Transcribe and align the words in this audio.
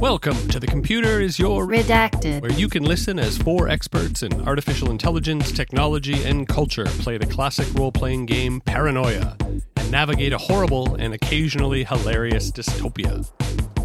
Welcome 0.00 0.48
to 0.48 0.60
The 0.60 0.66
Computer 0.66 1.22
is 1.22 1.38
Your 1.38 1.66
Redacted. 1.66 2.42
where 2.42 2.52
you 2.52 2.68
can 2.68 2.84
listen 2.84 3.18
as 3.18 3.38
four 3.38 3.68
experts 3.70 4.22
in 4.22 4.46
artificial 4.46 4.90
intelligence, 4.90 5.50
technology, 5.50 6.22
and 6.22 6.46
culture 6.46 6.84
play 6.84 7.16
the 7.16 7.24
classic 7.24 7.66
role 7.72 7.90
playing 7.90 8.26
game 8.26 8.60
Paranoia 8.60 9.38
and 9.40 9.90
navigate 9.90 10.34
a 10.34 10.38
horrible 10.38 10.96
and 10.96 11.14
occasionally 11.14 11.84
hilarious 11.84 12.52
dystopia. 12.52 13.26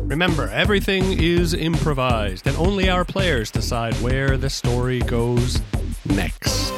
Remember, 0.02 0.50
everything 0.50 1.18
is 1.18 1.54
improvised, 1.54 2.46
and 2.46 2.58
only 2.58 2.90
our 2.90 3.06
players 3.06 3.50
decide 3.50 3.94
where 3.96 4.36
the 4.36 4.50
story 4.50 5.00
goes 5.00 5.62
next. 6.06 6.74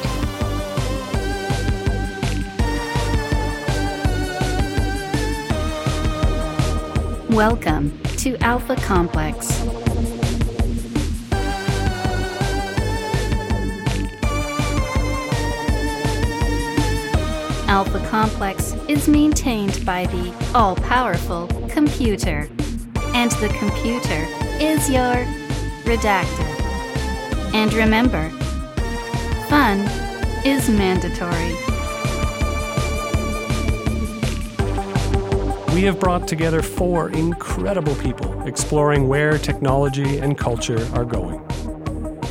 Welcome 7.34 8.00
to 8.18 8.38
Alpha 8.44 8.76
Complex. 8.76 9.60
Alpha 17.68 18.06
Complex 18.12 18.76
is 18.88 19.08
maintained 19.08 19.84
by 19.84 20.06
the 20.06 20.32
all 20.54 20.76
powerful 20.76 21.48
computer, 21.70 22.48
and 23.16 23.32
the 23.32 23.50
computer 23.58 24.28
is 24.64 24.88
your 24.88 25.16
redactor. 25.86 26.46
And 27.56 27.74
remember, 27.74 28.30
fun 29.50 29.80
is 30.46 30.70
mandatory. 30.70 31.73
We 35.74 35.82
have 35.86 36.00
brought 36.00 36.28
together 36.28 36.62
four 36.62 37.10
incredible 37.10 37.96
people 37.96 38.48
exploring 38.48 39.08
where 39.08 39.40
technology 39.40 40.20
and 40.20 40.38
culture 40.38 40.88
are 40.94 41.04
going. 41.04 41.44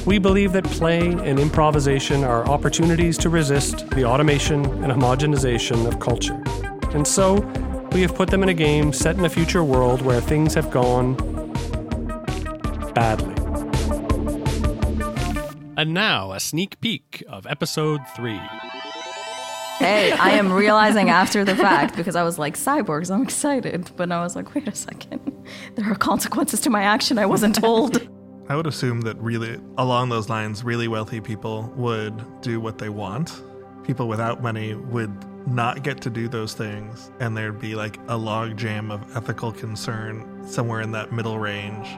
We 0.06 0.20
believe 0.20 0.52
that 0.52 0.62
play 0.62 1.08
and 1.08 1.40
improvisation 1.40 2.22
are 2.22 2.46
opportunities 2.48 3.18
to 3.18 3.28
resist 3.28 3.90
the 3.90 4.04
automation 4.04 4.64
and 4.84 4.92
homogenization 4.92 5.88
of 5.88 5.98
culture. 5.98 6.40
And 6.96 7.04
so, 7.04 7.34
we 7.90 8.02
have 8.02 8.14
put 8.14 8.30
them 8.30 8.44
in 8.44 8.48
a 8.48 8.54
game 8.54 8.92
set 8.92 9.16
in 9.16 9.24
a 9.24 9.28
future 9.28 9.64
world 9.64 10.02
where 10.02 10.20
things 10.20 10.54
have 10.54 10.70
gone 10.70 11.14
badly. 12.94 13.34
And 15.76 15.92
now, 15.92 16.30
a 16.30 16.38
sneak 16.38 16.80
peek 16.80 17.24
of 17.28 17.44
episode 17.48 18.02
3. 18.14 18.40
Hey, 19.82 20.12
I 20.12 20.30
am 20.34 20.52
realizing 20.52 21.10
after 21.10 21.44
the 21.44 21.56
fact 21.56 21.96
because 21.96 22.14
I 22.14 22.22
was 22.22 22.38
like, 22.38 22.56
cyborgs, 22.56 23.12
I'm 23.12 23.20
excited. 23.20 23.90
But 23.96 24.12
I 24.12 24.22
was 24.22 24.36
like, 24.36 24.54
wait 24.54 24.68
a 24.68 24.74
second. 24.76 25.20
There 25.74 25.90
are 25.90 25.96
consequences 25.96 26.60
to 26.60 26.70
my 26.70 26.84
action 26.84 27.18
I 27.18 27.26
wasn't 27.26 27.56
told. 27.56 28.08
I 28.48 28.54
would 28.54 28.68
assume 28.68 29.00
that 29.00 29.16
really, 29.16 29.58
along 29.78 30.10
those 30.10 30.28
lines, 30.28 30.62
really 30.62 30.86
wealthy 30.86 31.20
people 31.20 31.72
would 31.74 32.14
do 32.42 32.60
what 32.60 32.78
they 32.78 32.90
want. 32.90 33.42
People 33.82 34.06
without 34.06 34.40
money 34.40 34.76
would 34.76 35.12
not 35.48 35.82
get 35.82 36.00
to 36.02 36.10
do 36.10 36.28
those 36.28 36.54
things, 36.54 37.10
and 37.18 37.36
there'd 37.36 37.60
be 37.60 37.74
like 37.74 37.96
a 38.06 38.16
logjam 38.16 38.92
of 38.92 39.16
ethical 39.16 39.50
concern 39.50 40.46
somewhere 40.46 40.80
in 40.80 40.92
that 40.92 41.10
middle 41.10 41.40
range. 41.40 41.88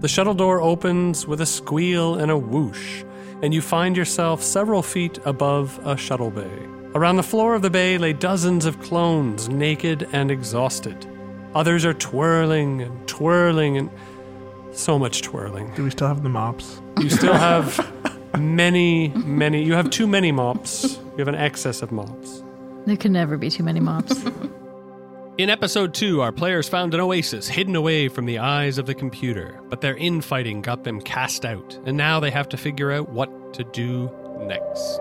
The 0.00 0.08
shuttle 0.08 0.34
door 0.34 0.60
opens 0.60 1.26
with 1.26 1.40
a 1.40 1.46
squeal 1.46 2.16
and 2.16 2.30
a 2.30 2.36
whoosh, 2.36 3.02
and 3.42 3.52
you 3.52 3.60
find 3.60 3.96
yourself 3.96 4.42
several 4.42 4.82
feet 4.82 5.18
above 5.24 5.78
a 5.84 5.96
shuttle 5.96 6.30
bay. 6.30 6.50
Around 6.94 7.16
the 7.16 7.22
floor 7.22 7.54
of 7.54 7.62
the 7.62 7.70
bay 7.70 7.98
lay 7.98 8.12
dozens 8.12 8.64
of 8.64 8.80
clones, 8.80 9.48
naked 9.48 10.08
and 10.12 10.30
exhausted. 10.30 11.06
Others 11.54 11.84
are 11.84 11.94
twirling 11.94 12.82
and 12.82 13.08
twirling 13.08 13.76
and 13.76 13.90
so 14.72 14.98
much 14.98 15.22
twirling. 15.22 15.72
Do 15.74 15.84
we 15.84 15.90
still 15.90 16.08
have 16.08 16.22
the 16.22 16.28
mops? 16.28 16.80
You 17.00 17.10
still 17.10 17.34
have 17.50 17.78
many, 18.38 19.08
many. 19.08 19.62
You 19.62 19.74
have 19.74 19.90
too 19.90 20.06
many 20.06 20.32
mops. 20.32 20.98
You 21.12 21.18
have 21.18 21.28
an 21.28 21.34
excess 21.34 21.82
of 21.82 21.92
mops. 21.92 22.42
There 22.86 22.96
can 22.96 23.12
never 23.12 23.36
be 23.36 23.50
too 23.50 23.62
many 23.62 23.80
mops. 23.80 24.22
In 25.38 25.50
episode 25.50 25.92
2, 25.92 26.22
our 26.22 26.32
players 26.32 26.66
found 26.66 26.94
an 26.94 27.00
oasis 27.00 27.46
hidden 27.46 27.76
away 27.76 28.08
from 28.08 28.24
the 28.24 28.38
eyes 28.38 28.78
of 28.78 28.86
the 28.86 28.94
computer, 28.94 29.60
but 29.68 29.82
their 29.82 29.94
infighting 29.94 30.62
got 30.62 30.82
them 30.82 30.98
cast 30.98 31.44
out, 31.44 31.78
and 31.84 31.94
now 31.94 32.18
they 32.18 32.30
have 32.30 32.48
to 32.48 32.56
figure 32.56 32.90
out 32.90 33.10
what 33.10 33.52
to 33.52 33.62
do 33.64 34.10
next. 34.46 34.98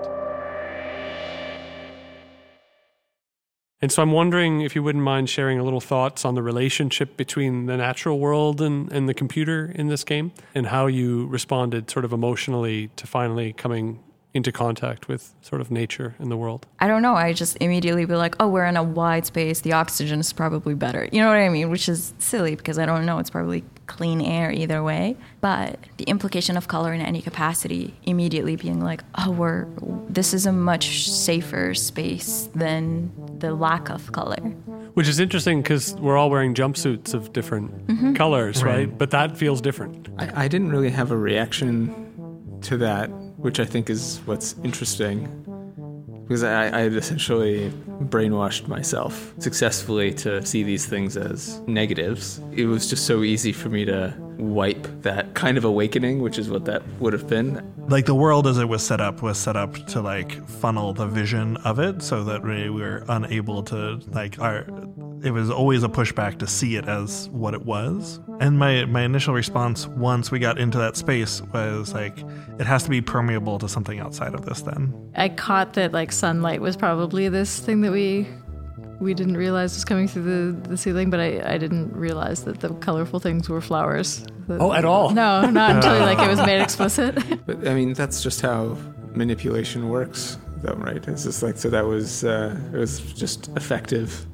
And 3.81 3.89
so 3.89 4.01
I'm 4.01 4.11
wondering 4.11 4.59
if 4.59 4.75
you 4.75 4.83
wouldn't 4.83 5.05
mind 5.05 5.29
sharing 5.29 5.57
a 5.57 5.63
little 5.63 5.79
thoughts 5.79 6.25
on 6.25 6.35
the 6.35 6.43
relationship 6.43 7.15
between 7.15 7.67
the 7.67 7.77
natural 7.77 8.19
world 8.19 8.59
and, 8.59 8.91
and 8.91 9.07
the 9.07 9.13
computer 9.13 9.71
in 9.73 9.87
this 9.87 10.03
game, 10.03 10.33
and 10.53 10.67
how 10.67 10.87
you 10.87 11.27
responded 11.27 11.89
sort 11.89 12.03
of 12.03 12.11
emotionally 12.11 12.89
to 12.97 13.07
finally 13.07 13.53
coming 13.53 14.03
into 14.35 14.51
contact 14.51 15.07
with 15.07 15.33
sort 15.41 15.61
of 15.61 15.71
nature 15.71 16.13
and 16.19 16.29
the 16.29 16.35
world. 16.35 16.67
I 16.79 16.89
don't 16.89 17.01
know. 17.01 17.15
I 17.15 17.31
just 17.31 17.55
immediately 17.61 18.03
be 18.03 18.15
like, 18.15 18.35
oh, 18.41 18.49
we're 18.49 18.65
in 18.65 18.75
a 18.75 18.83
wide 18.83 19.25
space. 19.25 19.61
The 19.61 19.71
oxygen 19.71 20.19
is 20.19 20.33
probably 20.33 20.73
better. 20.73 21.07
You 21.09 21.21
know 21.21 21.29
what 21.29 21.37
I 21.37 21.47
mean? 21.47 21.69
Which 21.69 21.87
is 21.87 22.13
silly 22.19 22.55
because 22.55 22.77
I 22.77 22.85
don't 22.85 23.05
know. 23.05 23.17
It's 23.17 23.29
probably 23.29 23.63
clean 23.87 24.19
air 24.19 24.51
either 24.51 24.83
way. 24.83 25.15
But 25.39 25.79
the 25.95 26.03
implication 26.03 26.57
of 26.57 26.67
color 26.67 26.93
in 26.93 26.99
any 26.99 27.21
capacity 27.21 27.93
immediately 28.03 28.57
being 28.57 28.81
like, 28.83 29.03
oh, 29.17 29.31
we're 29.31 29.67
this 30.09 30.33
is 30.33 30.45
a 30.45 30.51
much 30.51 31.09
safer 31.09 31.73
space 31.73 32.49
than 32.53 33.11
the 33.39 33.53
lack 33.53 33.89
of 33.89 34.11
color. 34.11 34.41
Which 34.95 35.07
is 35.07 35.19
interesting 35.19 35.61
because 35.61 35.95
we're 35.95 36.17
all 36.17 36.29
wearing 36.29 36.53
jumpsuits 36.53 37.13
of 37.13 37.31
different 37.31 37.87
mm-hmm. 37.87 38.13
colors, 38.15 38.63
right? 38.63 38.97
But 38.97 39.11
that 39.11 39.37
feels 39.37 39.61
different. 39.61 40.09
I, 40.17 40.43
I 40.43 40.47
didn't 40.49 40.71
really 40.71 40.89
have 40.89 41.11
a 41.11 41.17
reaction 41.17 42.59
to 42.63 42.77
that, 42.77 43.09
which 43.45 43.59
I 43.59 43.65
think 43.65 43.91
is 43.91 44.21
what's 44.25 44.55
interesting. 44.63 45.27
Because 46.23 46.41
I, 46.43 46.75
I 46.75 46.81
had 46.81 46.93
essentially 46.93 47.69
brainwashed 48.05 48.67
myself 48.67 49.35
successfully 49.37 50.11
to 50.15 50.43
see 50.43 50.63
these 50.63 50.87
things 50.87 51.15
as 51.15 51.59
negatives. 51.67 52.41
It 52.53 52.65
was 52.65 52.89
just 52.89 53.05
so 53.05 53.21
easy 53.21 53.53
for 53.53 53.69
me 53.69 53.85
to 53.85 54.15
wipe 54.39 54.87
that 55.03 55.35
kind 55.35 55.59
of 55.59 55.63
awakening, 55.63 56.23
which 56.23 56.39
is 56.39 56.49
what 56.49 56.65
that 56.65 56.81
would 56.99 57.13
have 57.13 57.27
been. 57.27 57.61
Like 57.87 58.07
the 58.07 58.15
world 58.15 58.47
as 58.47 58.57
it 58.57 58.67
was 58.67 58.81
set 58.81 58.99
up 58.99 59.21
was 59.21 59.37
set 59.37 59.55
up 59.55 59.75
to 59.89 60.01
like 60.01 60.31
funnel 60.47 60.93
the 60.93 61.05
vision 61.05 61.57
of 61.57 61.77
it 61.77 62.01
so 62.01 62.23
that 62.23 62.43
we 62.43 62.71
were 62.71 63.05
unable 63.09 63.61
to 63.65 64.01
like 64.07 64.39
our 64.39 64.65
it 65.25 65.31
was 65.31 65.49
always 65.49 65.83
a 65.83 65.89
pushback 65.89 66.37
to 66.39 66.47
see 66.47 66.75
it 66.75 66.87
as 66.87 67.27
what 67.29 67.53
it 67.55 67.65
was. 67.65 68.19
And 68.39 68.59
my 68.59 68.85
my 68.85 69.01
initial 69.01 69.33
response 69.33 69.87
once 69.87 70.29
we 70.29 70.39
got 70.39 70.59
into 70.59 70.77
that 70.77 70.95
space 70.95 71.41
was 71.41 71.93
like 71.93 72.17
it 72.59 72.67
has 72.67 72.83
to 72.83 72.89
be 72.89 73.01
permeable 73.01 73.57
to 73.59 73.67
something 73.67 73.99
outside 73.99 74.35
of 74.35 74.45
this 74.45 74.61
then. 74.61 74.93
I 75.15 75.29
caught 75.29 75.73
that 75.73 75.93
like 75.93 76.11
sunlight 76.11 76.61
was 76.61 76.77
probably 76.77 77.27
this 77.27 77.59
thing 77.59 77.81
that 77.81 77.91
we 77.91 78.27
we 78.99 79.13
didn't 79.13 79.35
realize 79.35 79.73
was 79.73 79.83
coming 79.83 80.07
through 80.07 80.53
the, 80.53 80.69
the 80.69 80.77
ceiling, 80.77 81.09
but 81.09 81.19
I, 81.19 81.55
I 81.55 81.57
didn't 81.57 81.93
realize 81.93 82.43
that 82.45 82.61
the 82.61 82.69
colorful 82.75 83.19
things 83.19 83.49
were 83.49 83.61
flowers. 83.61 84.25
Oh, 84.47 84.71
at 84.71 84.85
all? 84.85 85.09
No, 85.09 85.49
not 85.49 85.77
until 85.77 85.99
like 85.99 86.19
it 86.19 86.29
was 86.29 86.39
made 86.39 86.61
explicit. 86.67 87.17
But 87.45 87.67
I 87.67 87.73
mean, 87.73 87.93
that's 87.93 88.23
just 88.23 88.41
how 88.41 88.77
manipulation 89.13 89.89
works, 89.89 90.37
though, 90.57 90.75
right? 90.75 91.05
It's 91.07 91.23
just 91.23 91.43
like 91.43 91.57
so 91.57 91.69
that 91.69 91.85
was 91.85 92.23
uh, 92.23 92.57
it 92.73 92.77
was 92.77 92.99
just 93.13 93.49
effective 93.57 94.25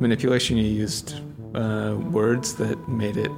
manipulation. 0.00 0.56
You 0.56 0.64
used 0.64 1.14
uh, 1.54 1.96
words 2.10 2.54
that 2.56 2.88
made 2.88 3.16
it 3.16 3.30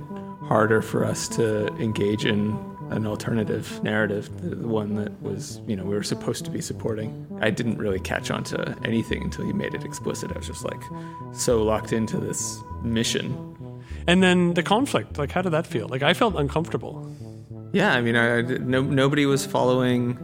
harder 0.43 0.83
for 0.83 1.05
us 1.05 1.29
to 1.29 1.67
engage 1.77 2.25
in 2.25 2.59
an 2.91 3.07
alternative 3.07 3.83
narrative, 3.83 4.31
the 4.41 4.57
the 4.57 4.67
one 4.67 4.95
that 4.95 5.13
was 5.23 5.61
you 5.67 5.77
know 5.77 5.85
we 5.85 5.95
were 5.95 6.03
supposed 6.03 6.45
to 6.47 6.51
be 6.51 6.61
supporting. 6.61 7.27
I 7.41 7.51
didn't 7.51 7.77
really 7.79 8.01
catch 8.01 8.31
on 8.31 8.45
to 8.45 8.77
anything 8.85 9.23
until 9.25 9.45
you 9.45 9.53
made 9.55 9.75
it 9.75 9.85
explicit. 9.85 10.33
I 10.33 10.39
was 10.39 10.47
just 10.47 10.65
like 10.65 10.83
so 11.33 11.63
locked 11.63 11.93
into 11.93 12.17
this 12.19 12.59
mission 12.83 13.37
And 14.07 14.23
then 14.23 14.55
the 14.55 14.63
conflict, 14.63 15.19
like, 15.19 15.31
how 15.33 15.43
did 15.43 15.51
that 15.51 15.67
feel? 15.67 15.87
Like, 15.89 16.03
I 16.03 16.15
felt 16.15 16.35
uncomfortable. 16.35 17.15
Yeah, 17.73 17.93
I 17.93 18.01
mean, 18.01 18.17
I, 18.17 18.41
no, 18.41 18.81
nobody 18.81 19.27
was 19.27 19.45
following 19.45 20.17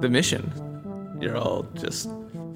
the 0.00 0.08
mission. 0.08 0.52
You're 1.20 1.36
all 1.36 1.62
just 1.74 2.08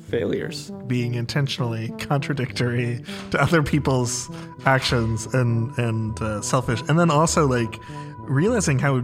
failures. 0.09 0.71
being 0.87 1.15
intentionally 1.15 1.89
contradictory 1.99 3.03
to 3.31 3.41
other 3.41 3.63
people's 3.63 4.31
actions 4.65 5.27
and 5.35 5.77
and 5.79 6.21
uh, 6.23 6.41
selfish. 6.41 6.81
And 6.89 6.99
then 6.99 7.11
also 7.11 7.47
like 7.47 7.79
realizing 8.29 8.79
how 8.79 9.03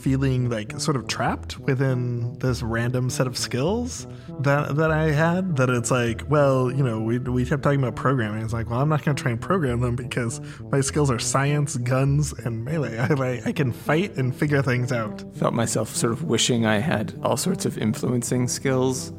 feeling 0.00 0.48
like 0.48 0.78
sort 0.80 0.96
of 0.96 1.06
trapped 1.06 1.58
within 1.60 2.38
this 2.38 2.62
random 2.62 3.10
set 3.10 3.26
of 3.26 3.36
skills 3.36 4.06
that 4.40 4.76
that 4.76 4.90
I 4.90 5.10
had 5.10 5.56
that 5.56 5.68
it's 5.68 5.90
like 5.90 6.28
well 6.30 6.72
you 6.72 6.82
know 6.82 7.00
we 7.00 7.18
we 7.18 7.44
kept 7.44 7.62
talking 7.62 7.80
about 7.80 7.96
programming. 7.96 8.42
It's 8.42 8.52
like 8.52 8.70
well 8.70 8.80
I'm 8.80 8.88
not 8.88 9.04
going 9.04 9.16
to 9.16 9.22
try 9.22 9.32
and 9.32 9.40
program 9.40 9.80
them 9.80 9.96
because 9.96 10.40
my 10.70 10.80
skills 10.80 11.10
are 11.10 11.18
science 11.18 11.76
guns 11.78 12.32
and 12.32 12.64
melee. 12.64 12.98
I 12.98 13.06
like 13.14 13.46
I 13.46 13.52
can 13.52 13.72
fight 13.72 14.16
and 14.16 14.34
figure 14.34 14.62
things 14.62 14.92
out. 14.92 15.24
Felt 15.36 15.54
myself 15.54 15.94
sort 15.94 16.12
of 16.12 16.24
wishing 16.24 16.66
I 16.66 16.78
had 16.78 17.18
all 17.22 17.36
sorts 17.36 17.66
of 17.66 17.76
influencing 17.78 18.48
skills, 18.48 19.12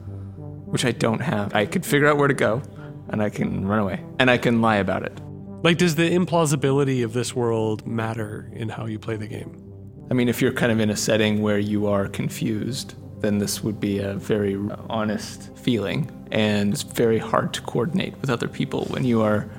which 0.68 0.86
I 0.86 0.92
don't 0.92 1.20
have. 1.20 1.54
I 1.56 1.66
could 1.66 1.86
figure 1.86 2.08
out 2.08 2.18
where 2.18 2.28
to 2.28 2.34
go, 2.34 2.62
and 3.10 3.22
I 3.22 3.30
can 3.30 3.68
run 3.68 3.80
away, 3.80 4.04
and 4.20 4.30
I 4.30 4.38
can 4.38 4.62
lie 4.62 4.78
about 4.78 5.04
it. 5.04 5.20
Like, 5.64 5.78
does 5.78 5.96
the 5.96 6.10
implausibility 6.10 7.04
of 7.04 7.14
this 7.14 7.36
world 7.36 7.86
matter 7.88 8.50
in 8.54 8.70
how 8.70 8.86
you 8.86 9.00
play 9.00 9.16
the 9.16 9.28
game? 9.28 9.64
I 10.10 10.14
mean, 10.14 10.30
if 10.30 10.42
you're 10.42 10.54
kind 10.54 10.72
of 10.72 10.80
in 10.80 10.90
a 10.90 10.96
setting 10.96 11.42
where 11.42 11.60
you 11.60 11.88
are 11.88 12.08
confused, 12.08 12.96
then 13.22 13.40
this 13.40 13.64
would 13.64 13.80
be 13.80 14.00
a 14.00 14.14
very 14.14 14.58
honest 14.90 15.56
feeling. 15.58 16.12
And 16.32 16.74
it's 16.74 16.84
very 16.84 17.18
hard 17.18 17.54
to 17.56 17.62
coordinate 17.62 18.16
with 18.22 18.30
other 18.30 18.48
people 18.48 18.86
when 18.86 19.04
you 19.04 19.22
are 19.22 19.50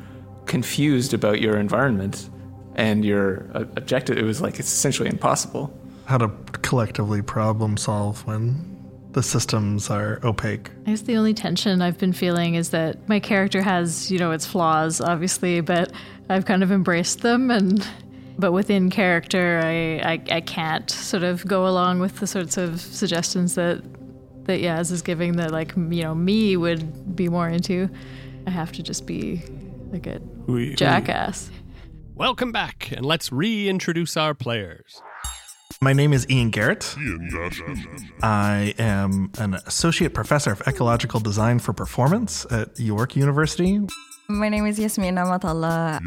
confused 0.47 1.13
about 1.13 1.41
your 1.41 1.59
environment 1.59 2.31
and 2.77 3.05
your 3.05 3.51
objective. 3.53 4.17
It 4.17 4.25
was 4.25 4.41
like 4.41 4.59
it's 4.59 4.73
essentially 4.73 5.09
impossible. 5.09 5.77
How 6.07 6.19
to 6.19 6.29
collectively 6.63 7.21
problem 7.23 7.77
solve 7.77 8.25
when 8.27 8.78
the 9.19 9.23
systems 9.25 9.91
are 9.91 10.21
opaque. 10.23 10.71
I 10.87 10.91
guess 10.91 11.01
the 11.01 11.17
only 11.17 11.35
tension 11.35 11.83
I've 11.83 11.99
been 11.99 12.13
feeling 12.13 12.55
is 12.55 12.71
that 12.71 13.09
my 13.09 13.19
character 13.19 13.61
has, 13.61 14.13
you 14.13 14.19
know, 14.21 14.31
its 14.31 14.47
flaws, 14.47 15.01
obviously, 15.01 15.61
but 15.61 15.91
I've 16.29 16.45
kind 16.45 16.63
of 16.63 16.71
embraced 16.71 17.23
them 17.23 17.51
and 17.51 17.85
but 18.39 18.53
within 18.53 18.91
character 18.91 19.61
I, 19.65 20.13
I, 20.13 20.37
I 20.37 20.41
can't 20.41 20.89
sort 20.89 21.25
of 21.25 21.45
go 21.49 21.67
along 21.67 21.99
with 21.99 22.21
the 22.21 22.29
sorts 22.29 22.57
of 22.57 22.81
suggestions 22.81 23.57
that 23.57 23.83
that 24.45 24.61
Yaz 24.61 24.93
is 24.93 25.03
giving 25.03 25.33
that 25.33 25.51
like 25.51 25.75
you 25.77 26.05
know 26.05 26.15
me 26.15 26.57
would 26.57 27.17
be 27.17 27.29
more 27.29 27.49
into. 27.49 27.91
I 28.47 28.51
have 28.51 28.71
to 28.71 28.85
just 28.85 29.05
be 29.05 29.43
like 29.91 30.07
a 30.07 30.21
We- 30.47 30.77
jackass. 30.77 31.51
Welcome 32.15 32.53
back, 32.53 32.93
and 32.93 33.05
let's 33.05 33.33
reintroduce 33.33 34.17
our 34.17 34.35
players. 34.35 35.03
My 35.81 35.93
name 35.93 36.13
is 36.13 36.29
Ian 36.29 36.51
Garrett. 36.51 36.97
Ian. 36.99 38.11
I 38.21 38.75
am 38.81 39.31
an 39.39 39.55
associate 39.55 40.13
professor 40.13 40.51
of 40.51 40.61
ecological 40.67 41.21
design 41.21 41.61
for 41.61 41.73
performance 41.73 42.45
at 42.51 42.81
York 42.81 43.15
University. 43.15 43.81
My 44.29 44.49
name 44.49 44.67
is 44.67 44.77
Yasmeen 44.81 45.15
Nematt 45.15 45.45
Alla. 45.45 46.01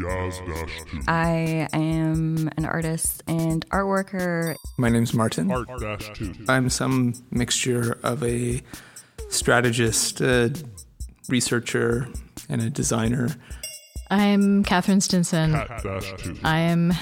I 1.08 1.68
am 1.72 2.50
an 2.58 2.66
artist 2.66 3.22
and 3.26 3.64
art 3.70 3.86
worker. 3.86 4.56
My 4.76 4.90
name's 4.90 5.14
Martin. 5.14 5.50
I'm 6.48 6.68
some 6.68 7.14
mixture 7.30 7.98
of 8.02 8.22
a 8.22 8.62
strategist, 9.30 10.20
a 10.20 10.52
researcher, 11.30 12.08
and 12.50 12.60
a 12.60 12.68
designer. 12.68 13.30
I'm 14.12 14.62
Catherine 14.62 15.00
Stinson. 15.00 15.54
I 15.54 16.58
am 16.58 16.92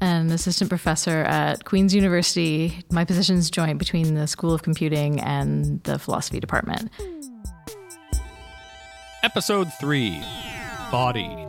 an 0.00 0.30
assistant 0.30 0.70
professor 0.70 1.22
at 1.24 1.64
Queen's 1.64 1.92
University. 1.92 2.78
My 2.92 3.04
position 3.04 3.34
is 3.34 3.50
joint 3.50 3.80
between 3.80 4.14
the 4.14 4.28
School 4.28 4.54
of 4.54 4.62
Computing 4.62 5.18
and 5.20 5.82
the 5.82 5.98
philosophy 5.98 6.38
department. 6.38 6.88
Episode 9.24 9.72
3 9.80 10.22
Body. 10.92 11.44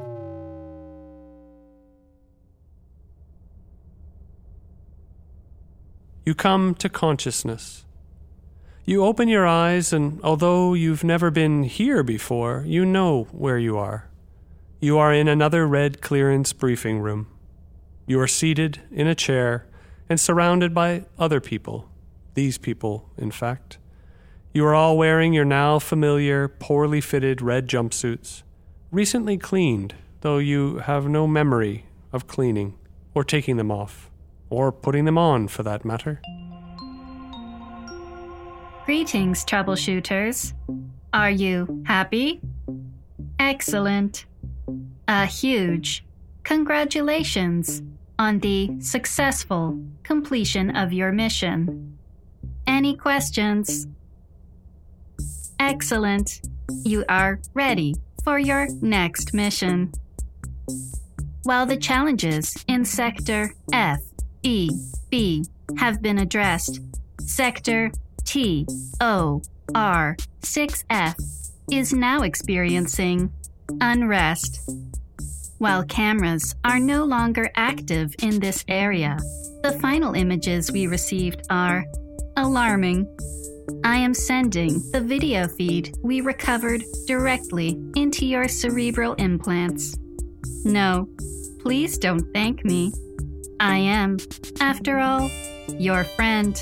You 6.26 6.34
come 6.34 6.74
to 6.74 6.90
consciousness. 6.90 7.86
You 8.86 9.06
open 9.06 9.28
your 9.28 9.46
eyes, 9.46 9.94
and 9.94 10.20
although 10.24 10.74
you've 10.74 11.04
never 11.04 11.30
been 11.30 11.62
here 11.62 12.02
before, 12.02 12.64
you 12.66 12.88
know 12.88 13.28
where 13.32 13.60
you 13.60 13.78
are. 13.78 14.11
You 14.84 14.98
are 14.98 15.14
in 15.14 15.28
another 15.28 15.68
red 15.68 16.02
clearance 16.02 16.54
briefing 16.54 17.02
room. 17.02 17.28
You 18.08 18.20
are 18.20 18.28
seated 18.28 18.82
in 18.90 19.06
a 19.06 19.14
chair 19.14 19.68
and 20.10 20.20
surrounded 20.20 20.74
by 20.74 21.06
other 21.20 21.40
people. 21.40 21.88
These 22.34 22.58
people, 22.58 23.08
in 23.16 23.30
fact. 23.30 23.78
You 24.56 24.66
are 24.66 24.74
all 24.74 24.98
wearing 24.98 25.34
your 25.34 25.46
now 25.46 25.78
familiar, 25.78 26.48
poorly 26.48 27.00
fitted 27.00 27.44
red 27.44 27.68
jumpsuits, 27.70 28.42
recently 28.90 29.38
cleaned, 29.38 29.94
though 30.22 30.40
you 30.40 30.80
have 30.80 31.08
no 31.08 31.28
memory 31.28 31.86
of 32.12 32.26
cleaning, 32.26 32.76
or 33.14 33.24
taking 33.24 33.58
them 33.58 33.70
off, 33.70 34.10
or 34.50 34.72
putting 34.72 35.06
them 35.06 35.18
on 35.18 35.48
for 35.48 35.62
that 35.62 35.86
matter. 35.86 36.20
Greetings, 38.88 39.46
troubleshooters. 39.46 40.54
Are 41.14 41.30
you 41.30 41.84
happy? 41.86 42.42
Excellent. 43.38 44.26
A 45.14 45.26
huge 45.26 46.06
congratulations 46.46 47.82
on 48.18 48.40
the 48.40 48.80
successful 48.80 49.78
completion 50.04 50.74
of 50.74 50.94
your 50.94 51.12
mission. 51.12 51.98
Any 52.66 52.96
questions? 52.96 53.88
Excellent. 55.60 56.40
You 56.86 57.04
are 57.10 57.42
ready 57.54 57.96
for 58.24 58.40
your 58.40 58.70
next 58.82 59.34
mission. 59.34 59.92
While 61.44 61.66
the 61.66 61.76
challenges 61.76 62.56
in 62.70 62.86
Sector 62.86 63.54
F, 63.74 64.00
E, 64.44 64.70
B 65.10 65.44
have 65.78 66.02
been 66.02 66.20
addressed, 66.20 66.80
Sector 67.20 67.92
T, 68.24 68.66
O, 69.02 69.42
R, 69.76 70.16
6F 70.40 71.52
is 71.70 71.92
now 71.92 72.22
experiencing 72.22 73.30
unrest. 73.82 74.62
While 75.62 75.84
cameras 75.84 76.56
are 76.64 76.80
no 76.80 77.06
longer 77.06 77.52
active 77.56 78.16
in 78.24 78.40
this 78.40 78.66
area, 78.68 79.20
the 79.62 79.74
final 79.74 80.16
images 80.16 80.72
we 80.72 80.88
received 80.88 81.44
are 81.52 81.86
alarming. 82.36 83.06
I 83.84 83.98
am 83.98 84.16
sending 84.16 84.82
the 84.92 85.02
video 85.02 85.48
feed 85.48 85.94
we 86.02 86.22
recovered 86.22 86.84
directly 87.06 87.80
into 87.96 88.26
your 88.26 88.48
cerebral 88.48 89.14
implants. 89.20 89.96
No, 90.66 91.08
please 91.60 92.00
don't 92.00 92.26
thank 92.34 92.66
me. 92.66 92.92
I 93.60 93.78
am, 93.78 94.18
after 94.60 94.98
all, 94.98 95.30
your 95.78 96.06
friend. 96.06 96.60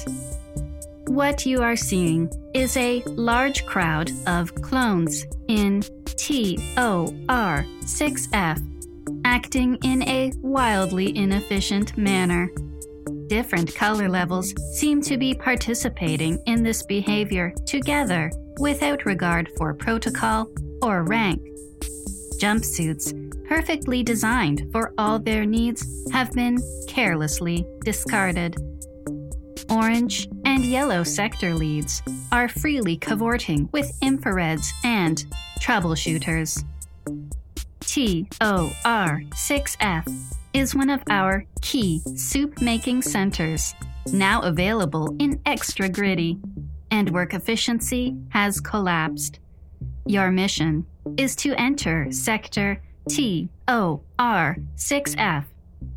What 1.08 1.46
you 1.46 1.62
are 1.62 1.78
seeing 1.78 2.30
is 2.54 2.76
a 2.76 3.02
large 3.06 3.66
crowd 3.66 4.12
of 4.28 4.54
clones 4.56 5.26
in 5.48 5.84
TOR6F 6.04 8.69
acting 9.30 9.78
in 9.84 10.02
a 10.10 10.32
wildly 10.42 11.16
inefficient 11.16 11.96
manner. 11.96 12.50
Different 13.28 13.76
color 13.76 14.10
levels 14.10 14.56
seem 14.76 15.04
to 15.04 15.18
be 15.18 15.36
participating 15.36 16.42
in 16.48 16.64
this 16.64 16.82
behavior 16.82 17.54
together 17.68 18.32
without 18.60 19.06
regard 19.06 19.48
for 19.56 19.76
protocol 19.76 20.50
or 20.82 21.04
rank. 21.04 21.40
Jumpsuits, 22.42 23.14
perfectly 23.48 24.02
designed 24.02 24.68
for 24.72 24.96
all 24.98 25.20
their 25.20 25.46
needs, 25.46 25.86
have 26.12 26.32
been 26.32 26.58
carelessly 26.88 27.64
discarded. 27.86 28.56
Orange 29.70 30.28
and 30.46 30.66
yellow 30.66 31.04
sector 31.04 31.54
leads 31.54 32.02
are 32.32 32.48
freely 32.48 32.98
cavorting 32.98 33.70
with 33.74 33.92
infrareds 34.02 34.72
and 34.84 35.24
troubleshooters. 35.62 36.64
TOR6F 37.90 40.06
is 40.54 40.76
one 40.76 40.92
of 40.92 41.02
our 41.10 41.44
key 41.62 42.04
soup 42.16 42.62
making 42.62 43.02
centers, 43.02 43.74
now 44.14 44.44
available 44.44 45.16
in 45.18 45.42
extra 45.48 45.90
gritty, 45.90 46.38
and 46.92 47.10
work 47.10 47.34
efficiency 47.34 48.16
has 48.30 48.62
collapsed. 48.62 49.40
Your 50.06 50.30
mission 50.30 50.86
is 51.18 51.36
to 51.38 51.56
enter 51.56 52.12
sector 52.12 52.80
TOR6F, 53.10 55.46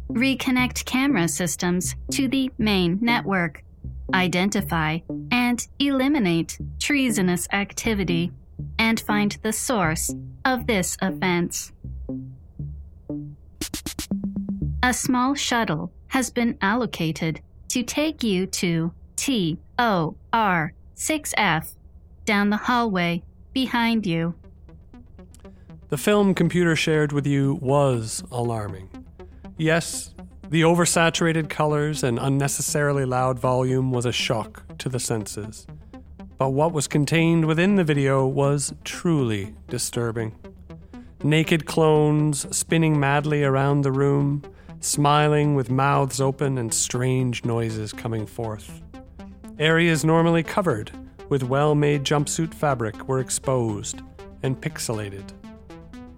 reconnect 0.09 0.87
camera 0.87 1.29
systems 1.29 1.95
to 2.13 2.27
the 2.27 2.51
main 2.57 2.99
network, 3.03 3.63
identify 4.15 5.01
and 5.31 5.69
eliminate 5.79 6.59
treasonous 6.81 7.47
activity, 7.53 8.33
and 8.79 8.99
find 8.99 9.37
the 9.43 9.53
source 9.53 10.15
of 10.47 10.67
this 10.67 10.97
offense. 11.03 11.71
A 14.83 14.93
small 14.93 15.35
shuttle 15.35 15.93
has 16.09 16.31
been 16.31 16.59
allocated 16.61 17.41
to 17.69 17.83
take 17.83 18.23
you 18.23 18.47
to 18.47 18.93
TOR6F 19.17 21.75
down 22.25 22.51
the 22.51 22.57
hallway 22.57 23.23
behind 23.53 24.07
you. 24.07 24.35
The 25.89 25.97
film 25.97 26.35
computer 26.35 26.75
shared 26.75 27.13
with 27.13 27.27
you 27.27 27.59
was 27.61 28.23
alarming. 28.31 28.89
Yes, 29.57 30.15
the 30.49 30.63
oversaturated 30.63 31.49
colors 31.49 32.03
and 32.03 32.19
unnecessarily 32.19 33.05
loud 33.05 33.39
volume 33.39 33.91
was 33.91 34.05
a 34.05 34.13
shock 34.13 34.65
to 34.79 34.89
the 34.89 35.01
senses. 35.01 35.67
But 36.39 36.51
what 36.51 36.73
was 36.73 36.89
contained 36.89 37.45
within 37.45 37.77
the 37.77 37.85
video 37.85 38.27
was 38.27 38.75
truly 38.85 39.55
disturbing. 39.69 40.35
Naked 41.25 41.67
clones 41.67 42.47
spinning 42.57 42.99
madly 42.99 43.45
around 43.45 43.83
the 43.83 43.93
room, 43.93 44.43
smiling 44.81 45.55
with 45.55 45.71
mouths 45.71 46.21
open 46.21 46.59
and 46.59 46.75
strange 46.75 47.45
noises 47.45 47.93
coming 47.93 48.27
forth. 48.27 48.83
Areas 49.57 50.05
normally 50.05 50.43
covered 50.43 50.91
with 51.29 51.45
well 51.45 51.77
made 51.77 52.03
jumpsuit 52.03 52.53
fabric 52.53 53.07
were 53.07 53.21
exposed 53.21 54.03
and 54.43 54.61
pixelated. 54.61 55.31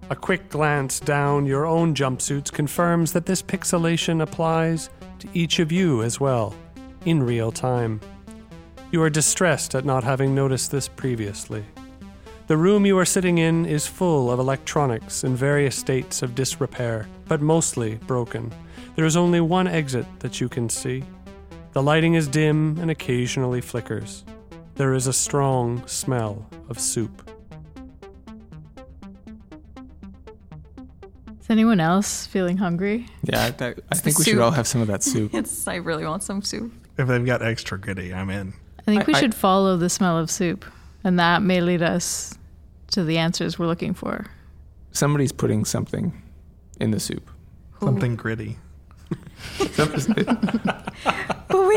A 0.09 0.15
quick 0.15 0.49
glance 0.49 0.99
down 0.99 1.45
your 1.45 1.67
own 1.67 1.93
jumpsuits 1.93 2.51
confirms 2.51 3.13
that 3.13 3.27
this 3.27 3.43
pixelation 3.43 4.23
applies 4.23 4.89
to 5.19 5.27
each 5.35 5.59
of 5.59 5.71
you 5.71 6.01
as 6.01 6.19
well, 6.19 6.55
in 7.05 7.21
real 7.21 7.51
time. 7.51 8.01
You 8.91 9.03
are 9.03 9.11
distressed 9.11 9.75
at 9.75 9.85
not 9.85 10.03
having 10.03 10.33
noticed 10.33 10.71
this 10.71 10.87
previously. 10.87 11.63
The 12.47 12.57
room 12.57 12.85
you 12.85 12.97
are 12.99 13.05
sitting 13.05 13.39
in 13.39 13.65
is 13.65 13.87
full 13.87 14.31
of 14.31 14.39
electronics 14.39 15.23
in 15.23 15.35
various 15.35 15.75
states 15.75 16.21
of 16.21 16.35
disrepair, 16.35 17.07
but 17.27 17.41
mostly 17.41 17.95
broken. 18.05 18.53
There 18.95 19.05
is 19.05 19.17
only 19.17 19.41
one 19.41 19.67
exit 19.67 20.05
that 20.19 20.39
you 20.39 20.47
can 20.47 20.69
see. 20.69 21.03
The 21.73 21.81
lighting 21.81 22.13
is 22.13 22.27
dim 22.27 22.77
and 22.79 22.91
occasionally 22.91 23.61
flickers. 23.61 24.23
There 24.75 24.93
is 24.93 25.07
a 25.07 25.13
strong 25.13 25.85
smell 25.87 26.45
of 26.69 26.79
soup. 26.79 27.29
Is 31.41 31.49
anyone 31.49 31.79
else 31.79 32.25
feeling 32.27 32.57
hungry? 32.57 33.07
Yeah, 33.23 33.51
I, 33.59 33.65
I, 33.65 33.75
I 33.91 33.95
think 33.95 34.17
we 34.19 34.23
soup. 34.23 34.33
should 34.35 34.41
all 34.41 34.51
have 34.51 34.67
some 34.67 34.81
of 34.81 34.87
that 34.87 35.03
soup. 35.03 35.33
It's 35.33 35.67
I 35.67 35.75
really 35.75 36.05
want 36.05 36.23
some 36.23 36.41
soup. 36.41 36.71
If 36.97 37.07
they've 37.07 37.25
got 37.25 37.41
extra 37.41 37.79
gritty, 37.79 38.13
I'm 38.13 38.29
in. 38.29 38.53
I 38.79 38.83
think 38.83 39.07
we 39.07 39.13
I- 39.13 39.17
I- 39.17 39.19
should 39.19 39.35
follow 39.35 39.77
the 39.77 39.89
smell 39.89 40.17
of 40.17 40.29
soup, 40.31 40.63
and 41.05 41.19
that 41.19 41.41
may 41.43 41.61
lead 41.61 41.81
us 41.81 42.33
to 42.87 43.03
the 43.03 43.17
answers 43.19 43.57
we're 43.57 43.67
looking 43.67 43.93
for. 43.93 44.25
Somebody's 44.91 45.31
putting 45.31 45.63
something 45.63 46.21
in 46.81 46.91
the 46.91 46.99
soup. 46.99 47.29
Something 47.79 48.15
gritty. 48.17 48.57
But 49.77 51.67
we 51.67 51.75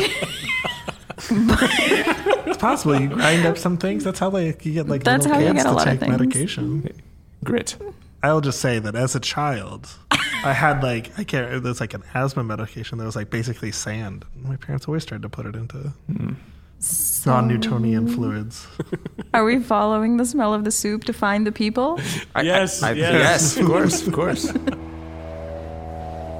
It's 1.30 2.56
possible 2.56 2.98
you 2.98 3.08
grind 3.08 3.44
up 3.44 3.58
some 3.58 3.76
things. 3.76 4.02
That's 4.04 4.18
how 4.18 4.30
they 4.30 4.46
you 4.62 4.72
get 4.72 4.88
like 4.88 5.04
That's 5.04 5.26
little 5.26 5.40
how 5.40 5.46
you 5.46 5.52
get 5.52 5.66
a 5.66 5.68
to 5.68 5.74
lot 5.74 5.86
of 5.86 5.92
take 5.92 6.00
things. 6.00 6.10
medication. 6.10 7.02
Grit. 7.44 7.76
I'll 8.22 8.40
just 8.40 8.60
say 8.60 8.78
that 8.78 8.94
as 8.94 9.14
a 9.14 9.20
child, 9.20 9.88
I 10.10 10.54
had 10.54 10.82
like 10.82 11.12
I 11.18 11.24
can't. 11.24 11.62
There's 11.62 11.80
like 11.80 11.92
an 11.92 12.02
asthma 12.14 12.44
medication 12.44 12.98
that 12.98 13.04
was 13.04 13.16
like 13.16 13.28
basically 13.28 13.72
sand. 13.72 14.24
My 14.42 14.56
parents 14.56 14.88
always 14.88 15.04
tried 15.04 15.22
to 15.22 15.28
put 15.28 15.44
it 15.44 15.54
into 15.54 15.92
hmm. 16.10 16.32
non-Newtonian 17.26 18.08
fluids. 18.08 18.66
are 19.34 19.44
we 19.44 19.58
following 19.60 20.16
the 20.16 20.24
smell 20.24 20.54
of 20.54 20.64
the 20.64 20.70
soup 20.70 21.04
to 21.04 21.12
find 21.12 21.46
the 21.46 21.52
people? 21.52 21.98
I- 22.34 22.42
Yes, 22.42 22.82
I- 22.82 22.90
I- 22.90 22.92
yes. 22.92 23.12
yes, 23.12 23.56
of 23.58 23.66
course, 23.72 24.06
of 24.06 24.12
course. 24.12 24.52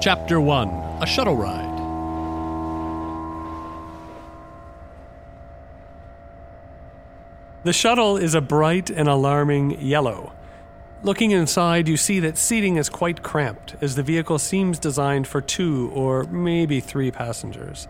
Chapter 0.01 0.39
1 0.39 0.69
A 1.01 1.05
Shuttle 1.05 1.35
Ride. 1.35 1.67
The 7.63 7.73
shuttle 7.73 8.17
is 8.17 8.33
a 8.35 8.41
bright 8.41 8.89
and 8.89 9.07
alarming 9.09 9.81
yellow. 9.81 10.33
Looking 11.03 11.31
inside, 11.31 11.87
you 11.87 11.97
see 11.97 12.19
that 12.21 12.37
seating 12.37 12.77
is 12.77 12.89
quite 12.89 13.23
cramped, 13.23 13.75
as 13.81 13.95
the 13.95 14.03
vehicle 14.03 14.39
seems 14.39 14.79
designed 14.79 15.27
for 15.27 15.41
two 15.41 15.91
or 15.93 16.23
maybe 16.25 16.79
three 16.79 17.11
passengers. 17.11 17.87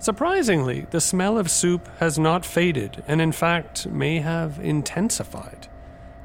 Surprisingly, 0.00 0.86
the 0.90 1.00
smell 1.00 1.36
of 1.38 1.50
soup 1.50 1.88
has 1.98 2.18
not 2.18 2.46
faded 2.46 3.02
and, 3.08 3.20
in 3.20 3.32
fact, 3.32 3.86
may 3.88 4.18
have 4.20 4.58
intensified. 4.60 5.66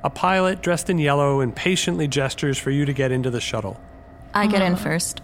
A 0.03 0.09
pilot 0.09 0.61
dressed 0.61 0.89
in 0.89 0.99
yellow 0.99 1.41
impatiently 1.41 2.07
gestures 2.07 2.57
for 2.57 2.69
you 2.71 2.85
to 2.85 2.93
get 2.93 3.11
into 3.11 3.29
the 3.31 3.41
shuttle. 3.41 3.79
I 4.33 4.47
get 4.47 4.61
in 4.61 4.75
first. 4.75 5.21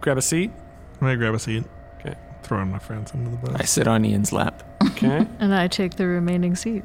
Grab 0.00 0.18
a 0.18 0.22
seat. 0.22 0.50
I'm 0.94 1.00
gonna 1.06 1.16
grab 1.16 1.34
a 1.34 1.38
seat, 1.38 1.64
Okay. 2.00 2.14
throwing 2.42 2.70
my 2.70 2.78
friends 2.78 3.12
into 3.14 3.30
the 3.30 3.36
bus. 3.36 3.56
I 3.60 3.64
sit 3.64 3.86
on 3.86 4.04
Ian's 4.04 4.32
lap. 4.32 4.62
Okay. 4.82 5.26
And 5.38 5.54
I 5.54 5.68
take 5.68 5.94
the 5.96 6.06
remaining 6.06 6.56
seat. 6.56 6.84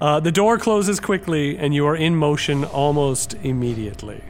Uh, 0.00 0.20
the 0.20 0.32
door 0.32 0.58
closes 0.58 1.00
quickly, 1.00 1.56
and 1.58 1.74
you 1.74 1.86
are 1.86 1.96
in 1.96 2.16
motion 2.16 2.64
almost 2.64 3.34
immediately. 3.42 4.22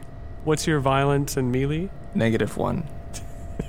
What's 0.43 0.65
your 0.67 0.79
violence 0.79 1.35
and 1.35 1.51
melee? 1.51 1.89
Negative 2.15 2.55
one. 2.57 2.87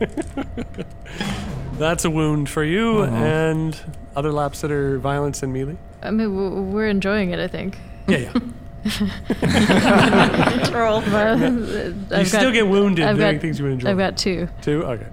That's 1.79 2.05
a 2.05 2.11
wound 2.11 2.49
for 2.49 2.65
you, 2.65 2.99
uh-huh. 3.03 3.15
and 3.15 3.81
other 4.17 4.33
laps 4.33 4.61
that 4.63 4.71
are 4.71 4.99
violence 4.99 5.43
and 5.43 5.53
melee. 5.53 5.77
I 6.03 6.11
mean, 6.11 6.73
we're 6.73 6.89
enjoying 6.89 7.31
it, 7.31 7.39
I 7.39 7.49
think. 7.49 7.79
Yeah, 8.09 8.19
yeah. 8.19 8.33
Troll. 10.71 11.03
But 11.03 11.39
you 11.41 12.07
I've 12.13 12.29
still 12.29 12.43
got, 12.45 12.53
get 12.53 12.67
wounded 12.69 13.05
I've 13.05 13.17
doing 13.17 13.35
got- 13.35 13.41
things 13.43 13.59
you 13.59 13.65
would 13.65 13.75
enjoy. 13.75 13.91
I've 13.91 13.99
got 13.99 14.17
two. 14.17 14.49
Two? 14.63 14.85
Okay. 14.85 15.07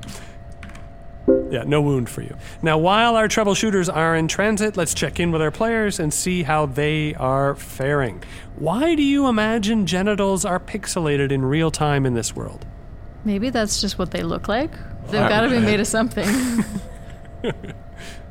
Yeah, 1.50 1.64
no 1.66 1.82
wound 1.82 2.08
for 2.10 2.22
you. 2.22 2.36
Now, 2.62 2.78
while 2.78 3.16
our 3.16 3.28
troubleshooters 3.28 3.94
are 3.94 4.16
in 4.16 4.28
transit, 4.28 4.78
let's 4.78 4.94
check 4.94 5.20
in 5.20 5.32
with 5.32 5.42
our 5.42 5.50
players 5.52 6.00
and 6.00 6.14
see 6.14 6.44
how 6.44 6.68
they 6.68 7.16
are 7.16 7.56
faring. 7.56 8.24
Why 8.58 8.94
do 8.94 9.02
you 9.02 9.28
imagine 9.28 9.88
genitals 9.88 10.46
are 10.46 10.60
pixelated 10.60 11.32
in 11.32 11.44
real 11.44 11.72
time 11.72 12.06
in 12.06 12.14
this 12.14 12.36
world? 12.36 12.66
Maybe 13.24 13.50
that's 13.50 13.82
just 13.82 13.98
what 13.98 14.12
they 14.12 14.22
look 14.22 14.48
like. 14.48 14.72
They've 15.10 15.22
Uh, 15.22 15.30
got 15.30 15.42
to 15.42 15.50
be 15.50 15.60
made 15.60 15.80
of 15.80 15.88
something. 15.88 16.28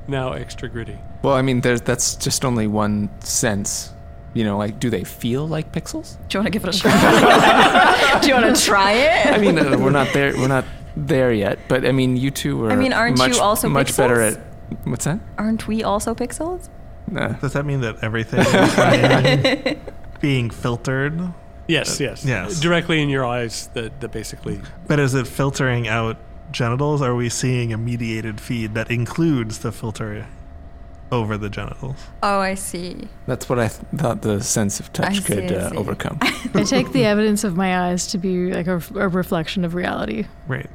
Now, 0.06 0.32
extra 0.32 0.68
gritty. 0.68 0.98
Well, 1.22 1.32
I 1.34 1.40
mean, 1.40 1.62
there's 1.62 1.80
that's 1.80 2.16
just 2.16 2.44
only 2.44 2.66
one 2.66 3.08
sense. 3.20 3.90
You 4.34 4.44
know, 4.44 4.58
like, 4.58 4.78
do 4.78 4.90
they 4.90 5.04
feel 5.04 5.48
like 5.48 5.72
pixels? 5.72 6.16
Do 6.28 6.36
you 6.36 6.42
want 6.42 6.46
to 6.52 6.58
give 6.58 6.64
it 6.68 6.74
a 6.74 6.78
try? 6.80 8.18
Do 8.20 8.28
you 8.28 8.34
want 8.34 8.54
to 8.54 8.60
try 8.62 8.92
it? 8.92 9.26
I 9.28 9.38
mean, 9.38 9.58
uh, 9.58 9.78
we're 9.78 9.90
not 9.90 10.12
there. 10.12 10.36
We're 10.36 10.48
not 10.48 10.64
there 10.96 11.32
yet. 11.32 11.58
But 11.68 11.86
I 11.86 11.92
mean, 11.92 12.16
you 12.18 12.30
two 12.30 12.64
are. 12.66 12.70
I 12.72 12.76
mean, 12.76 12.92
aren't 12.92 13.16
you 13.16 13.28
much, 13.28 13.38
also 13.38 13.68
much 13.68 13.96
better 13.96 14.20
at? 14.20 14.36
What's 14.84 15.04
that? 15.06 15.20
Aren't 15.38 15.66
we 15.68 15.82
also 15.82 16.14
pixels? 16.14 16.68
Nah. 17.10 17.28
Does 17.28 17.52
that 17.54 17.64
mean 17.64 17.80
that 17.80 18.02
everything 18.02 18.40
is 18.40 19.76
being 20.20 20.50
filtered? 20.50 21.32
Yes, 21.66 21.98
yes. 21.98 22.24
yes. 22.26 22.60
Directly 22.60 23.00
in 23.00 23.08
your 23.08 23.24
eyes, 23.24 23.68
that, 23.72 24.00
that 24.02 24.12
basically. 24.12 24.60
But 24.86 24.98
is 25.00 25.14
it 25.14 25.26
filtering 25.26 25.88
out 25.88 26.18
genitals? 26.54 27.02
Are 27.02 27.14
we 27.14 27.28
seeing 27.28 27.72
a 27.72 27.76
mediated 27.76 28.40
feed 28.40 28.72
that 28.74 28.90
includes 28.90 29.58
the 29.58 29.70
filter 29.72 30.26
over 31.12 31.36
the 31.36 31.50
genitals? 31.50 31.96
Oh, 32.22 32.38
I 32.38 32.54
see. 32.54 33.08
That's 33.26 33.48
what 33.48 33.58
I 33.58 33.68
th- 33.68 33.80
thought 33.96 34.22
the 34.22 34.42
sense 34.42 34.80
of 34.80 34.88
I 34.88 34.92
touch 34.92 35.16
see, 35.20 35.22
could 35.24 35.52
I 35.52 35.56
uh, 35.56 35.70
see. 35.70 35.76
overcome. 35.76 36.18
I 36.54 36.62
take 36.62 36.92
the 36.92 37.04
evidence 37.04 37.44
of 37.44 37.56
my 37.56 37.88
eyes 37.90 38.06
to 38.08 38.18
be 38.18 38.52
like 38.52 38.66
a, 38.66 38.82
a 38.94 39.08
reflection 39.08 39.64
of 39.64 39.74
reality, 39.74 40.24
Right. 40.48 40.70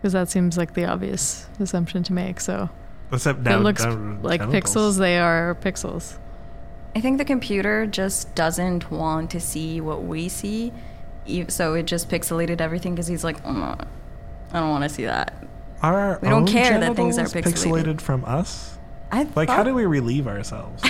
because 0.00 0.12
that 0.12 0.28
seems 0.28 0.58
like 0.58 0.74
the 0.74 0.84
obvious 0.84 1.46
assumption 1.58 2.02
to 2.04 2.12
make. 2.12 2.40
So 2.40 2.68
Except 3.12 3.38
if 3.38 3.44
down, 3.44 3.60
it 3.60 3.64
looks 3.64 3.82
down 3.84 4.22
like 4.22 4.40
genitals. 4.40 4.74
pixels. 4.74 4.98
They 4.98 5.18
are 5.18 5.56
pixels. 5.56 6.18
I 6.94 7.00
think 7.00 7.18
the 7.18 7.24
computer 7.24 7.86
just 7.86 8.34
doesn't 8.34 8.90
want 8.90 9.30
to 9.30 9.40
see 9.40 9.80
what 9.80 10.02
we 10.02 10.28
see, 10.28 10.72
e- 11.24 11.44
so 11.48 11.74
it 11.74 11.84
just 11.86 12.08
pixelated 12.08 12.60
everything 12.60 12.94
because 12.94 13.06
he's 13.06 13.22
like, 13.24 13.42
"Mm, 13.44 13.86
I 14.52 14.60
don't 14.60 14.70
want 14.70 14.84
to 14.84 14.88
see 14.88 15.04
that. 15.04 15.34
Are 15.82 15.94
our 15.98 16.18
We 16.20 16.28
don't 16.28 16.42
own 16.42 16.46
care 16.46 16.78
that 16.78 16.96
things 16.96 17.18
are 17.18 17.26
genitals 17.26 17.64
pixelated. 17.64 18.00
from 18.00 18.24
us? 18.24 18.78
I 19.10 19.26
Like, 19.34 19.48
how 19.48 19.62
do 19.62 19.74
we 19.74 19.86
relieve 19.86 20.26
ourselves? 20.26 20.82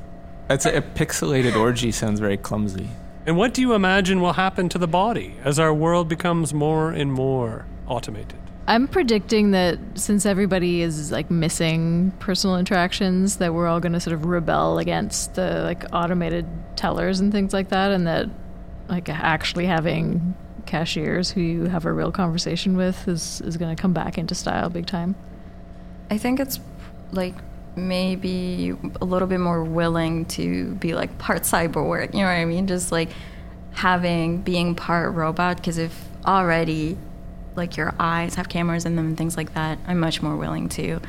I'd 0.48 0.62
say 0.62 0.74
a 0.76 0.82
pixelated 0.82 1.54
orgy 1.54 1.92
sounds 1.92 2.20
very 2.20 2.36
clumsy. 2.36 2.88
And 3.26 3.36
what 3.36 3.52
do 3.52 3.60
you 3.60 3.74
imagine 3.74 4.22
will 4.22 4.32
happen 4.32 4.70
to 4.70 4.78
the 4.78 4.88
body 4.88 5.34
as 5.44 5.58
our 5.58 5.74
world 5.74 6.08
becomes 6.08 6.54
more 6.54 6.90
and 6.90 7.12
more 7.12 7.66
automated? 7.86 8.38
I'm 8.66 8.88
predicting 8.88 9.50
that 9.50 9.78
since 9.94 10.24
everybody 10.24 10.80
is 10.82 11.10
like 11.12 11.30
missing 11.30 12.12
personal 12.18 12.56
interactions, 12.56 13.36
that 13.36 13.52
we're 13.52 13.66
all 13.66 13.80
going 13.80 13.92
to 13.92 14.00
sort 14.00 14.14
of 14.14 14.24
rebel 14.24 14.78
against 14.78 15.34
the 15.34 15.62
like 15.62 15.84
automated 15.92 16.46
tellers 16.76 17.20
and 17.20 17.32
things 17.32 17.52
like 17.52 17.68
that, 17.68 17.92
and 17.92 18.06
that 18.06 18.28
like 18.88 19.08
actually 19.08 19.66
having 19.66 20.34
cashiers 20.68 21.30
who 21.30 21.40
you 21.40 21.64
have 21.64 21.86
a 21.86 21.92
real 21.92 22.12
conversation 22.12 22.76
with 22.76 23.08
is 23.08 23.40
is 23.40 23.56
going 23.56 23.74
to 23.74 23.80
come 23.80 23.94
back 23.94 24.18
into 24.18 24.34
style 24.34 24.68
big 24.68 24.86
time. 24.86 25.16
I 26.10 26.18
think 26.18 26.38
it's 26.38 26.60
like 27.10 27.34
maybe 27.74 28.76
a 29.00 29.04
little 29.04 29.26
bit 29.26 29.40
more 29.40 29.64
willing 29.64 30.26
to 30.26 30.74
be 30.74 30.94
like 30.94 31.16
part 31.18 31.42
cyborg. 31.42 32.12
You 32.12 32.20
know 32.20 32.26
what 32.26 32.32
I 32.32 32.44
mean? 32.44 32.66
Just 32.66 32.92
like 32.92 33.08
having 33.72 34.42
being 34.42 34.74
part 34.74 35.14
robot. 35.14 35.56
Because 35.56 35.78
if 35.78 36.06
already 36.26 36.98
like 37.56 37.78
your 37.78 37.94
eyes 37.98 38.34
have 38.34 38.48
cameras 38.50 38.84
in 38.84 38.94
them 38.94 39.06
and 39.06 39.16
things 39.16 39.38
like 39.38 39.54
that, 39.54 39.78
I'm 39.86 39.98
much 39.98 40.20
more 40.20 40.36
willing 40.36 40.68
to. 40.70 41.00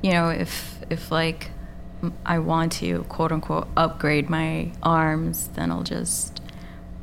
You 0.00 0.12
know, 0.12 0.30
if 0.30 0.78
if 0.90 1.10
like 1.10 1.50
I 2.24 2.38
want 2.38 2.72
to 2.74 3.02
quote 3.04 3.32
unquote 3.32 3.66
upgrade 3.76 4.30
my 4.30 4.70
arms, 4.80 5.48
then 5.54 5.72
I'll 5.72 5.82
just 5.82 6.31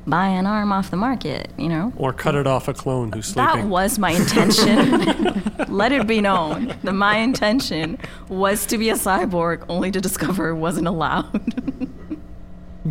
buy 0.10 0.28
an 0.28 0.46
arm 0.46 0.72
off 0.72 0.92
the 0.92 0.98
market. 0.98 1.52
You 1.58 1.70
know. 1.70 1.94
Or 1.98 2.14
cut 2.14 2.36
it 2.36 2.48
off 2.48 2.68
a 2.68 2.74
clone 2.74 3.12
who's 3.12 3.28
sleeping. 3.28 3.44
That 3.44 3.54
sleeping? 3.54 3.70
was 3.70 4.00
my 4.00 4.12
intention. 4.12 5.54
Let 5.70 5.92
it 5.92 6.08
be 6.08 6.22
known 6.22 6.74
that 6.84 6.94
my 6.94 7.18
intention 7.18 7.98
was 8.28 8.66
to 8.68 8.78
be 8.78 8.90
a 8.90 8.96
cyborg, 8.96 9.66
only 9.70 9.92
to 9.92 10.02
discover 10.02 10.50
it 10.50 10.56
wasn't 10.56 10.88
allowed. 10.88 11.42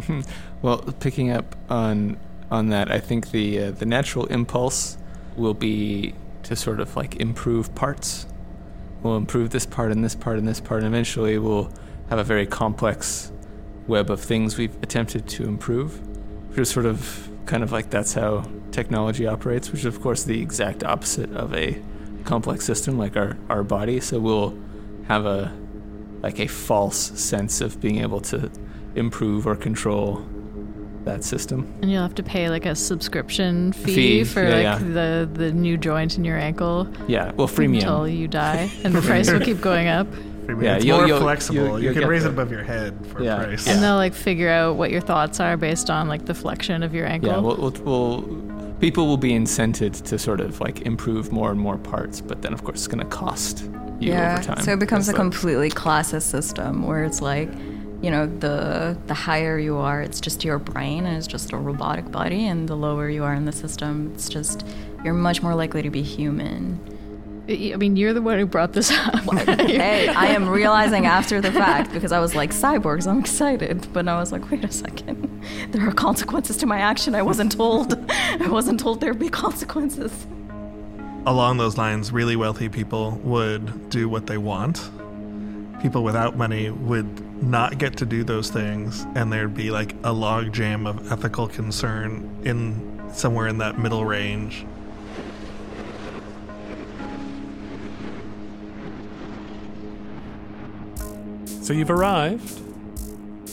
Well, 0.60 0.78
picking 0.98 1.30
up 1.30 1.54
on 1.70 2.18
on 2.50 2.70
that, 2.70 2.90
I 2.90 2.98
think 2.98 3.30
the 3.30 3.58
uh, 3.64 3.70
the 3.70 3.86
natural 3.86 4.26
impulse 4.26 4.98
will 5.36 5.54
be 5.54 6.14
to 6.44 6.56
sort 6.56 6.80
of 6.80 6.96
like 6.96 7.16
improve 7.16 7.74
parts. 7.74 8.26
We'll 9.02 9.16
improve 9.16 9.50
this 9.50 9.66
part 9.66 9.92
and 9.92 10.02
this 10.02 10.16
part 10.16 10.38
and 10.38 10.48
this 10.48 10.60
part, 10.60 10.82
and 10.82 10.88
eventually 10.92 11.38
we'll 11.38 11.72
have 12.10 12.18
a 12.18 12.24
very 12.24 12.46
complex 12.46 13.30
web 13.86 14.10
of 14.10 14.20
things 14.20 14.58
we've 14.58 14.74
attempted 14.82 15.28
to 15.28 15.44
improve. 15.44 16.00
We're 16.58 16.64
sort 16.64 16.86
of 16.86 17.28
kind 17.46 17.62
of 17.62 17.70
like 17.70 17.88
that's 17.88 18.14
how 18.14 18.44
technology 18.72 19.26
operates, 19.26 19.70
which 19.70 19.80
is 19.80 19.86
of 19.86 20.00
course 20.00 20.24
the 20.24 20.42
exact 20.42 20.82
opposite 20.82 21.30
of 21.36 21.54
a 21.54 21.80
complex 22.24 22.64
system 22.64 22.98
like 22.98 23.16
our, 23.16 23.36
our 23.48 23.62
body. 23.62 24.00
So 24.00 24.18
we'll 24.18 24.58
have 25.06 25.24
a 25.24 25.52
like 26.20 26.40
a 26.40 26.48
false 26.48 26.96
sense 26.96 27.60
of 27.60 27.80
being 27.80 28.00
able 28.00 28.20
to 28.22 28.50
improve 28.96 29.46
or 29.46 29.54
control 29.54 30.26
that 31.04 31.22
system. 31.22 31.72
And 31.80 31.90
you'll 31.92 32.02
have 32.02 32.16
to 32.16 32.24
pay 32.24 32.50
like 32.50 32.66
a 32.66 32.74
subscription 32.74 33.72
fee, 33.72 33.94
Fee, 33.94 34.24
for 34.24 34.42
yeah, 34.42 34.54
like 34.54 34.62
yeah. 34.62 34.78
the 34.78 35.30
the 35.32 35.52
new 35.52 35.76
joint 35.78 36.18
in 36.18 36.24
your 36.24 36.36
ankle 36.36 36.88
Yeah, 37.06 37.30
well, 37.36 37.46
freemium. 37.48 37.76
until 37.76 38.08
you 38.08 38.26
die, 38.26 38.68
and 38.84 38.92
the 38.94 39.00
price 39.02 39.30
will 39.30 39.40
keep 39.40 39.60
going 39.60 39.86
up. 39.86 40.08
Premium. 40.48 40.64
Yeah, 40.64 40.76
it's 40.76 40.84
you'll- 40.86 40.96
more 40.98 41.06
you'll- 41.06 41.20
flexible. 41.20 41.54
you'll- 41.58 41.78
you 41.80 41.84
you'll 41.90 42.00
can 42.00 42.08
raise 42.08 42.22
the- 42.22 42.30
it 42.30 42.32
above 42.32 42.50
your 42.50 42.62
head 42.62 42.94
for 43.12 43.22
Yeah. 43.22 43.42
a 43.42 43.44
price. 43.44 43.66
Yeah. 43.66 43.74
And 43.74 43.82
they'll 43.82 43.96
like 43.96 44.14
figure 44.14 44.48
out 44.48 44.76
what 44.76 44.90
your 44.90 45.02
thoughts 45.02 45.40
are 45.40 45.56
based 45.58 45.90
on 45.90 46.08
like 46.08 46.24
the 46.24 46.32
flexion 46.34 46.82
of 46.82 46.94
your 46.94 47.06
ankle. 47.06 47.28
Yeah, 47.30 47.38
we'll, 47.38 47.56
we'll, 47.56 47.74
we'll 47.84 48.74
people 48.80 49.06
will 49.06 49.18
be 49.18 49.32
incented 49.32 50.02
to 50.04 50.18
sort 50.18 50.40
of 50.40 50.58
like 50.60 50.82
improve 50.82 51.30
more 51.32 51.50
and 51.50 51.60
more 51.60 51.76
parts, 51.76 52.20
but 52.22 52.40
then 52.42 52.54
of 52.54 52.64
course 52.64 52.76
it's 52.78 52.86
going 52.86 53.00
to 53.00 53.04
cost 53.14 53.68
you 54.00 54.12
yeah. 54.12 54.34
over 54.34 54.42
time. 54.42 54.60
So 54.64 54.72
it 54.72 54.78
becomes 54.78 55.08
a 55.08 55.10
It's 55.10 55.18
completely 55.18 55.68
classist 55.70 56.22
system 56.22 56.86
where 56.86 57.04
it's 57.04 57.20
like, 57.20 57.50
you 58.00 58.10
know, 58.10 58.24
the 58.26 58.96
the 59.06 59.14
higher 59.14 59.58
you 59.58 59.76
are, 59.76 60.00
it's 60.00 60.18
just 60.20 60.44
your 60.46 60.58
brain 60.58 61.04
and 61.04 61.14
it's 61.16 61.26
just 61.26 61.52
a 61.52 61.56
robotic 61.58 62.10
body, 62.10 62.46
and 62.46 62.66
the 62.68 62.76
lower 62.76 63.10
you 63.10 63.22
are 63.24 63.34
in 63.34 63.44
the 63.44 63.52
system, 63.52 64.12
it's 64.14 64.28
just 64.30 64.64
you're 65.04 65.12
much 65.14 65.42
more 65.42 65.54
likely 65.54 65.82
to 65.82 65.90
be 65.90 66.00
human. 66.02 66.78
I 67.48 67.76
mean, 67.76 67.96
you're 67.96 68.12
the 68.12 68.20
one 68.20 68.38
who 68.38 68.44
brought 68.44 68.74
this 68.74 68.90
up. 68.90 69.24
hey, 69.46 70.08
I 70.08 70.26
am 70.26 70.46
realizing 70.46 71.06
after 71.06 71.40
the 71.40 71.50
fact 71.50 71.92
because 71.92 72.12
I 72.12 72.18
was 72.18 72.34
like 72.34 72.50
cyborgs, 72.50 73.06
I'm 73.06 73.20
excited, 73.20 73.86
but 73.94 74.06
I 74.06 74.20
was 74.20 74.32
like, 74.32 74.50
wait 74.50 74.64
a 74.64 74.70
second, 74.70 75.42
there 75.70 75.88
are 75.88 75.92
consequences 75.92 76.58
to 76.58 76.66
my 76.66 76.78
action. 76.78 77.14
I 77.14 77.22
wasn't 77.22 77.52
told. 77.52 77.94
I 78.10 78.48
wasn't 78.48 78.80
told 78.80 79.00
there'd 79.00 79.18
be 79.18 79.30
consequences. 79.30 80.26
Along 81.24 81.56
those 81.56 81.78
lines, 81.78 82.12
really 82.12 82.36
wealthy 82.36 82.68
people 82.68 83.12
would 83.24 83.88
do 83.88 84.10
what 84.10 84.26
they 84.26 84.36
want. 84.36 84.90
People 85.80 86.04
without 86.04 86.36
money 86.36 86.68
would 86.70 87.42
not 87.42 87.78
get 87.78 87.96
to 87.98 88.04
do 88.04 88.24
those 88.24 88.50
things, 88.50 89.06
and 89.14 89.32
there'd 89.32 89.54
be 89.54 89.70
like 89.70 89.94
a 90.04 90.12
log 90.12 90.52
jam 90.52 90.86
of 90.86 91.10
ethical 91.10 91.48
concern 91.48 92.28
in 92.44 93.00
somewhere 93.14 93.46
in 93.46 93.56
that 93.58 93.78
middle 93.78 94.04
range. 94.04 94.66
So 101.68 101.74
you've 101.74 101.90
arrived. 101.90 102.62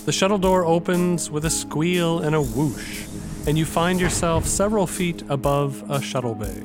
The 0.05 0.13
shuttle 0.13 0.37
door 0.37 0.63
opens 0.63 1.29
with 1.29 1.43
a 1.43 1.49
squeal 1.49 2.19
and 2.19 2.33
a 2.33 2.41
whoosh, 2.41 3.07
and 3.45 3.57
you 3.57 3.65
find 3.65 3.99
yourself 3.99 4.45
several 4.45 4.87
feet 4.87 5.21
above 5.27 5.83
a 5.91 6.01
shuttle 6.01 6.33
bay. 6.33 6.63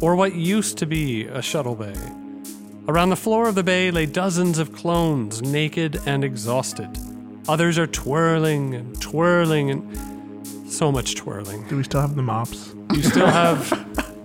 Or 0.00 0.16
what 0.16 0.34
used 0.34 0.76
to 0.78 0.84
be 0.84 1.26
a 1.26 1.40
shuttle 1.40 1.76
bay. 1.76 1.94
Around 2.88 3.10
the 3.10 3.16
floor 3.16 3.46
of 3.46 3.54
the 3.54 3.62
bay 3.62 3.92
lay 3.92 4.06
dozens 4.06 4.58
of 4.58 4.72
clones, 4.72 5.40
naked 5.40 6.00
and 6.04 6.24
exhausted. 6.24 6.90
Others 7.48 7.78
are 7.78 7.86
twirling 7.86 8.74
and 8.74 9.00
twirling 9.00 9.70
and 9.70 10.68
so 10.68 10.90
much 10.90 11.14
twirling. 11.14 11.64
Do 11.68 11.76
we 11.76 11.84
still 11.84 12.00
have 12.00 12.16
the 12.16 12.22
mops? 12.22 12.74
You 12.92 13.04
still 13.04 13.28
have 13.28 13.70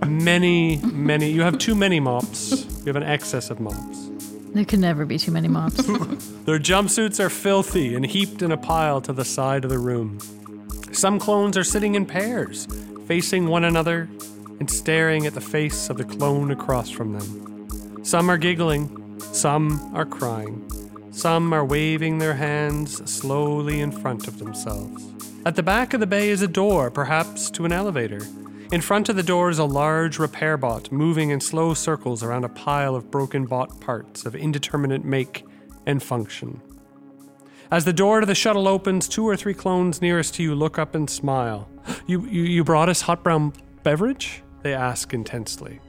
many, 0.10 0.78
many. 0.78 1.30
You 1.30 1.44
have 1.44 1.60
too 1.60 1.76
many 1.76 2.00
mops. 2.00 2.66
You 2.80 2.86
have 2.88 2.96
an 2.96 3.04
excess 3.04 3.52
of 3.52 3.60
mops. 3.60 4.10
There 4.53 4.65
can 4.65 4.81
never 4.81 5.05
be 5.05 5.17
too 5.17 5.31
many 5.31 5.48
mops. 5.48 5.77
Their 6.46 6.60
jumpsuits 6.60 7.20
are 7.20 7.29
filthy 7.29 7.96
and 7.96 8.05
heaped 8.05 8.41
in 8.41 8.51
a 8.51 8.58
pile 8.58 9.01
to 9.01 9.13
the 9.13 9.25
side 9.25 9.63
of 9.63 9.70
the 9.70 9.79
room. 9.79 10.20
Some 10.91 11.20
clones 11.20 11.58
are 11.58 11.63
sitting 11.63 11.96
in 11.96 12.05
pairs, 12.05 12.67
facing 13.08 13.48
one 13.48 13.63
another 13.63 14.10
and 14.60 14.70
staring 14.70 15.25
at 15.25 15.34
the 15.34 15.41
face 15.41 15.89
of 15.89 15.98
the 15.98 16.03
clone 16.03 16.51
across 16.51 16.90
from 16.90 17.14
them. 17.14 18.03
Some 18.03 18.29
are 18.29 18.37
giggling, 18.37 19.20
some 19.20 19.92
are 19.96 20.05
crying, 20.05 20.68
some 21.11 21.53
are 21.53 21.66
waving 21.66 22.18
their 22.18 22.35
hands 22.35 23.09
slowly 23.09 23.79
in 23.79 23.92
front 23.92 24.27
of 24.27 24.40
themselves. 24.40 25.03
At 25.46 25.55
the 25.55 25.64
back 25.64 25.94
of 25.94 26.00
the 26.00 26.07
bay 26.07 26.29
is 26.29 26.42
a 26.42 26.48
door, 26.48 26.92
perhaps 26.92 27.50
to 27.51 27.66
an 27.66 27.72
elevator. 27.72 28.22
In 28.72 28.79
front 28.79 29.10
of 29.10 29.18
the 29.18 29.24
door 29.24 29.50
is 29.50 29.60
a 29.60 29.66
large 29.66 30.18
repair 30.18 30.55
bot 30.55 30.94
moving 30.94 31.29
in 31.29 31.42
slow 31.42 31.74
circles 31.74 32.24
around 32.24 32.46
a 32.46 32.50
pile 32.50 32.96
of 32.96 33.12
broken 33.12 33.46
bot 33.46 33.81
parts 33.81 34.25
of 34.25 34.34
indeterminate 34.34 35.03
make 35.03 35.46
and 35.86 36.01
function. 36.01 36.62
As 37.70 37.84
the 37.84 37.92
door 37.92 38.22
to 38.22 38.25
the 38.25 38.34
shuttle 38.34 38.70
opens, 38.70 39.10
two 39.10 39.27
or 39.27 39.36
three 39.36 39.53
clones 39.53 40.01
nearest 40.01 40.36
to 40.36 40.44
you 40.44 40.55
look 40.55 40.79
up 40.79 40.96
and 40.96 41.10
smile. 41.10 41.68
You, 42.07 42.25
you, 42.25 42.44
you 42.44 42.64
brought 42.64 42.90
us 42.90 43.01
hot 43.01 43.24
brown 43.24 43.53
beverage? 43.84 44.44
They 44.64 44.74
ask 44.74 45.14
intensely. 45.14 45.79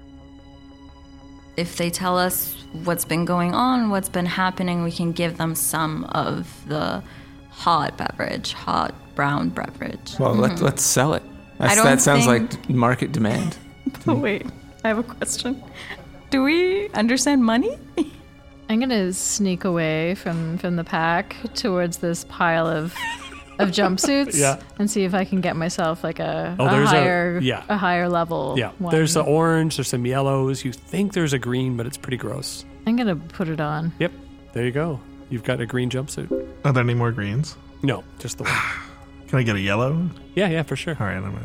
If 1.56 1.76
they 1.76 1.90
tell 1.90 2.18
us 2.18 2.56
what's 2.84 3.04
been 3.04 3.24
going 3.24 3.54
on, 3.54 3.90
what's 3.90 4.08
been 4.08 4.26
happening, 4.26 4.82
we 4.82 4.92
can 4.92 5.12
give 5.12 5.36
them 5.36 5.54
some 5.54 6.04
of 6.04 6.48
the 6.68 7.02
hot 7.50 7.96
beverage, 7.96 8.52
hot 8.52 8.94
brown 9.14 9.50
beverage. 9.50 10.14
Well, 10.18 10.34
let, 10.34 10.52
mm-hmm. 10.52 10.64
let's 10.64 10.82
sell 10.82 11.14
it. 11.14 11.22
That's, 11.68 11.76
don't 11.76 11.84
that 11.86 12.00
sounds 12.00 12.26
think- 12.26 12.52
like 12.52 12.70
market 12.70 13.12
demand. 13.12 13.56
Oh, 14.06 14.14
wait, 14.26 14.46
I 14.84 14.88
have 14.88 14.98
a 14.98 15.02
question. 15.02 15.62
Do 16.30 16.42
we 16.42 16.88
understand 16.90 17.44
money? 17.44 17.78
I'm 18.68 18.80
gonna 18.80 19.12
sneak 19.12 19.64
away 19.64 20.14
from 20.14 20.56
from 20.58 20.76
the 20.76 20.84
pack 20.84 21.36
towards 21.54 21.98
this 21.98 22.24
pile 22.24 22.66
of 22.66 22.94
of 23.58 23.68
jumpsuits 23.68 24.34
Yeah. 24.38 24.60
and 24.78 24.90
see 24.90 25.04
if 25.04 25.12
I 25.14 25.24
can 25.26 25.40
get 25.42 25.56
myself 25.56 26.02
like 26.02 26.18
a, 26.20 26.56
Oh, 26.58 26.66
a 26.66 26.70
there's 26.70 26.86
a- 26.90 26.96
higher 26.96 27.38
yeah. 27.42 27.64
a 27.68 27.76
higher 27.76 28.08
level. 28.08 28.54
Yeah, 28.56 28.70
one. 28.78 28.90
there's 28.94 29.12
the 29.14 29.22
orange, 29.22 29.76
there's 29.76 29.88
some 29.88 30.06
yellows. 30.06 30.64
You 30.64 30.72
think 30.72 31.12
there's 31.12 31.32
a 31.34 31.38
green, 31.38 31.76
but 31.76 31.86
it's 31.86 31.98
pretty 31.98 32.16
gross. 32.16 32.64
I'm 32.86 32.96
gonna 32.96 33.16
put 33.16 33.48
it 33.48 33.60
on. 33.60 33.92
Yep, 33.98 34.12
there 34.54 34.64
you 34.64 34.72
go. 34.72 35.00
You've 35.28 35.44
got 35.44 35.60
a 35.60 35.66
green 35.66 35.90
jumpsuit. 35.90 36.30
Are 36.64 36.72
there 36.72 36.82
any 36.82 36.94
more 36.94 37.12
greens? 37.12 37.56
No, 37.82 38.04
just 38.20 38.38
the 38.38 38.44
one. 38.44 38.52
Can 39.32 39.38
I 39.38 39.44
get 39.44 39.56
a 39.56 39.60
yellow? 39.60 40.10
Yeah, 40.34 40.50
yeah, 40.50 40.62
for 40.62 40.76
sure. 40.76 40.94
All 41.00 41.06
right, 41.06 41.16
I'm 41.16 41.22
gonna, 41.22 41.40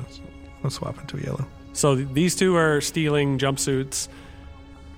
let's 0.62 0.76
swap 0.76 1.00
into 1.00 1.16
a 1.16 1.22
yellow. 1.22 1.48
So 1.72 1.96
th- 1.96 2.10
these 2.12 2.36
two 2.36 2.54
are 2.58 2.82
stealing 2.82 3.38
jumpsuits. 3.38 4.10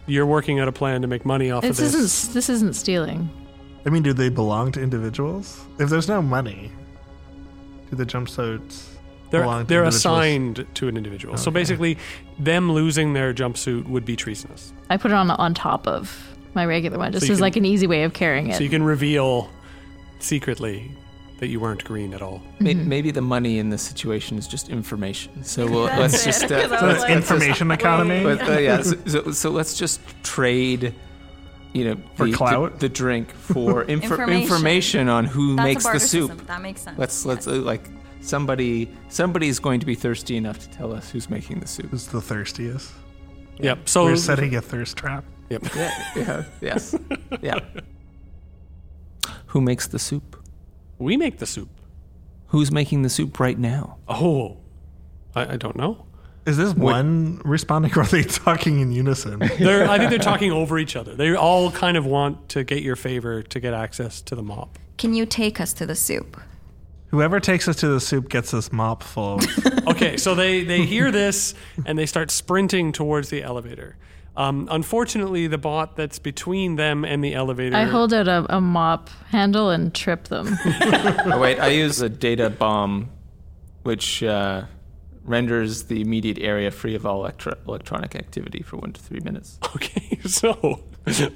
You're 0.07 0.25
working 0.25 0.59
out 0.59 0.67
a 0.67 0.71
plan 0.71 1.03
to 1.03 1.07
make 1.07 1.23
money 1.23 1.51
off 1.51 1.61
This 1.61 1.77
of 1.77 1.85
this. 1.85 1.93
isn't 1.93 2.33
this 2.33 2.49
isn't 2.49 2.73
stealing. 2.73 3.29
I 3.85 3.91
mean, 3.91 4.01
do 4.01 4.11
they 4.11 4.29
belong 4.29 4.71
to 4.71 4.81
individuals? 4.81 5.63
If 5.77 5.89
there's 5.89 6.07
no 6.07 6.19
money, 6.23 6.71
do 7.91 7.95
the 7.95 8.07
jumpsuits 8.07 8.87
They're 9.29 9.41
belong 9.43 9.65
to 9.65 9.67
they're 9.67 9.83
individuals? 9.83 9.95
assigned 9.95 10.65
to 10.73 10.87
an 10.87 10.97
individual. 10.97 11.37
So 11.37 11.51
Okay. 11.51 11.59
basically, 11.59 11.97
them 12.39 12.71
losing 12.71 13.13
their 13.13 13.35
jumpsuit 13.35 13.87
would 13.87 14.03
be 14.03 14.15
treasonous. 14.15 14.73
I 14.89 14.97
put 14.97 15.11
it 15.11 15.13
on 15.13 15.29
on 15.29 15.53
top 15.53 15.85
of 15.87 16.35
my 16.55 16.65
regular 16.65 16.97
one, 16.97 17.11
just 17.11 17.27
you 17.27 17.33
as 17.33 17.37
can- 17.37 17.41
like 17.43 17.55
an 17.55 17.65
easy 17.65 17.85
way 17.85 18.01
of 18.01 18.13
carrying 18.13 18.49
it. 18.49 18.55
So 18.55 18.63
you 18.63 18.69
can 18.71 18.81
reveal 18.81 19.47
secretly 20.17 20.91
that 21.39 21.47
you 21.47 21.59
weren't 21.59 21.83
green 21.83 22.13
at 22.13 22.21
all. 22.21 22.41
May- 22.59 22.73
Maybe 22.73 23.11
the 23.11 23.21
money 23.21 23.59
in 23.59 23.69
this 23.69 23.81
situation 23.81 24.37
is 24.37 24.47
just 24.47 24.69
information. 24.69 25.43
So 25.43 25.65
we'll, 25.69 25.83
let's 25.85 26.23
just. 26.23 26.43
Uh, 26.51 26.67
So 26.79 26.89
it's 26.89 27.05
information 27.05 27.71
economy. 27.71 28.23
but, 28.23 28.41
uh, 28.47 28.59
yeah, 28.59 28.81
so, 28.81 28.97
so, 29.05 29.31
so 29.31 29.49
let's 29.49 29.77
just 29.77 30.01
trade. 30.23 30.93
You 31.71 31.85
know, 31.85 31.97
For 32.15 32.25
the, 32.25 32.33
clout? 32.33 32.73
the, 32.73 32.87
the 32.87 32.89
drink 32.89 33.29
for 33.35 33.85
infor- 33.85 33.89
Information. 33.89 34.41
information. 34.41 35.09
on 35.09 35.25
who 35.25 35.55
That's 35.55 35.65
makes 35.65 35.87
the 35.87 35.99
soup. 35.99 36.29
system. 36.31 36.45
That 36.47 36.61
makes 36.61 36.81
sense. 36.81 36.97
Let's 36.97 37.25
let's 37.25 37.47
uh, 37.47 37.51
like 37.53 37.87
somebody 38.21 38.89
somebody's 39.09 39.59
going 39.59 39.79
to 39.79 39.85
be 39.85 39.93
thirsty 39.95 40.35
enough 40.35 40.57
to 40.59 40.69
tell 40.71 40.91
us 40.93 41.09
who's 41.11 41.29
making 41.29 41.59
the 41.59 41.67
soup. 41.67 41.87
Who's 41.91 42.07
the 42.07 42.21
thirstiest? 42.21 42.91
Yep. 43.59 43.87
So 43.87 44.05
We're 44.05 44.15
setting 44.15 44.55
a 44.55 44.61
thirst 44.61 44.97
trap. 44.97 45.23
Yep. 45.49 45.75
Yeah, 45.75 46.03
yeah, 46.15 46.43
yes, 46.61 46.95
yeah. 47.41 47.59
Who 49.47 49.61
makes 49.61 49.87
the 49.87 49.99
soup? 49.99 50.38
We 50.99 51.17
make 51.17 51.39
the 51.39 51.45
soup. 51.45 51.69
Who's 52.47 52.71
making 52.71 53.01
the 53.01 53.09
soup 53.09 53.39
right 53.39 53.57
now? 53.57 53.97
Oh, 54.07 54.57
I, 55.35 55.53
I 55.53 55.57
don't 55.57 55.75
know. 55.75 56.05
Is 56.45 56.57
this 56.57 56.73
one 56.73 57.41
responding 57.45 57.91
or 57.95 58.01
are 58.01 58.05
they 58.05 58.23
talking 58.23 58.79
in 58.79 58.91
unison? 58.91 59.39
They're, 59.59 59.87
I 59.87 59.97
think 59.97 60.09
they're 60.09 60.19
talking 60.19 60.51
over 60.51 60.79
each 60.79 60.95
other. 60.95 61.13
They 61.13 61.35
all 61.35 61.69
kind 61.71 61.95
of 61.95 62.05
want 62.05 62.49
to 62.49 62.63
get 62.63 62.81
your 62.81 62.95
favor 62.95 63.43
to 63.43 63.59
get 63.59 63.73
access 63.73 64.21
to 64.23 64.35
the 64.35 64.41
mop. 64.41 64.79
Can 64.97 65.13
you 65.13 65.25
take 65.25 65.59
us 65.61 65.73
to 65.73 65.85
the 65.85 65.95
soup? 65.95 66.41
Whoever 67.07 67.39
takes 67.39 67.67
us 67.67 67.75
to 67.77 67.87
the 67.87 67.99
soup 67.99 68.29
gets 68.29 68.51
this 68.51 68.71
mop 68.71 69.03
full. 69.03 69.39
Okay, 69.89 70.17
so 70.17 70.35
they, 70.35 70.63
they 70.63 70.85
hear 70.85 71.11
this 71.11 71.55
and 71.83 71.97
they 71.97 72.05
start 72.05 72.29
sprinting 72.29 72.91
towards 72.91 73.29
the 73.29 73.41
elevator. 73.41 73.97
Um, 74.39 74.69
unfortunately, 74.71 75.47
the 75.47 75.57
bot 75.57 75.97
that's 75.97 76.17
between 76.17 76.77
them 76.77 77.03
and 77.03 77.21
the 77.21 77.33
elevator. 77.35 77.75
I 77.75 77.83
hold 77.83 78.13
out 78.13 78.29
a, 78.29 78.45
a 78.55 78.61
mop 78.61 79.09
handle 79.31 79.69
and 79.69 79.93
trip 79.93 80.29
them. 80.29 80.57
Oh 81.31 81.37
wait, 81.39 81.59
I 81.59 81.67
use 81.67 81.99
a 82.01 82.07
data 82.07 82.49
bomb, 82.49 83.09
which 83.83 84.23
uh, 84.23 84.63
renders 85.25 85.83
the 85.83 85.99
immediate 86.01 86.39
area 86.39 86.71
free 86.71 86.95
of 86.95 87.05
all 87.05 87.19
electro- 87.19 87.57
electronic 87.67 88.15
activity 88.15 88.61
for 88.63 88.77
one 88.77 88.93
to 88.93 89.01
three 89.01 89.19
minutes. 89.19 89.59
Okay, 89.75 90.19
so 90.25 90.83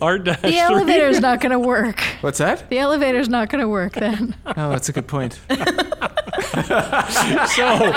Art 0.02 0.24
dash 0.24 0.42
The 0.42 0.48
three. 0.50 0.60
elevator's 0.60 1.20
not 1.20 1.42
going 1.42 1.52
to 1.52 1.60
work. 1.60 2.00
What's 2.22 2.38
that? 2.38 2.70
The 2.70 2.80
elevator's 2.80 3.28
not 3.30 3.50
going 3.50 3.62
to 3.62 3.68
work 3.68 3.94
then. 3.94 4.36
Oh, 4.46 4.70
that's 4.70 4.88
a 4.90 4.94
good 4.94 5.08
point. 5.08 5.40
So 7.56 7.94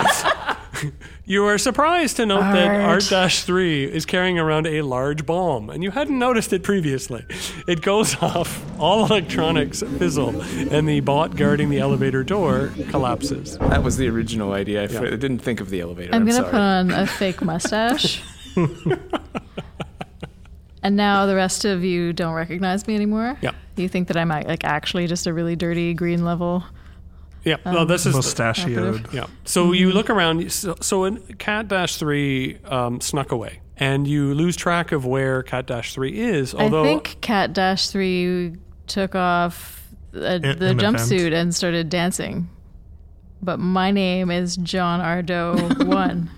you 1.24 1.44
are 1.44 1.58
surprised 1.58 2.16
to 2.16 2.26
note 2.26 2.40
that 2.40 2.68
Art. 2.68 2.84
Art 2.84 3.06
Dash 3.08 3.42
3 3.42 3.84
is 3.84 4.06
carrying 4.06 4.38
around 4.38 4.66
a 4.66 4.82
large 4.82 5.26
bomb, 5.26 5.70
and 5.70 5.82
you 5.82 5.90
hadn't 5.90 6.18
noticed 6.18 6.52
it 6.52 6.62
previously. 6.62 7.24
It 7.66 7.82
goes 7.82 8.16
off, 8.22 8.64
all 8.80 9.04
electronics 9.06 9.82
fizzle, 9.98 10.40
and 10.70 10.88
the 10.88 11.00
bot 11.00 11.36
guarding 11.36 11.70
the 11.70 11.78
elevator 11.78 12.22
door 12.24 12.72
collapses. 12.90 13.58
That 13.58 13.82
was 13.82 13.96
the 13.96 14.08
original 14.08 14.52
idea. 14.52 14.82
I, 14.82 14.84
f- 14.84 15.02
I 15.02 15.16
didn't 15.16 15.38
think 15.38 15.60
of 15.60 15.70
the 15.70 15.80
elevator. 15.80 16.14
I'm 16.14 16.22
I'm, 16.22 16.28
going 16.28 16.42
to 16.42 16.50
sorry. 16.50 16.52
put 16.52 16.60
on 16.60 16.90
a 16.90 17.06
fake 17.06 17.42
mustache. 17.42 18.22
and 20.82 20.96
now 20.96 21.26
the 21.26 21.34
rest 21.34 21.64
of 21.64 21.84
you 21.84 22.12
don't 22.12 22.34
recognize 22.34 22.86
me 22.86 22.94
anymore? 22.94 23.36
Yeah. 23.42 23.52
You 23.76 23.88
think 23.88 24.08
that 24.08 24.16
I'm 24.16 24.28
like 24.28 24.64
actually 24.64 25.06
just 25.06 25.26
a 25.26 25.32
really 25.32 25.56
dirty 25.56 25.94
green 25.94 26.24
level? 26.24 26.64
Yeah, 27.46 27.56
well, 27.64 27.86
this 27.86 28.04
is. 28.06 28.14
Mustachioed. 28.14 29.12
Yeah. 29.14 29.26
So 29.44 29.72
you 29.72 29.90
look 29.92 30.10
around. 30.10 30.50
So, 30.52 30.74
so 30.80 31.04
in 31.04 31.18
Cat 31.38 31.68
Dash 31.68 31.96
3 31.96 32.58
um, 32.64 33.00
snuck 33.00 33.30
away, 33.32 33.60
and 33.76 34.06
you 34.06 34.34
lose 34.34 34.56
track 34.56 34.90
of 34.92 35.06
where 35.06 35.42
Cat 35.44 35.66
Dash 35.66 35.94
3 35.94 36.18
is. 36.18 36.54
Although, 36.54 36.82
I 36.82 36.86
think 36.86 37.20
Cat 37.20 37.52
Dash 37.52 37.88
3 37.88 38.56
took 38.88 39.14
off 39.14 39.88
uh, 40.14 40.18
In- 40.42 40.58
the 40.58 40.70
an 40.70 40.78
jumpsuit 40.78 41.12
event. 41.20 41.34
and 41.34 41.54
started 41.54 41.88
dancing. 41.88 42.48
But 43.42 43.60
my 43.60 43.90
name 43.92 44.30
is 44.30 44.56
John 44.56 45.00
Ardo 45.00 45.56
1. 45.84 46.30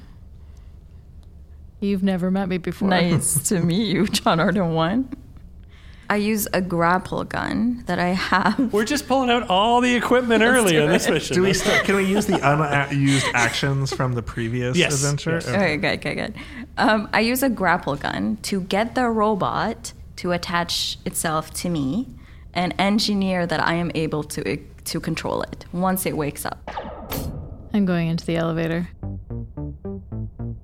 You've 1.80 2.02
never 2.02 2.30
met 2.30 2.48
me 2.48 2.58
before. 2.58 2.88
Nice 2.88 3.48
to 3.48 3.60
meet 3.60 3.86
you, 3.94 4.08
John 4.08 4.40
Ardo 4.40 4.68
One. 4.68 5.08
I 6.10 6.16
use 6.16 6.48
a 6.54 6.60
grapple 6.62 7.24
gun 7.24 7.82
that 7.86 7.98
I 7.98 8.08
have. 8.08 8.72
we're 8.72 8.84
just 8.86 9.06
pulling 9.06 9.28
out 9.30 9.48
all 9.50 9.80
the 9.82 9.94
equipment 9.94 10.42
early 10.52 10.76
in 10.76 10.88
this 10.88 11.08
mission. 11.08 11.34
Do 11.34 11.42
we 11.42 11.52
still, 11.52 11.78
can 11.84 11.96
we 11.96 12.04
use 12.06 12.26
the 12.26 12.40
unused 12.42 13.26
actions 13.34 13.92
from 13.92 14.14
the 14.14 14.22
previous 14.22 14.76
Yes, 14.76 14.94
adventure? 14.94 15.32
yes. 15.32 15.48
Okay. 15.48 15.56
Okay, 15.56 15.76
good, 15.76 16.00
good, 16.00 16.14
good. 16.14 16.34
Um, 16.78 17.08
I 17.12 17.20
use 17.20 17.42
a 17.42 17.50
grapple 17.50 17.96
gun 17.96 18.38
to 18.42 18.62
get 18.62 18.94
the 18.94 19.08
robot 19.10 19.92
to 20.16 20.32
attach 20.32 20.98
itself 21.04 21.52
to 21.54 21.68
me 21.68 22.06
and 22.54 22.74
engineer 22.78 23.46
that 23.46 23.60
I 23.64 23.74
am 23.74 23.90
able 23.94 24.24
to 24.24 24.58
to 24.84 25.00
control 25.00 25.42
it 25.42 25.66
once 25.72 26.06
it 26.06 26.16
wakes 26.16 26.46
up. 26.46 26.58
I'm 27.74 27.84
going 27.84 28.08
into 28.08 28.24
the 28.24 28.36
elevator. 28.36 28.88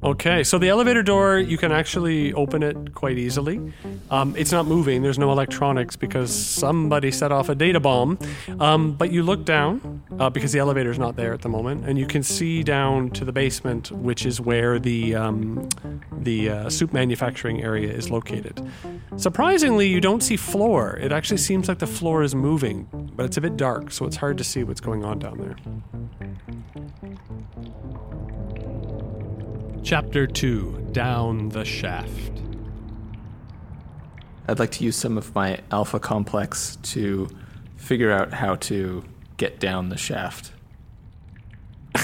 Okay, 0.05 0.45
so 0.45 0.59
the 0.59 0.69
elevator 0.69 1.03
door, 1.03 1.39
you 1.39 1.57
can 1.57 1.73
actually 1.73 2.35
open 2.35 2.63
it 2.63 2.95
quite 2.95 3.17
easily. 3.17 3.73
Um, 4.11 4.35
it's 4.37 4.53
not 4.53 4.67
moving, 4.67 5.01
there's 5.01 5.19
no 5.19 5.33
electronics 5.33 5.97
because 5.97 6.31
somebody 6.31 7.11
set 7.11 7.33
off 7.33 7.49
a 7.49 7.55
data 7.55 7.81
bomb. 7.81 8.19
Um, 8.61 8.93
but 8.93 9.11
you 9.11 9.23
look 9.23 9.47
down 9.47 10.03
uh, 10.21 10.29
because 10.29 10.53
the 10.53 10.59
elevator's 10.59 10.99
not 10.99 11.17
there 11.17 11.33
at 11.33 11.41
the 11.41 11.49
moment, 11.49 11.89
and 11.89 11.99
you 11.99 12.07
can 12.07 12.23
see 12.23 12.63
down 12.63 13.13
to 13.13 13.25
the 13.25 13.33
basement, 13.33 13.93
which 13.93 14.27
is 14.27 14.43
where 14.43 14.79
the, 14.79 15.15
um, 15.15 15.71
the 16.19 16.51
uh, 16.51 16.69
soup 16.69 16.93
manufacturing 16.93 17.63
area 17.63 17.91
is 17.91 18.11
located. 18.11 18.61
Surprisingly, 19.17 19.89
you 19.89 20.03
don't 20.03 20.23
see 20.23 20.37
floor. 20.37 20.99
It 21.01 21.13
actually 21.13 21.39
seems 21.39 21.67
like 21.67 21.79
the 21.79 21.87
floor 21.87 22.23
is 22.23 22.35
moving, 22.35 22.87
but 23.17 23.25
it's 23.25 23.39
a 23.39 23.41
bit 23.41 23.57
dark, 23.57 23.91
so 23.91 24.05
it's 24.05 24.17
hard 24.17 24.37
to 24.37 24.45
see 24.45 24.65
what's 24.65 24.83
going 24.83 25.03
on 25.03 25.19
down 25.19 25.39
there. 25.39 25.57
Chapter 29.85 30.27
2 30.27 30.89
Down 30.93 31.51
the 31.51 31.65
Shaft. 31.65 32.33
I'd 34.49 34.59
like 34.59 34.71
to 34.73 34.85
use 34.85 34.97
some 34.97 35.17
of 35.19 35.35
my 35.35 35.61
alpha 35.71 35.99
complex 36.01 36.77
to 36.83 37.29
figure 37.77 38.11
out 38.11 38.33
how 38.33 38.57
to 38.57 39.05
get 39.37 39.61
down 39.61 39.89
the 39.91 39.97
shaft. 39.97 40.53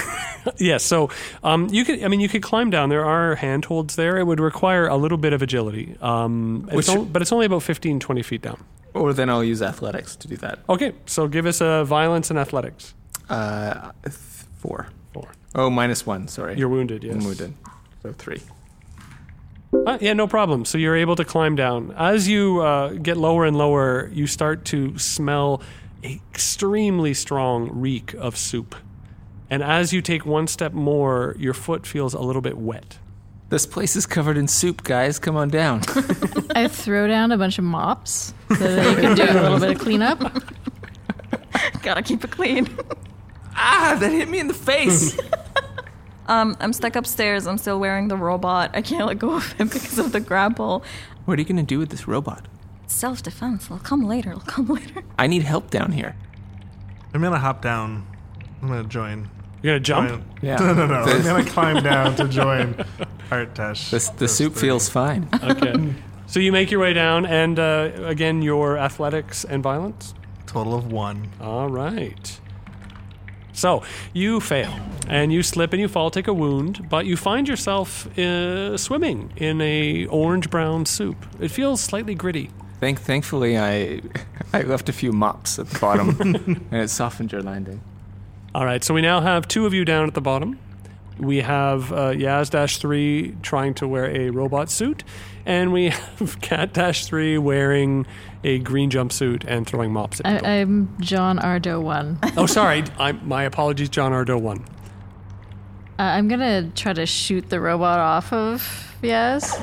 Yes, 0.56 0.82
so 0.82 1.10
um, 1.44 1.68
you 1.70 1.84
could. 1.84 2.02
I 2.02 2.08
mean, 2.08 2.20
you 2.20 2.28
could 2.28 2.42
climb 2.42 2.70
down. 2.70 2.88
There 2.88 3.04
are 3.04 3.34
handholds 3.34 3.96
there. 3.96 4.16
It 4.16 4.24
would 4.24 4.40
require 4.40 4.86
a 4.86 4.96
little 4.96 5.18
bit 5.18 5.34
of 5.34 5.42
agility, 5.42 5.96
um, 6.00 6.66
it's 6.72 6.88
Which- 6.88 7.12
but 7.12 7.20
it's 7.20 7.30
only 7.30 7.44
about 7.44 7.62
15, 7.62 8.00
20 8.00 8.22
feet 8.22 8.40
down. 8.40 8.64
Or 8.94 9.12
then 9.12 9.28
I'll 9.28 9.44
use 9.44 9.60
athletics 9.60 10.16
to 10.16 10.28
do 10.28 10.36
that. 10.38 10.60
Okay, 10.66 10.94
so 11.04 11.28
give 11.28 11.44
us 11.44 11.60
a 11.60 11.84
violence 11.84 12.30
and 12.30 12.38
athletics. 12.38 12.94
Uh, 13.28 13.92
th- 14.02 14.14
four. 14.56 14.88
Four. 15.12 15.28
Oh, 15.54 15.68
minus 15.68 16.06
one. 16.06 16.26
Sorry. 16.26 16.56
You're 16.56 16.70
wounded. 16.70 17.04
Yes. 17.04 17.16
I'm 17.16 17.24
wounded. 17.24 17.52
So 18.02 18.12
three. 18.12 18.40
Uh, 19.72 19.98
yeah, 20.00 20.12
no 20.12 20.26
problem. 20.26 20.64
So 20.64 20.78
you're 20.78 20.96
able 20.96 21.16
to 21.16 21.24
climb 21.24 21.54
down. 21.54 21.92
As 21.96 22.28
you 22.28 22.60
uh, 22.60 22.94
get 22.94 23.16
lower 23.16 23.44
and 23.44 23.56
lower, 23.56 24.08
you 24.12 24.26
start 24.26 24.64
to 24.66 24.98
smell 24.98 25.62
a 26.02 26.20
extremely 26.32 27.14
strong 27.14 27.70
reek 27.72 28.14
of 28.14 28.36
soup. 28.36 28.74
And 29.48 29.62
as 29.62 29.92
you 29.92 30.00
take 30.02 30.24
one 30.24 30.46
step 30.46 30.72
more, 30.72 31.36
your 31.38 31.54
foot 31.54 31.86
feels 31.86 32.14
a 32.14 32.20
little 32.20 32.42
bit 32.42 32.56
wet. 32.56 32.98
This 33.48 33.66
place 33.66 33.96
is 33.96 34.06
covered 34.06 34.36
in 34.36 34.46
soup, 34.46 34.84
guys. 34.84 35.18
Come 35.18 35.36
on 35.36 35.48
down. 35.48 35.80
I 36.54 36.68
throw 36.68 37.08
down 37.08 37.32
a 37.32 37.36
bunch 37.36 37.58
of 37.58 37.64
mops 37.64 38.32
so 38.48 38.54
that 38.54 38.90
you 38.90 38.96
can 39.02 39.16
do 39.16 39.24
a 39.24 39.34
little 39.42 39.58
bit 39.58 39.72
of 39.72 39.78
cleanup. 39.80 40.20
Gotta 41.82 42.02
keep 42.02 42.22
it 42.22 42.30
clean. 42.30 42.68
ah, 43.56 43.96
that 43.98 44.12
hit 44.12 44.28
me 44.28 44.38
in 44.38 44.46
the 44.46 44.54
face. 44.54 45.18
Um, 46.30 46.56
I'm 46.60 46.72
stuck 46.72 46.94
upstairs. 46.96 47.46
I'm 47.46 47.58
still 47.58 47.80
wearing 47.80 48.08
the 48.08 48.16
robot. 48.16 48.70
I 48.74 48.82
can't 48.82 49.06
let 49.06 49.18
go 49.18 49.34
of 49.36 49.54
it 49.60 49.64
because 49.72 49.98
of 49.98 50.12
the 50.12 50.20
grapple. 50.20 50.84
what 51.24 51.38
are 51.38 51.42
you 51.42 51.46
gonna 51.48 51.62
do 51.64 51.78
with 51.78 51.90
this 51.90 52.06
robot? 52.06 52.46
Self 52.86 53.22
defense. 53.22 53.64
It'll 53.66 53.78
come 53.78 54.06
later. 54.06 54.30
It'll 54.30 54.42
come 54.42 54.66
later. 54.78 55.02
I 55.18 55.26
need 55.26 55.42
help 55.42 55.70
down 55.70 55.92
here. 55.92 56.14
I'm 57.12 57.20
gonna 57.20 57.38
hop 57.38 57.62
down. 57.62 58.06
I'm 58.62 58.68
gonna 58.68 58.84
join. 58.84 59.28
You're 59.62 59.74
gonna 59.74 59.80
jump. 59.80 60.08
join- 60.08 60.24
Yeah. 60.40 60.56
No, 60.60 60.72
no, 60.72 60.86
no. 60.86 61.02
I'm 61.02 61.22
gonna 61.22 61.44
climb 61.44 61.82
down 61.82 62.14
to 62.16 62.28
join 62.28 62.84
Art 63.30 63.54
Dash. 63.54 63.90
The, 63.90 64.12
the 64.18 64.28
soup 64.28 64.52
three. 64.54 64.68
feels 64.68 64.88
fine. 64.88 65.28
Okay. 65.42 65.94
so 66.26 66.38
you 66.40 66.52
make 66.52 66.70
your 66.70 66.80
way 66.80 66.92
down, 66.92 67.26
and 67.26 67.58
uh, 67.58 67.90
again, 68.04 68.40
your 68.42 68.78
athletics 68.78 69.44
and 69.44 69.62
violence. 69.62 70.14
total 70.46 70.74
of 70.74 70.90
one. 70.92 71.28
All 71.40 71.68
right. 71.68 72.40
So 73.60 73.82
you 74.14 74.40
fail, 74.40 74.72
and 75.06 75.30
you 75.30 75.42
slip 75.42 75.74
and 75.74 75.82
you 75.82 75.88
fall, 75.88 76.10
take 76.10 76.28
a 76.28 76.32
wound, 76.32 76.88
but 76.88 77.04
you 77.04 77.14
find 77.14 77.46
yourself 77.46 78.06
uh, 78.18 78.78
swimming 78.78 79.34
in 79.36 79.60
a 79.60 80.06
orange-brown 80.06 80.86
soup. 80.86 81.26
It 81.38 81.48
feels 81.48 81.82
slightly 81.82 82.14
gritty. 82.14 82.48
Thank, 82.80 83.00
thankfully, 83.00 83.58
I 83.58 84.00
I 84.54 84.62
left 84.62 84.88
a 84.88 84.94
few 84.94 85.12
mops 85.12 85.58
at 85.58 85.68
the 85.68 85.78
bottom, 85.78 86.16
and 86.70 86.80
it 86.80 86.88
softened 86.88 87.32
your 87.32 87.42
landing. 87.42 87.82
All 88.54 88.64
right, 88.64 88.82
so 88.82 88.94
we 88.94 89.02
now 89.02 89.20
have 89.20 89.46
two 89.46 89.66
of 89.66 89.74
you 89.74 89.84
down 89.84 90.08
at 90.08 90.14
the 90.14 90.22
bottom. 90.22 90.58
We 91.18 91.42
have 91.42 91.92
uh, 91.92 92.12
Yaz 92.12 92.78
3 92.78 93.36
trying 93.42 93.74
to 93.74 93.86
wear 93.86 94.06
a 94.06 94.30
robot 94.30 94.70
suit, 94.70 95.04
and 95.44 95.70
we 95.70 95.90
have 96.18 96.40
Cat 96.40 96.72
3 96.72 97.36
wearing 97.36 98.06
a 98.44 98.58
green 98.58 98.90
jumpsuit 98.90 99.44
and 99.46 99.66
throwing 99.66 99.92
mops 99.92 100.20
at 100.24 100.36
people. 100.36 100.48
I, 100.48 100.60
I'm 100.60 100.96
John 101.00 101.38
Ardo 101.38 101.80
1. 101.80 102.18
Uh, 102.22 102.30
oh, 102.36 102.46
sorry. 102.46 102.84
i 102.98 103.12
my 103.12 103.44
apologies, 103.44 103.88
John 103.88 104.12
Ardo 104.12 104.38
1. 104.38 104.64
I'm 105.98 106.28
going 106.28 106.40
to 106.40 106.70
try 106.74 106.94
to 106.94 107.04
shoot 107.04 107.50
the 107.50 107.60
robot 107.60 107.98
off 107.98 108.32
of 108.32 108.90
Yes. 109.02 109.58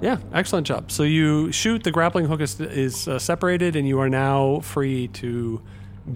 Yeah, 0.00 0.18
excellent 0.32 0.66
job. 0.66 0.90
So 0.90 1.02
you 1.02 1.52
shoot, 1.52 1.84
the 1.84 1.90
grappling 1.90 2.26
hook 2.26 2.40
is, 2.40 2.60
is 2.60 3.06
uh, 3.06 3.18
separated, 3.18 3.76
and 3.76 3.86
you 3.86 4.00
are 4.00 4.08
now 4.08 4.60
free 4.60 5.08
to 5.08 5.62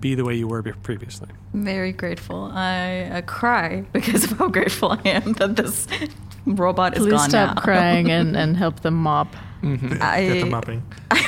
be 0.00 0.14
the 0.16 0.24
way 0.24 0.34
you 0.34 0.48
were 0.48 0.62
previously. 0.62 1.28
Very 1.52 1.92
grateful. 1.92 2.50
I 2.52 3.04
uh, 3.04 3.22
cry 3.22 3.82
because 3.92 4.24
of 4.24 4.38
how 4.38 4.48
grateful 4.48 4.92
I 4.92 5.08
am 5.08 5.34
that 5.34 5.56
this 5.56 5.86
robot 6.46 6.94
is 6.94 7.00
gone. 7.00 7.08
Please 7.08 7.16
gone 7.18 7.30
stop 7.30 7.56
now. 7.56 7.62
crying 7.62 8.10
and, 8.10 8.36
and 8.36 8.56
help 8.56 8.80
them 8.80 8.94
mop. 8.94 9.36
i 9.62 10.26
Get 10.26 10.40
the 10.40 10.46
mopping. 10.46 10.82
I 11.10 11.25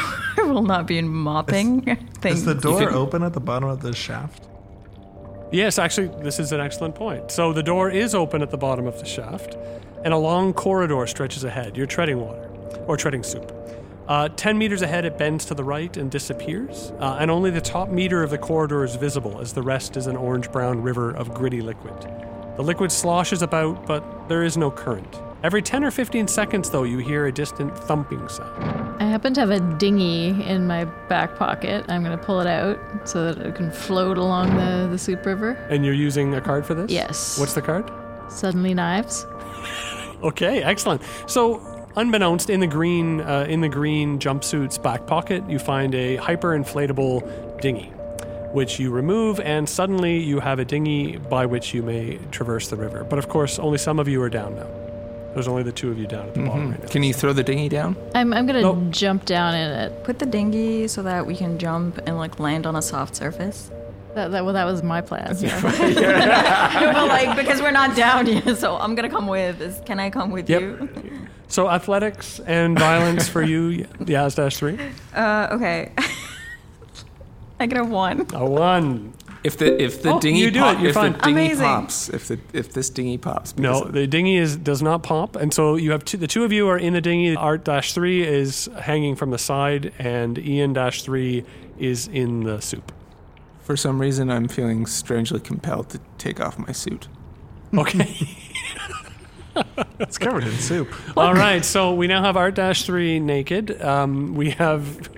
will 0.49 0.63
not 0.63 0.87
be 0.87 1.01
mopping 1.03 1.83
things. 1.83 1.99
Is 1.99 2.19
things. 2.19 2.45
the 2.45 2.55
door 2.55 2.91
open 2.91 3.23
at 3.23 3.33
the 3.33 3.41
bottom 3.41 3.69
of 3.69 3.83
the 3.83 3.95
shaft? 3.95 4.49
Yes, 5.51 5.79
actually, 5.79 6.09
this 6.23 6.39
is 6.39 6.53
an 6.53 6.61
excellent 6.61 6.95
point. 6.95 7.31
So 7.31 7.53
the 7.53 7.63
door 7.63 7.91
is 7.91 8.15
open 8.15 8.43
at 8.43 8.51
the 8.51 8.59
bottom 8.59 8.87
of 8.87 8.99
the 8.99 9.07
shaft, 9.07 9.57
and 10.05 10.13
a 10.13 10.19
long 10.19 10.53
corridor 10.53 11.07
stretches 11.07 11.45
ahead. 11.45 11.77
You're 11.77 11.87
treading 11.87 12.21
water, 12.21 12.51
or 12.87 12.97
treading 12.97 13.23
soup. 13.23 13.55
Uh, 14.09 14.29
10 14.29 14.57
meters 14.57 14.83
ahead, 14.83 15.05
it 15.05 15.19
bends 15.19 15.45
to 15.47 15.55
the 15.55 15.65
right 15.65 15.97
and 15.97 16.11
disappears, 16.11 16.93
uh, 16.99 17.19
and 17.21 17.31
only 17.31 17.51
the 17.51 17.61
top 17.61 17.91
meter 17.91 18.23
of 18.23 18.31
the 18.31 18.39
corridor 18.39 18.85
is 18.85 18.97
visible, 18.97 19.39
as 19.41 19.53
the 19.53 19.63
rest 19.63 19.97
is 19.97 20.07
an 20.07 20.17
orange 20.17 20.51
brown 20.51 20.83
river 20.83 21.11
of 21.11 21.33
gritty 21.35 21.61
liquid. 21.61 21.95
The 22.57 22.63
liquid 22.63 22.91
sloshes 22.91 23.43
about, 23.43 23.87
but 23.87 24.29
there 24.29 24.43
is 24.43 24.57
no 24.57 24.71
current. 24.71 25.21
Every 25.45 25.63
10 25.63 25.85
or 25.85 25.93
15 25.93 26.27
seconds, 26.27 26.69
though, 26.69 26.83
you 26.83 26.99
hear 26.99 27.27
a 27.27 27.33
distant 27.33 27.77
thumping 27.79 28.29
sound. 28.29 29.01
I 29.01 29.05
happen 29.05 29.35
to 29.35 29.41
have 29.41 29.51
a 29.51 29.61
dinghy 29.79 30.31
in 30.45 30.67
my 30.67 30.85
back 31.09 31.37
pocket. 31.37 31.85
I'm 31.89 32.03
going 32.03 32.19
to 32.19 32.25
pull 32.25 32.41
it 32.41 32.49
out 32.49 32.77
so 33.09 33.33
that 33.33 33.47
it 33.47 33.55
can 33.55 33.71
float 33.71 34.19
along 34.19 34.57
the, 34.57 34.89
the 34.91 34.99
soup 34.99 35.25
river. 35.25 35.51
And 35.71 35.85
you're 35.85 35.95
using 35.95 36.35
a 36.35 36.41
card 36.41 36.67
for 36.67 36.75
this? 36.75 36.91
Yes. 36.91 37.39
What's 37.39 37.55
the 37.55 37.63
card? 37.63 37.89
Suddenly, 38.29 38.75
knives. 38.75 39.27
Okay, 40.25 40.61
excellent. 40.65 41.03
So, 41.29 41.63
unbeknownst, 41.95 42.51
in 42.51 42.59
the 42.59 42.67
green 42.67 43.21
uh, 43.21 43.47
in 43.49 43.61
the 43.61 43.69
green 43.69 44.19
jumpsuit's 44.19 44.77
back 44.77 45.07
pocket, 45.07 45.49
you 45.49 45.61
find 45.61 45.95
a 45.95 46.17
hyper-inflatable 46.17 47.61
dinghy, 47.61 47.93
which 48.53 48.81
you 48.81 48.91
remove, 48.91 49.39
and 49.39 49.69
suddenly 49.69 50.19
you 50.19 50.41
have 50.41 50.59
a 50.59 50.65
dinghy 50.65 51.19
by 51.19 51.47
which 51.47 51.73
you 51.73 51.85
may 51.85 52.19
traverse 52.33 52.67
the 52.67 52.75
river. 52.75 53.05
But 53.05 53.21
of 53.21 53.29
course, 53.29 53.61
only 53.61 53.79
some 53.79 54.01
of 54.01 54.09
you 54.09 54.21
are 54.23 54.29
down 54.29 54.57
now. 54.57 54.67
There's 55.39 55.47
only 55.47 55.63
the 55.63 55.71
two 55.71 55.89
of 55.93 55.99
you 56.01 56.09
down 56.09 56.27
at 56.27 56.35
the 56.35 56.41
bottom 56.43 56.73
right 56.73 56.83
now. 56.83 56.89
Can 56.89 57.05
you 57.05 57.15
throw 57.15 57.33
the 57.33 57.45
dinghy 57.45 57.69
down? 57.69 57.95
I'm, 58.13 58.33
I'm 58.35 58.45
gonna 58.45 58.61
Nope. 58.61 58.91
jump 58.91 59.25
down 59.25 59.55
in 59.55 59.71
it. 59.71 60.03
Put 60.03 60.19
the 60.19 60.27
dinghy 60.27 60.89
so 60.89 61.01
that 61.05 61.25
we 61.29 61.37
can 61.37 61.61
jump 61.61 62.01
and 62.09 62.19
like 62.19 62.41
land 62.41 62.67
on 62.67 62.75
a 62.75 62.83
soft 62.83 63.15
surface. 63.15 63.71
That, 64.17 64.33
that, 64.33 64.45
well, 64.45 64.55
that 64.55 64.65
was 64.65 64.83
my 64.83 65.01
plan. 65.01 65.37
no, 65.41 65.49
but 65.63 67.07
like 67.09 67.37
because 67.37 67.63
we're 67.63 67.71
not 67.71 67.95
down 67.95 68.27
yet, 68.27 68.57
so 68.59 68.77
I'm 68.79 68.97
gonna 68.97 69.09
come 69.09 69.29
with. 69.29 69.61
Is, 69.63 69.81
can 69.87 70.01
I 70.01 70.11
come 70.11 70.33
with 70.33 70.51
Yep. 70.51 70.61
you? 70.61 70.89
So 71.47 71.71
athletics 71.71 72.41
and 72.41 72.77
violence 72.77 73.29
for 73.29 73.41
you, 73.45 73.87
Yaz 74.01 74.35
dash 74.35 74.57
three. 74.57 74.77
Uh, 75.15 75.51
okay. 75.53 75.93
I 77.61 77.67
get 77.69 77.77
a 77.79 77.83
Negative 77.85 77.89
one. 77.91 78.27
A 78.35 78.45
one. 78.45 79.15
If 79.49 79.57
the 79.59 79.83
if 79.83 80.03
the 80.03 80.11
Oh, 80.15 80.21
dinghy 80.21 80.41
you 80.41 80.51
do 80.51 80.61
pop- 80.61 80.77
it, 80.77 80.81
you're 80.81 80.89
if 80.91 80.95
fine. 80.95 81.13
the 81.13 81.19
dinghy 81.19 81.47
Amazing. 81.47 81.65
pops, 81.67 82.09
if 82.11 82.29
the 82.29 82.39
if 82.53 82.73
this 82.73 82.89
dinghy 82.91 83.19
pops, 83.19 83.57
No, 83.57 83.85
the 83.85 84.07
dinghy 84.07 84.37
is 84.37 84.57
does 84.57 84.83
not 84.83 85.03
pop, 85.03 85.37
and 85.37 85.53
so 85.53 85.77
you 85.77 85.91
have 85.93 86.05
two, 86.05 86.19
the 86.19 86.27
two 86.27 86.45
of 86.45 86.53
you 86.53 86.69
are 86.69 86.79
in 86.79 86.93
the 86.93 87.01
dinghy. 87.01 87.35
Art 87.37 87.65
dash 87.65 87.93
three 87.95 88.23
is 88.27 88.69
hanging 88.81 89.17
from 89.17 89.31
the 89.31 89.39
side, 89.39 89.93
and 89.99 90.39
Ian 90.39 90.73
dash 90.75 91.03
three 91.03 91.45
is 91.79 92.09
in 92.09 92.45
the 92.45 92.61
soup. 92.61 92.93
for 93.63 93.77
some 93.77 94.01
reason 94.01 94.31
I'm 94.31 94.49
feeling 94.49 94.87
strangely 94.87 95.41
compelled 95.41 95.89
to 95.91 95.99
take 96.19 96.41
off 96.41 96.59
my 96.59 96.73
suit. 96.73 97.09
Okay. 97.77 98.17
It's 99.99 100.19
covered 100.19 100.45
in 100.45 100.53
soup. 100.53 100.89
All 101.17 101.35
right. 101.35 101.65
So 101.65 101.93
we 101.93 102.07
now 102.07 102.23
have 102.23 102.37
Art 102.37 102.55
dash 102.55 102.85
three 102.85 103.19
naked. 103.19 103.83
Um, 103.83 104.35
we 104.37 104.51
have 104.51 105.09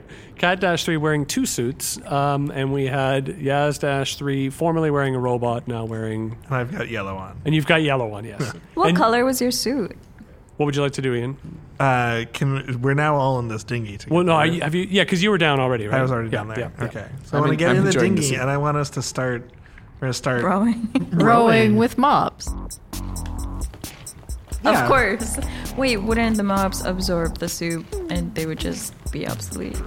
Cat 0.41 0.59
dash 0.59 0.85
three 0.87 0.97
wearing 0.97 1.27
two 1.27 1.45
suits, 1.45 2.01
um, 2.07 2.51
and 2.51 2.73
we 2.73 2.87
had 2.87 3.27
Yaz 3.27 3.79
dash 3.79 4.17
three 4.17 4.49
formerly 4.49 4.91
wearing 4.91 5.15
a 5.15 5.19
robot, 5.19 5.69
now 5.69 5.85
wearing, 5.85 6.35
And 6.47 6.55
I've 6.57 6.73
got 6.73 6.89
yellow 6.89 7.15
on. 7.15 7.39
and 7.45 7.55
you've 7.55 7.67
got 7.67 7.83
yellow 7.83 8.11
on. 8.15 8.25
Yes. 8.25 8.55
What 8.75 8.89
And 8.89 8.97
color 8.97 9.27
was 9.27 9.43
your 9.43 9.51
suit? 9.51 9.95
What 10.57 10.65
would 10.65 10.77
you 10.77 10.81
like 10.81 10.93
to 10.93 11.03
do, 11.03 11.13
Ian? 11.15 11.37
Uh, 11.79 12.25
can 12.33 12.81
we're 12.81 12.95
now 12.95 13.17
all 13.17 13.39
in 13.39 13.49
this 13.49 13.65
dinghy 13.65 13.99
together? 13.99 14.15
Well, 14.15 14.25
no, 14.25 14.33
are 14.33 14.39
right? 14.39 14.53
you, 14.55 14.61
have 14.63 14.75
you? 14.75 14.87
Yeah, 14.89 15.05
because 15.05 15.23
you 15.23 15.29
were 15.31 15.37
down 15.37 15.61
already, 15.61 15.87
right? 15.89 15.99
I 15.99 16.03
was 16.03 16.11
already 16.11 16.31
Yeah, 16.31 16.39
down 16.39 16.49
there. 16.49 16.59
yeah, 16.59 16.71
yeah. 16.79 16.85
okay. 16.87 17.07
So 17.25 17.37
I'm 17.37 17.45
I 17.45 17.47
want 17.47 17.47
to 17.47 17.53
en- 17.53 17.59
get 17.59 17.69
I'm 17.71 17.77
in 17.77 17.83
the 17.83 17.89
enjoying 17.91 18.15
the 18.15 18.21
dinghy, 18.23 18.33
soup. 18.35 18.41
and 18.41 18.51
I 18.51 18.57
want 18.57 18.79
us 18.79 18.89
to 18.91 19.03
start. 19.03 19.43
We're 19.97 20.07
gonna 20.07 20.13
start 20.15 20.43
Rowing. 20.43 20.89
Rowing 21.13 21.77
with 21.77 21.99
mops. 21.99 22.49
Yeah. 24.65 24.83
Of 24.83 24.89
course. 24.89 25.39
Wait, 25.77 25.99
wouldn't 25.99 26.37
the 26.39 26.43
mobs 26.43 26.83
absorb 26.83 27.37
the 27.39 27.49
soup 27.49 27.85
and 28.11 28.35
they 28.35 28.47
would 28.47 28.59
just 28.59 28.95
be 29.13 29.27
obsolete? 29.29 29.79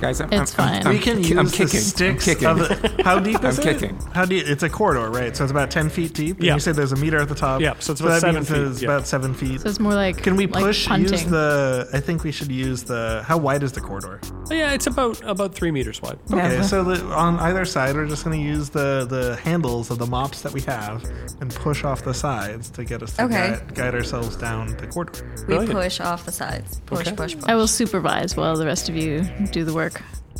Guys, 0.00 0.20
I'm, 0.20 0.32
It's 0.32 0.56
I'm, 0.58 0.64
I'm, 0.64 0.72
fine. 0.74 0.86
I'm, 0.86 0.92
we 0.92 0.98
can 1.00 1.16
ki- 1.22 1.28
use 1.30 1.38
I'm 1.38 1.46
the 1.46 1.50
kicking. 1.50 1.80
sticks 1.80 2.28
I'm 2.28 2.34
kicking. 2.34 2.46
of 2.48 2.58
the, 2.58 3.02
how 3.02 3.18
deep 3.28 3.42
is 3.44 3.58
I'm 3.58 3.66
it? 3.68 3.72
kicking. 3.80 3.96
How 4.14 4.24
deep? 4.24 4.46
It's 4.46 4.62
a 4.62 4.68
corridor, 4.70 5.10
right? 5.10 5.36
So 5.36 5.42
it's 5.42 5.50
about 5.50 5.70
ten 5.72 5.88
feet 5.90 6.14
deep. 6.14 6.36
And 6.36 6.44
Yeah. 6.44 6.54
You 6.54 6.60
said 6.60 6.76
there's 6.76 6.92
a 6.92 6.96
meter 6.96 7.18
at 7.18 7.28
the 7.28 7.34
top. 7.34 7.60
Yeah, 7.60 7.74
so 7.80 7.90
it's 7.92 8.00
about 8.00 8.10
that 8.10 8.20
seven 8.20 8.44
feet, 8.44 8.56
It's 8.58 8.82
yeah. 8.82 8.88
about 8.90 9.06
seven 9.08 9.34
feet. 9.34 9.60
So 9.62 9.68
it's 9.68 9.80
more 9.80 9.94
like 9.94 10.18
Can 10.22 10.36
we 10.36 10.46
like 10.46 10.62
push? 10.62 10.86
punting. 10.86 11.10
use 11.12 11.24
the. 11.24 11.88
I 11.92 11.98
think 12.00 12.22
we 12.22 12.30
should 12.30 12.52
use 12.52 12.84
the. 12.84 13.24
How 13.26 13.38
wide 13.38 13.62
is 13.64 13.72
the 13.72 13.80
corridor? 13.80 14.20
Oh, 14.50 14.54
yeah, 14.54 14.72
it's 14.72 14.86
about 14.86 15.20
about 15.24 15.54
three 15.54 15.72
meters 15.72 16.00
wide. 16.00 16.18
Okay, 16.32 16.54
Yeah. 16.56 16.62
so 16.62 16.84
the, 16.84 17.04
on 17.12 17.38
either 17.40 17.64
side, 17.64 17.96
we're 17.96 18.06
just 18.06 18.24
going 18.24 18.38
to 18.40 18.46
use 18.46 18.70
the 18.70 19.04
the 19.10 19.36
handles 19.42 19.90
of 19.90 19.98
the 19.98 20.06
mops 20.06 20.42
that 20.42 20.52
we 20.52 20.60
have 20.62 21.04
and 21.40 21.52
push 21.54 21.82
off 21.84 22.04
the 22.04 22.14
sides 22.14 22.70
to 22.70 22.84
get 22.84 23.02
us 23.02 23.16
to 23.16 23.24
Okay. 23.24 23.34
guide, 23.50 23.74
guide 23.74 23.94
ourselves 23.96 24.36
down 24.36 24.76
the 24.76 24.86
corridor. 24.86 25.24
We 25.40 25.44
Brilliant. 25.56 25.72
push 25.72 26.00
off 26.00 26.24
the 26.24 26.32
sides. 26.32 26.80
Push, 26.86 27.00
Okay. 27.08 27.16
push, 27.16 27.34
push. 27.34 27.44
I 27.48 27.56
will 27.56 27.66
supervise 27.66 28.36
while 28.36 28.56
the 28.56 28.64
rest 28.66 28.88
of 28.88 28.96
you 28.96 29.22
do 29.50 29.64
the 29.64 29.72
work. 29.74 29.87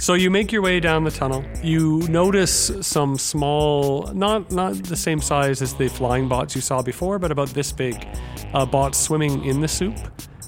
So 0.00 0.14
you 0.14 0.30
make 0.30 0.52
your 0.52 0.62
way 0.62 0.78
down 0.78 1.02
the 1.02 1.10
tunnel. 1.10 1.44
You 1.62 2.06
notice 2.08 2.70
some 2.82 3.18
small, 3.18 4.12
not 4.14 4.52
not 4.52 4.74
the 4.84 4.96
same 4.96 5.20
size 5.20 5.60
as 5.60 5.74
the 5.74 5.88
flying 5.88 6.28
bots 6.28 6.54
you 6.54 6.60
saw 6.60 6.82
before, 6.82 7.18
but 7.18 7.32
about 7.32 7.48
this 7.48 7.72
big, 7.72 8.06
uh, 8.54 8.64
bots 8.64 8.96
swimming 8.96 9.44
in 9.44 9.60
the 9.60 9.66
soup, 9.66 9.96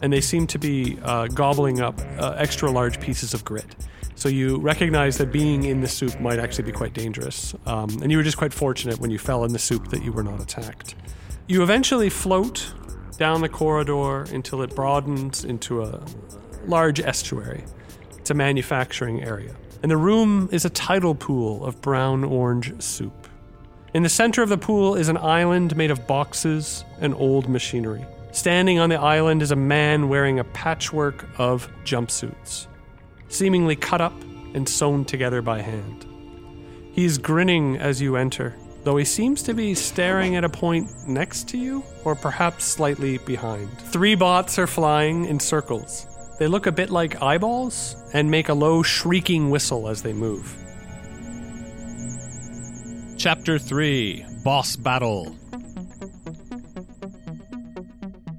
and 0.02 0.12
they 0.12 0.20
seem 0.20 0.46
to 0.46 0.58
be 0.58 0.98
uh, 1.02 1.26
gobbling 1.26 1.80
up 1.80 2.00
uh, 2.18 2.34
extra 2.38 2.70
large 2.70 3.00
pieces 3.00 3.34
of 3.34 3.44
grit. 3.44 3.66
So 4.14 4.28
you 4.28 4.58
recognize 4.58 5.18
that 5.18 5.32
being 5.32 5.64
in 5.64 5.80
the 5.80 5.88
soup 5.88 6.20
might 6.20 6.38
actually 6.38 6.64
be 6.64 6.72
quite 6.72 6.92
dangerous, 6.92 7.54
um, 7.66 7.88
and 8.02 8.12
you 8.12 8.18
were 8.18 8.22
just 8.22 8.36
quite 8.36 8.52
fortunate 8.52 9.00
when 9.00 9.10
you 9.10 9.18
fell 9.18 9.44
in 9.44 9.52
the 9.52 9.58
soup 9.58 9.88
that 9.88 10.04
you 10.04 10.12
were 10.12 10.22
not 10.22 10.40
attacked. 10.40 10.94
You 11.48 11.62
eventually 11.64 12.08
float 12.08 12.72
down 13.18 13.40
the 13.40 13.48
corridor 13.48 14.22
until 14.32 14.62
it 14.62 14.76
broadens 14.76 15.44
into 15.44 15.82
a 15.82 16.02
large 16.66 17.00
estuary. 17.00 17.64
It's 18.30 18.36
a 18.36 18.36
manufacturing 18.36 19.24
area. 19.24 19.56
And 19.82 19.90
the 19.90 19.96
room 19.96 20.48
is 20.52 20.64
a 20.64 20.70
tidal 20.70 21.16
pool 21.16 21.64
of 21.64 21.82
brown 21.82 22.22
orange 22.22 22.80
soup. 22.80 23.26
In 23.92 24.04
the 24.04 24.08
center 24.08 24.40
of 24.40 24.48
the 24.48 24.56
pool 24.56 24.94
is 24.94 25.08
an 25.08 25.16
island 25.16 25.76
made 25.76 25.90
of 25.90 26.06
boxes 26.06 26.84
and 27.00 27.12
old 27.12 27.48
machinery. 27.48 28.06
Standing 28.30 28.78
on 28.78 28.88
the 28.88 29.00
island 29.00 29.42
is 29.42 29.50
a 29.50 29.56
man 29.56 30.08
wearing 30.08 30.38
a 30.38 30.44
patchwork 30.44 31.26
of 31.38 31.68
jumpsuits, 31.84 32.68
seemingly 33.26 33.74
cut 33.74 34.00
up 34.00 34.14
and 34.54 34.68
sewn 34.68 35.04
together 35.04 35.42
by 35.42 35.60
hand. 35.60 36.06
He 36.92 37.04
is 37.04 37.18
grinning 37.18 37.78
as 37.78 38.00
you 38.00 38.14
enter, 38.14 38.54
though 38.84 38.96
he 38.96 39.04
seems 39.04 39.42
to 39.42 39.54
be 39.54 39.74
staring 39.74 40.36
at 40.36 40.44
a 40.44 40.48
point 40.48 40.88
next 41.04 41.48
to 41.48 41.58
you 41.58 41.82
or 42.04 42.14
perhaps 42.14 42.64
slightly 42.64 43.18
behind. 43.18 43.76
Three 43.80 44.14
bots 44.14 44.56
are 44.56 44.68
flying 44.68 45.24
in 45.24 45.40
circles. 45.40 46.06
They 46.40 46.46
look 46.46 46.66
a 46.66 46.72
bit 46.72 46.88
like 46.88 47.20
eyeballs 47.20 47.96
and 48.14 48.30
make 48.30 48.48
a 48.48 48.54
low 48.54 48.82
shrieking 48.82 49.50
whistle 49.50 49.88
as 49.88 50.00
they 50.00 50.14
move. 50.14 50.56
Chapter 53.18 53.58
3 53.58 54.24
Boss 54.42 54.74
Battle. 54.74 55.36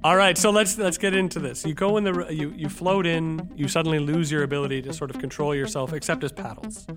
All 0.02 0.16
right, 0.16 0.36
so 0.36 0.50
let's 0.50 0.76
let's 0.78 0.98
get 0.98 1.14
into 1.14 1.38
this. 1.38 1.64
You 1.64 1.74
go 1.74 1.96
in 1.96 2.02
the 2.02 2.26
you 2.28 2.52
you 2.56 2.68
float 2.68 3.06
in. 3.06 3.48
You 3.54 3.68
suddenly 3.68 4.00
lose 4.00 4.32
your 4.32 4.42
ability 4.42 4.82
to 4.82 4.92
sort 4.92 5.10
of 5.10 5.20
control 5.20 5.54
yourself, 5.54 5.92
except 5.92 6.24
as 6.24 6.32
paddles. 6.32 6.88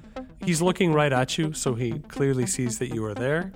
He's 0.43 0.59
looking 0.59 0.91
right 0.91 1.13
at 1.13 1.37
you, 1.37 1.53
so 1.53 1.75
he 1.75 1.99
clearly 2.07 2.47
sees 2.47 2.79
that 2.79 2.95
you 2.95 3.05
are 3.05 3.13
there. 3.13 3.51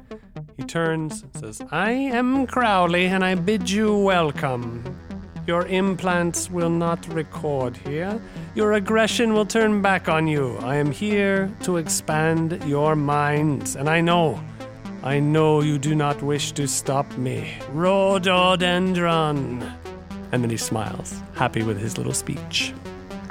He 0.55 0.61
turns 0.61 1.23
and 1.23 1.35
says, 1.35 1.63
"I 1.71 1.89
am 1.89 2.45
Crowley, 2.45 3.07
and 3.07 3.25
I 3.25 3.33
bid 3.33 3.71
you 3.71 3.97
welcome. 3.97 4.83
Your 5.49 5.65
implants 5.65 6.51
will 6.51 6.69
not 6.69 7.11
record 7.11 7.75
here. 7.75 8.21
Your 8.53 8.73
aggression 8.73 9.33
will 9.33 9.47
turn 9.47 9.81
back 9.81 10.07
on 10.07 10.27
you. 10.27 10.55
I 10.61 10.75
am 10.75 10.91
here 10.91 11.51
to 11.63 11.77
expand 11.77 12.63
your 12.67 12.95
minds, 12.95 13.75
and 13.75 13.89
I 13.89 13.99
know." 13.99 14.39
I 15.01 15.19
know 15.19 15.61
you 15.61 15.79
do 15.79 15.95
not 15.95 16.21
wish 16.21 16.51
to 16.51 16.67
stop 16.67 17.17
me. 17.17 17.57
Rhododendron. 17.71 19.63
And 20.31 20.43
then 20.43 20.51
he 20.51 20.57
smiles, 20.57 21.19
happy 21.33 21.63
with 21.63 21.79
his 21.79 21.97
little 21.97 22.13
speech. 22.13 22.71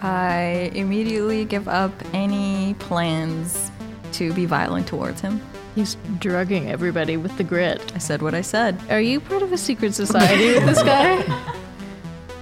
I 0.00 0.72
immediately 0.74 1.44
give 1.44 1.68
up 1.68 1.92
any 2.12 2.74
plans 2.80 3.70
to 4.14 4.32
be 4.32 4.44
violent 4.44 4.88
towards 4.88 5.20
him. 5.20 5.40
He's 5.76 5.96
drugging 6.18 6.68
everybody 6.68 7.16
with 7.16 7.36
the 7.36 7.44
grit. 7.44 7.92
I 7.94 7.98
said 7.98 8.22
what 8.22 8.34
I 8.34 8.40
said. 8.40 8.76
Are 8.90 9.00
you 9.00 9.20
part 9.20 9.42
of 9.42 9.52
a 9.52 9.58
secret 9.58 9.94
society 9.94 10.54
with 10.54 10.66
this 10.66 10.82
guy? 10.82 11.54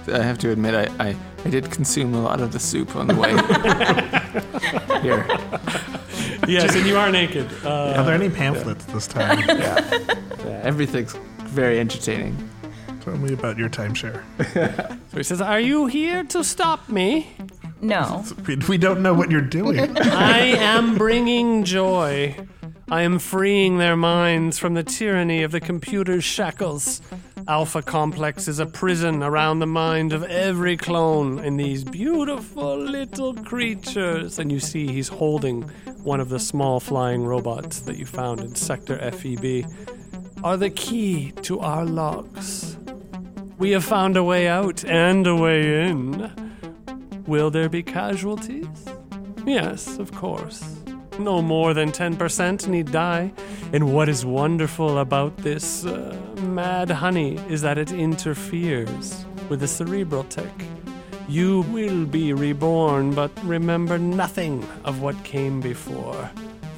I 0.09 0.21
have 0.23 0.37
to 0.39 0.51
admit, 0.51 0.73
I, 0.75 1.09
I, 1.09 1.15
I 1.45 1.49
did 1.49 1.69
consume 1.71 2.13
a 2.13 2.21
lot 2.21 2.39
of 2.41 2.51
the 2.53 2.59
soup 2.59 2.95
on 2.95 3.07
the 3.07 3.15
way 3.15 3.31
here. 5.01 5.25
Yes, 6.47 6.75
and 6.75 6.85
you 6.85 6.97
are 6.97 7.11
naked. 7.11 7.49
Uh, 7.63 7.95
Are 7.97 8.03
there 8.05 8.13
any 8.15 8.29
pamphlets 8.29 8.85
this 8.85 9.07
time? 9.07 9.39
Yeah, 10.47 10.61
everything's 10.63 11.13
very 11.39 11.77
entertaining. 11.79 12.37
Tell 13.01 13.17
me 13.17 13.33
about 13.33 13.57
your 13.57 13.67
timeshare. 13.69 14.23
so 15.11 15.17
he 15.17 15.23
says, 15.23 15.41
Are 15.41 15.59
you 15.59 15.87
here 15.87 16.23
to 16.25 16.43
stop 16.43 16.87
me? 16.87 17.35
No. 17.81 18.23
We, 18.47 18.55
we 18.69 18.77
don't 18.77 19.01
know 19.01 19.13
what 19.13 19.29
you're 19.29 19.41
doing. 19.41 19.97
I 19.97 20.39
am 20.39 20.97
bringing 20.97 21.65
joy. 21.65 22.35
I 22.89 23.01
am 23.01 23.19
freeing 23.19 23.77
their 23.77 23.97
minds 23.97 24.57
from 24.57 24.73
the 24.73 24.83
tyranny 24.83 25.43
of 25.43 25.51
the 25.51 25.59
computer's 25.59 26.23
shackles. 26.23 27.01
Alpha 27.47 27.81
Complex 27.81 28.49
is 28.49 28.59
a 28.59 28.65
prison 28.65 29.23
around 29.23 29.59
the 29.59 29.67
mind 29.67 30.11
of 30.11 30.21
every 30.23 30.75
clone 30.75 31.39
in 31.39 31.55
these 31.55 31.85
beautiful 31.85 32.77
little 32.77 33.33
creatures. 33.33 34.37
And 34.37 34.51
you 34.51 34.59
see 34.59 34.87
he's 34.87 35.07
holding 35.07 35.61
one 36.03 36.19
of 36.19 36.27
the 36.27 36.39
small 36.39 36.81
flying 36.81 37.23
robots 37.23 37.79
that 37.81 37.97
you 37.97 38.05
found 38.05 38.41
in 38.41 38.53
Sector 38.55 38.97
FEB, 39.11 39.65
are 40.43 40.57
the 40.57 40.69
key 40.69 41.31
to 41.43 41.59
our 41.61 41.85
locks. 41.85 42.77
We 43.57 43.71
have 43.71 43.85
found 43.85 44.17
a 44.17 44.23
way 44.23 44.47
out 44.47 44.83
and 44.83 45.25
a 45.25 45.35
way 45.35 45.87
in. 45.87 46.29
Will 47.27 47.49
there 47.49 47.69
be 47.69 47.81
casualties? 47.81 48.67
Yes, 49.45 49.97
of 49.99 50.11
course. 50.11 50.76
No 51.19 51.41
more 51.41 51.73
than 51.73 51.91
10% 51.91 52.67
need 52.67 52.91
die. 52.91 53.31
And 53.73 53.93
what 53.93 54.07
is 54.07 54.25
wonderful 54.25 54.99
about 54.99 55.35
this 55.37 55.85
uh, 55.85 56.15
mad 56.41 56.91
honey 56.91 57.37
is 57.49 57.61
that 57.63 57.77
it 57.77 57.91
interferes 57.91 59.25
with 59.49 59.59
the 59.59 59.67
cerebral 59.67 60.23
tick. 60.25 60.53
You 61.27 61.61
will 61.73 62.05
be 62.05 62.33
reborn, 62.33 63.13
but 63.13 63.31
remember 63.43 63.97
nothing 63.97 64.65
of 64.85 65.01
what 65.01 65.21
came 65.23 65.59
before. 65.59 66.29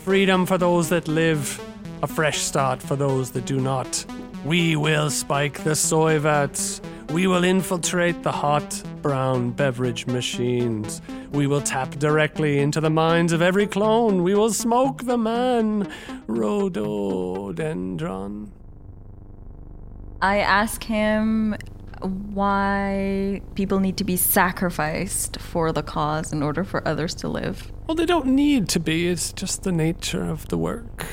Freedom 0.03 0.45
for 0.45 0.57
those 0.57 0.89
that 0.89 1.07
live, 1.07 1.61
a 2.01 2.07
fresh 2.07 2.39
start 2.39 2.81
for 2.81 2.95
those 2.95 3.31
that 3.31 3.45
do 3.45 3.59
not. 3.59 4.05
We 4.45 4.75
will 4.75 5.09
spike 5.09 5.63
the 5.63 5.75
soy 5.75 6.17
vats. 6.17 6.81
We 7.09 7.27
will 7.27 7.43
infiltrate 7.43 8.23
the 8.23 8.31
hot 8.31 8.81
brown 9.01 9.51
beverage 9.51 10.07
machines. 10.07 11.01
We 11.31 11.47
will 11.47 11.61
tap 11.61 11.91
directly 11.91 12.59
into 12.59 12.81
the 12.81 12.89
minds 12.89 13.33
of 13.33 13.41
every 13.41 13.67
clone. 13.67 14.23
We 14.23 14.33
will 14.33 14.51
smoke 14.51 15.03
the 15.03 15.17
man, 15.17 15.91
Rhododendron. 16.27 18.51
I 20.21 20.39
ask 20.39 20.83
him 20.83 21.55
why 22.01 23.41
people 23.55 23.79
need 23.79 23.97
to 23.97 24.03
be 24.03 24.17
sacrificed 24.17 25.39
for 25.39 25.71
the 25.71 25.83
cause 25.83 26.33
in 26.33 26.41
order 26.41 26.63
for 26.63 26.87
others 26.87 27.13
to 27.15 27.27
live. 27.27 27.71
Well, 27.87 27.95
they 27.95 28.05
don't 28.05 28.27
need 28.27 28.69
to 28.69 28.79
be. 28.79 29.07
It's 29.07 29.33
just 29.33 29.63
the 29.63 29.71
nature 29.71 30.23
of 30.23 30.47
the 30.47 30.57
work. 30.57 31.05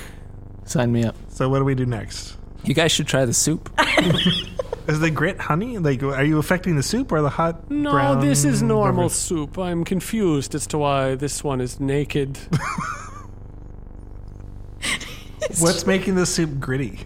Sign 0.64 0.92
me 0.92 1.04
up. 1.04 1.16
So 1.28 1.48
what 1.48 1.58
do 1.58 1.64
we 1.64 1.74
do 1.74 1.86
next? 1.86 2.36
You 2.66 2.74
guys 2.74 2.90
should 2.90 3.06
try 3.06 3.24
the 3.24 3.32
soup. 3.32 3.70
Is 4.88 4.98
the 5.00 5.10
grit 5.10 5.38
honey? 5.38 5.78
Like, 5.78 6.02
are 6.02 6.24
you 6.24 6.38
affecting 6.38 6.74
the 6.74 6.82
soup 6.82 7.12
or 7.12 7.22
the 7.22 7.28
hot? 7.28 7.70
No, 7.70 7.92
brown 7.92 8.20
this 8.20 8.44
is 8.44 8.62
normal 8.62 9.04
beverage? 9.04 9.12
soup. 9.12 9.58
I'm 9.58 9.84
confused 9.84 10.54
as 10.54 10.66
to 10.68 10.78
why 10.78 11.16
this 11.16 11.42
one 11.42 11.60
is 11.60 11.80
naked. 11.80 12.38
What's 15.58 15.86
making 15.86 16.14
the 16.16 16.26
soup 16.26 16.60
gritty? 16.60 17.00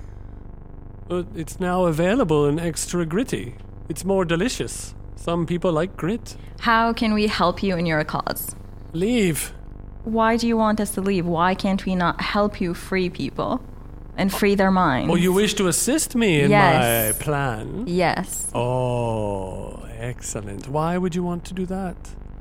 But 1.09 1.27
it's 1.35 1.59
now 1.61 1.87
available 1.87 2.47
in 2.47 2.59
extra 2.59 3.07
gritty. 3.07 3.55
It's 3.89 4.05
more 4.05 4.25
delicious. 4.27 4.95
Some 5.17 5.47
people 5.47 5.73
like 5.73 5.97
grit. 5.97 6.37
How 6.61 6.93
can 6.93 7.15
we 7.15 7.27
help 7.27 7.63
you 7.63 7.77
in 7.77 7.87
your 7.87 8.05
cause? 8.05 8.55
Leave. 8.93 9.53
Why 10.05 10.37
do 10.37 10.47
you 10.47 10.57
want 10.57 10.81
us 10.81 10.91
to 10.93 11.01
leave? 11.01 11.27
Why 11.27 11.55
can't 11.55 11.85
we 11.87 11.95
not 11.95 12.21
help 12.21 12.61
you 12.61 12.75
free 12.75 13.09
people 13.11 13.63
and 14.21 14.31
free 14.33 14.55
their 14.55 14.71
minds? 14.71 15.11
Oh, 15.13 15.17
you 15.17 15.33
wish 15.33 15.55
to 15.55 15.67
assist 15.69 16.15
me 16.15 16.41
in 16.45 16.51
Yes. 16.51 17.17
my 17.17 17.25
plan? 17.25 17.85
Yes, 17.87 18.29
Oh, 18.55 19.83
excellent. 19.99 20.69
Why 20.69 20.99
would 20.99 21.15
you 21.15 21.25
want 21.31 21.45
to 21.47 21.55
do 21.55 21.67
that? 21.67 21.97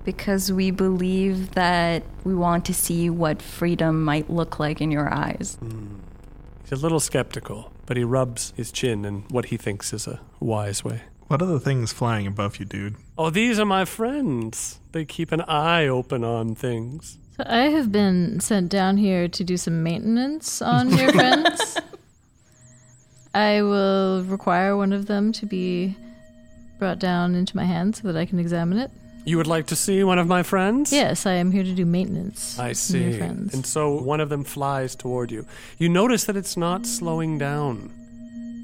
because 0.06 0.52
we 0.52 0.72
believe 0.72 1.52
that 1.52 2.02
we 2.24 2.34
want 2.34 2.66
to 2.66 2.74
see 2.74 3.10
what 3.12 3.42
freedom 3.44 4.04
might 4.04 4.28
look 4.30 4.58
like 4.60 4.82
in 4.82 4.90
your 4.90 5.08
eyes. 5.14 5.58
Hmm. 5.60 6.00
He's 6.64 6.80
a 6.80 6.82
little 6.82 7.02
skeptical, 7.02 7.72
but 7.86 7.96
he 7.98 8.04
rubs 8.04 8.54
his 8.58 8.72
chin 8.72 9.06
in 9.06 9.16
what 9.30 9.46
he 9.52 9.58
thinks 9.58 9.94
is 9.94 10.08
a 10.08 10.20
wise 10.40 10.84
way. 10.84 11.02
What 11.28 11.42
are 11.44 11.46
the 11.46 11.60
things 11.60 11.92
flying 11.94 12.26
above 12.26 12.58
you, 12.60 12.66
dude? 12.66 12.96
Oh, 13.20 13.30
these 13.30 13.60
are 13.60 13.66
my 13.66 13.86
friends. 13.86 14.80
They 14.94 15.06
keep 15.06 15.32
an 15.32 15.42
eye 15.42 15.88
open 15.88 16.24
on 16.24 16.56
things. 16.56 17.20
So 17.40 17.46
I 17.48 17.70
have 17.70 17.90
been 17.90 18.42
sent 18.42 18.70
down 18.70 18.98
here 18.98 19.30
to 19.30 19.44
do 19.46 19.56
some 19.56 19.82
maintenance 19.82 20.62
on 20.62 20.90
your 20.98 21.14
friends. 21.14 21.78
I 23.34 23.62
will 23.62 24.26
require 24.26 24.76
one 24.76 24.92
of 24.92 25.06
them 25.06 25.32
to 25.32 25.46
be 25.46 25.96
brought 26.80 27.00
down 27.00 27.36
into 27.36 27.56
my 27.56 27.64
hand 27.64 27.96
so 27.96 28.12
that 28.12 28.18
I 28.18 28.26
can 28.26 28.40
examine 28.40 28.78
it. 28.78 28.92
You 29.24 29.38
would 29.38 29.48
like 29.48 29.68
to 29.68 29.78
see 29.78 30.04
one 30.04 30.20
of 30.20 30.28
my 30.28 30.44
friends? 30.44 30.92
Yes, 30.92 31.26
I 31.26 31.36
am 31.36 31.50
here 31.52 31.64
to 31.64 31.74
do 31.74 31.86
maintenance. 31.86 32.60
I 32.60 32.64
on 32.64 32.68
your 32.68 32.76
see. 32.76 33.18
friends. 33.18 33.54
And 33.54 33.66
so 33.66 33.94
one 33.94 34.20
of 34.20 34.28
them 34.28 34.44
flies 34.44 34.94
toward 34.94 35.32
you. 35.32 35.46
You 35.78 35.88
notice 35.88 36.26
that 36.26 36.36
it's 36.36 36.58
not 36.58 36.86
slowing 36.86 37.38
down. 37.38 37.94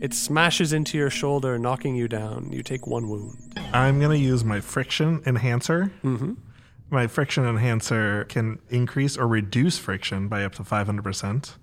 It 0.02 0.14
smashes 0.14 0.74
into 0.74 0.98
your 0.98 1.10
shoulder, 1.10 1.58
knocking 1.58 1.96
you 1.96 2.10
down. 2.10 2.52
You 2.52 2.62
take 2.62 2.88
one 2.88 3.08
wound. 3.08 3.38
I'm 3.72 4.02
gonna 4.02 4.16
use 4.16 4.44
my 4.44 4.60
friction 4.60 5.24
enhancer. 5.26 5.94
Mm-hmm. 6.04 6.34
My 6.90 7.08
friction 7.08 7.46
enhancer 7.46 8.26
can 8.26 8.60
increase 8.70 9.18
or 9.18 9.28
reduce 9.28 9.78
friction 9.78 10.28
by 10.28 10.44
up 10.44 10.54
to 10.56 10.64
500%. 10.64 11.56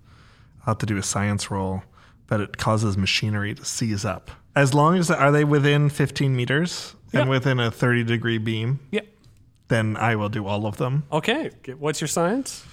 I'll 0.60 0.66
have 0.74 0.78
to 0.78 0.86
do 0.86 0.96
a 0.96 1.02
science 1.02 1.50
roll, 1.50 1.82
but 2.26 2.40
it 2.40 2.56
causes 2.58 2.96
machinery 2.96 3.54
to 3.54 3.64
seize 3.64 4.04
up. 4.04 4.30
As 4.54 4.74
long 4.74 4.96
as 4.98 5.10
are 5.10 5.32
they 5.32 5.44
within 5.44 5.88
15 5.88 6.34
meters 6.36 6.94
and 7.12 7.20
Yep. 7.20 7.28
within 7.28 7.60
a 7.60 7.70
30 7.70 8.04
degree 8.04 8.38
beam, 8.38 8.80
Yeah. 8.90 9.00
then 9.68 9.96
I 9.96 10.16
will 10.16 10.28
do 10.28 10.46
all 10.46 10.66
of 10.66 10.76
them. 10.76 11.04
Okay. 11.12 11.50
What's 11.78 12.00
your 12.00 12.08
science? 12.08 12.64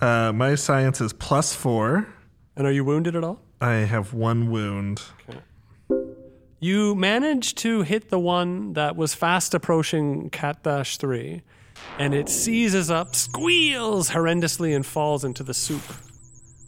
Uh, 0.00 0.32
my 0.34 0.54
science 0.54 1.00
is 1.00 1.12
plus 1.12 1.54
four. 1.54 2.06
And 2.56 2.66
are 2.66 2.72
you 2.72 2.84
wounded 2.84 3.14
at 3.14 3.22
all? 3.22 3.40
I 3.60 3.72
have 3.86 4.12
one 4.14 4.50
wound. 4.50 5.02
You 6.60 6.94
managed 6.96 7.56
to 7.58 7.82
hit 7.82 8.10
the 8.10 8.18
one 8.18 8.72
that 8.72 8.96
was 8.96 9.14
fast 9.14 9.54
approaching 9.54 10.28
Cat 10.30 10.64
Dash 10.64 10.96
3, 10.96 11.42
and 11.98 12.14
it 12.14 12.28
seizes 12.28 12.90
up, 12.90 13.14
squeals 13.14 14.10
horrendously, 14.10 14.74
and 14.74 14.84
falls 14.86 15.24
into 15.24 15.42
the 15.42 15.54
soup. 15.54 15.82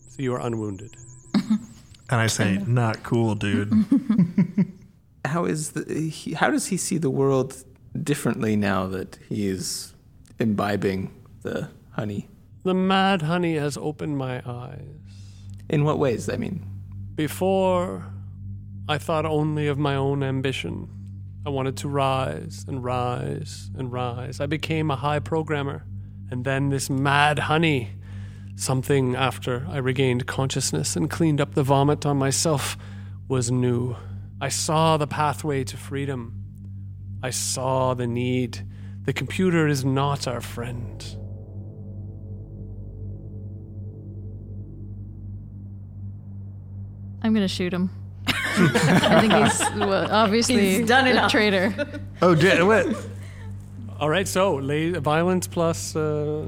So 0.08 0.22
you 0.22 0.34
are 0.34 0.40
unwounded. 0.40 0.94
And 1.34 2.20
I 2.20 2.26
say, 2.26 2.58
not 2.66 3.02
cool, 3.04 3.36
dude. 3.36 3.72
How 5.24 5.44
is 5.44 5.72
the? 5.72 6.10
He, 6.10 6.32
how 6.32 6.50
does 6.50 6.66
he 6.66 6.76
see 6.76 6.98
the 6.98 7.10
world 7.10 7.62
differently 8.02 8.56
now 8.56 8.88
that 8.88 9.16
he 9.28 9.46
is 9.46 9.92
imbibing 10.40 11.12
the 11.42 11.68
honey? 11.92 12.28
The 12.64 12.74
mad 12.74 13.22
honey 13.22 13.54
has 13.54 13.76
opened 13.76 14.18
my 14.18 14.42
eyes. 14.44 14.80
In 15.68 15.84
what 15.84 15.98
ways? 16.00 16.28
I 16.28 16.36
mean, 16.36 16.66
Before, 17.14 18.04
I 18.88 18.98
thought 18.98 19.24
only 19.24 19.68
of 19.68 19.78
my 19.78 19.94
own 19.94 20.24
ambition. 20.24 20.88
I 21.44 21.48
wanted 21.48 21.76
to 21.78 21.88
rise 21.88 22.66
and 22.68 22.84
rise 22.84 23.70
and 23.76 23.90
rise. 23.90 24.40
I 24.40 24.46
became 24.46 24.90
a 24.90 24.96
high 24.96 25.20
programmer. 25.20 25.86
And 26.30 26.44
then 26.44 26.68
this 26.68 26.90
mad 26.90 27.40
honey, 27.40 27.92
something 28.56 29.16
after 29.16 29.66
I 29.68 29.78
regained 29.78 30.26
consciousness 30.26 30.96
and 30.96 31.10
cleaned 31.10 31.40
up 31.40 31.54
the 31.54 31.62
vomit 31.62 32.04
on 32.04 32.18
myself, 32.18 32.76
was 33.26 33.50
new. 33.50 33.96
I 34.40 34.48
saw 34.48 34.96
the 34.96 35.06
pathway 35.06 35.64
to 35.64 35.76
freedom. 35.76 36.44
I 37.22 37.30
saw 37.30 37.94
the 37.94 38.06
need. 38.06 38.66
The 39.04 39.12
computer 39.12 39.66
is 39.66 39.84
not 39.84 40.28
our 40.28 40.40
friend. 40.40 41.02
I'm 47.22 47.32
going 47.34 47.46
to 47.46 47.48
shoot 47.48 47.72
him. 47.72 47.99
I 48.56 49.20
think 49.20 49.32
he's 49.32 49.60
well, 49.78 50.10
obviously 50.10 50.76
He's 50.78 50.86
done 50.88 51.06
a 51.06 51.10
enough. 51.10 51.30
traitor. 51.30 51.72
oh, 52.22 52.34
di- 52.34 52.62
what? 52.62 52.86
All 53.98 54.08
right, 54.08 54.26
so 54.26 54.54
la- 54.54 54.98
violence 55.00 55.46
plus 55.46 55.94
uh, 55.96 56.46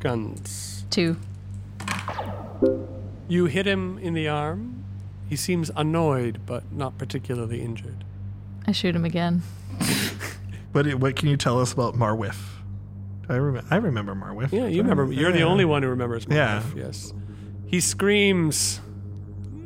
guns. 0.00 0.84
Two. 0.90 1.16
You 3.28 3.46
hit 3.46 3.66
him 3.66 3.98
in 3.98 4.14
the 4.14 4.28
arm. 4.28 4.84
He 5.28 5.36
seems 5.36 5.70
annoyed, 5.76 6.40
but 6.46 6.70
not 6.72 6.98
particularly 6.98 7.62
injured. 7.62 8.04
I 8.66 8.72
shoot 8.72 8.94
him 8.94 9.04
again. 9.04 9.42
What, 10.72 10.92
what 10.96 11.14
can 11.14 11.28
you 11.28 11.36
tell 11.36 11.60
us 11.60 11.72
about 11.72 11.94
Marwif? 11.94 12.34
I, 13.28 13.36
rem- 13.36 13.64
I 13.70 13.76
remember 13.76 14.12
Marwif. 14.16 14.50
Yeah, 14.50 14.66
you 14.66 14.82
remember. 14.82 15.12
You're 15.12 15.30
the 15.30 15.42
only 15.42 15.64
one 15.64 15.84
who 15.84 15.88
remembers. 15.88 16.26
Marwif, 16.26 16.34
Yeah. 16.34 16.62
Yes. 16.74 17.12
He 17.68 17.78
screams, 17.78 18.80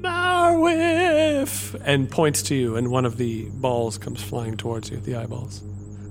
Marwif, 0.00 1.80
and 1.84 2.10
points 2.10 2.42
to 2.44 2.54
you, 2.54 2.76
and 2.76 2.90
one 2.90 3.04
of 3.04 3.16
the 3.16 3.48
balls 3.54 3.98
comes 3.98 4.22
flying 4.22 4.56
towards 4.56 4.90
you. 4.90 4.98
The 4.98 5.16
eyeballs. 5.16 5.62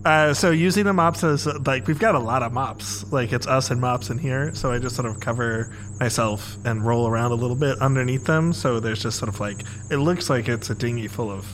Uh, 0.06 0.34
so 0.34 0.52
using 0.52 0.86
the 0.86 0.94
mops 0.94 1.22
as 1.24 1.46
like 1.66 1.86
we've 1.88 2.00
got 2.00 2.16
a 2.16 2.20
lot 2.20 2.42
of 2.42 2.54
mops. 2.54 3.12
Like 3.12 3.34
it's 3.34 3.46
us 3.46 3.72
and 3.72 3.82
mops 3.82 4.10
in 4.10 4.18
here. 4.18 4.54
So 4.56 4.72
I 4.72 4.80
just 4.80 4.96
sort 4.96 5.06
of 5.08 5.20
cover 5.20 5.76
myself 6.00 6.56
and 6.66 6.86
roll 6.86 7.08
around 7.08 7.32
a 7.32 7.36
little 7.36 7.58
bit 7.58 7.78
underneath 7.80 8.26
them. 8.26 8.54
So 8.54 8.80
there's 8.80 9.04
just 9.04 9.20
sort 9.20 9.28
of 9.28 9.40
like 9.40 9.66
it 9.92 9.98
looks 9.98 10.30
like 10.30 10.48
it's 10.48 10.70
a 10.70 10.76
dinghy 10.76 11.10
full 11.10 11.30
of 11.30 11.46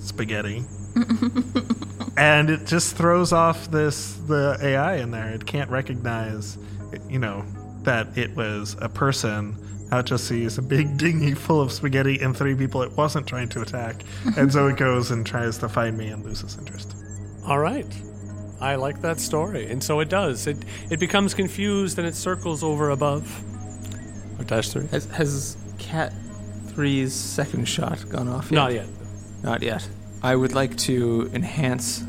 spaghetti. 0.00 0.64
and 2.16 2.50
it 2.50 2.66
just 2.66 2.96
throws 2.96 3.32
off 3.32 3.70
this 3.70 4.14
the 4.26 4.58
AI 4.60 4.96
in 4.96 5.10
there. 5.12 5.30
It 5.30 5.46
can't 5.46 5.70
recognize, 5.70 6.58
you 7.08 7.18
know, 7.18 7.44
that 7.82 8.18
it 8.18 8.34
was 8.34 8.76
a 8.80 8.88
person. 8.88 9.54
How 9.90 10.00
it 10.00 10.06
just 10.06 10.26
sees 10.26 10.58
a 10.58 10.62
big 10.62 10.96
dinghy 10.98 11.34
full 11.34 11.60
of 11.60 11.70
spaghetti 11.70 12.18
and 12.20 12.36
three 12.36 12.54
people 12.56 12.82
it 12.82 12.92
wasn't 12.96 13.26
trying 13.26 13.48
to 13.50 13.62
attack, 13.62 14.02
and 14.36 14.52
so 14.52 14.66
it 14.70 14.76
goes 14.76 15.10
and 15.10 15.24
tries 15.24 15.58
to 15.58 15.68
find 15.68 15.96
me 15.96 16.08
and 16.08 16.24
loses 16.24 16.56
interest. 16.58 16.94
All 17.46 17.58
right. 17.58 17.86
I 18.60 18.74
like 18.76 19.02
that 19.02 19.20
story, 19.20 19.70
and 19.70 19.82
so 19.82 20.00
it 20.00 20.08
does. 20.08 20.46
It 20.46 20.56
it 20.90 20.98
becomes 20.98 21.34
confused 21.34 21.98
and 21.98 22.06
it 22.06 22.14
circles 22.14 22.62
over 22.62 22.90
above. 22.90 23.42
Or 24.40 24.44
dash 24.44 24.70
three. 24.70 24.86
has 24.88 25.04
has 25.06 25.56
Cat 25.78 26.12
Three's 26.68 27.12
second 27.14 27.66
shot 27.68 28.08
gone 28.08 28.28
off 28.28 28.50
yet? 28.50 28.56
Not 28.56 28.72
yet. 28.72 28.86
Not 29.42 29.62
yet. 29.62 29.88
I 30.22 30.34
would 30.34 30.54
like 30.54 30.76
to 30.78 31.30
enhance 31.34 32.02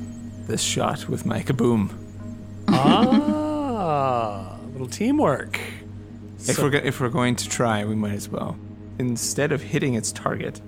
this 0.47 0.61
shot 0.61 1.07
with 1.09 1.25
my 1.25 1.41
kaboom. 1.43 1.89
ah, 2.69 4.57
little 4.71 4.87
teamwork. 4.87 5.59
If 6.47 6.55
So- 6.55 6.63
we're 6.63 6.69
go- 6.69 6.81
if 6.83 6.99
we're 6.99 7.09
going 7.09 7.35
to 7.35 7.49
try, 7.49 7.83
we 7.85 7.95
might 7.95 8.13
as 8.13 8.29
well. 8.29 8.57
Instead 8.99 9.51
of 9.51 9.61
hitting 9.61 9.93
its 9.95 10.11
target, 10.11 10.61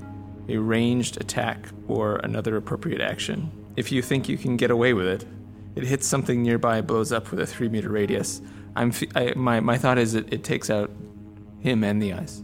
a 0.47 0.57
ranged 0.57 1.19
attack 1.21 1.67
or 1.87 2.17
another 2.17 2.55
appropriate 2.57 3.01
action, 3.01 3.49
if 3.75 3.91
you 3.91 4.01
think 4.01 4.27
you 4.29 4.37
can 4.37 4.57
get 4.57 4.71
away 4.71 4.93
with 4.93 5.05
it, 5.07 5.25
it 5.75 5.83
hits 5.85 6.05
something 6.07 6.41
nearby, 6.43 6.81
blows 6.81 7.11
up 7.11 7.31
with 7.31 7.39
a 7.39 7.45
three 7.45 7.69
meter 7.69 7.89
radius. 7.89 8.41
I'm 8.75 8.89
f- 8.89 9.03
I, 9.15 9.33
my 9.35 9.59
my 9.59 9.77
thought 9.77 9.97
is 9.97 10.15
it, 10.15 10.31
it 10.33 10.43
takes 10.43 10.69
out 10.69 10.91
him 11.59 11.83
and 11.83 12.01
the 12.01 12.13
eyes. 12.13 12.41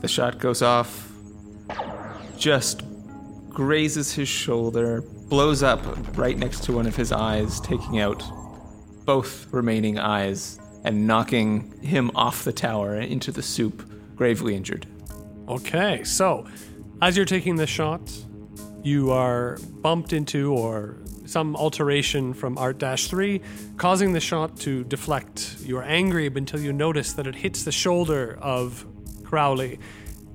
The 0.00 0.08
shot 0.08 0.38
goes 0.38 0.62
off, 0.62 1.10
just 2.36 2.82
grazes 3.48 4.12
his 4.12 4.28
shoulder, 4.28 5.02
blows 5.28 5.62
up 5.62 5.82
right 6.16 6.38
next 6.38 6.62
to 6.64 6.72
one 6.72 6.86
of 6.86 6.94
his 6.96 7.12
eyes, 7.12 7.60
taking 7.60 7.98
out 8.00 8.22
both 9.04 9.46
remaining 9.52 9.98
eyes 9.98 10.58
and 10.86 11.04
knocking 11.04 11.72
him 11.82 12.12
off 12.14 12.44
the 12.44 12.52
tower 12.52 12.94
into 12.94 13.32
the 13.32 13.42
soup, 13.42 13.90
gravely 14.14 14.54
injured. 14.54 14.86
Okay, 15.48 16.04
so 16.04 16.46
as 17.02 17.16
you're 17.16 17.26
taking 17.26 17.56
the 17.56 17.66
shot, 17.66 18.00
you 18.84 19.10
are 19.10 19.58
bumped 19.82 20.12
into 20.12 20.54
or 20.54 20.96
some 21.24 21.56
alteration 21.56 22.32
from 22.32 22.56
Art 22.56 22.78
Dash 22.78 23.08
3, 23.08 23.40
causing 23.76 24.12
the 24.12 24.20
shot 24.20 24.56
to 24.60 24.84
deflect. 24.84 25.56
You're 25.60 25.82
angry 25.82 26.28
until 26.28 26.60
you 26.60 26.72
notice 26.72 27.14
that 27.14 27.26
it 27.26 27.34
hits 27.34 27.64
the 27.64 27.72
shoulder 27.72 28.38
of 28.40 28.86
Crowley. 29.24 29.80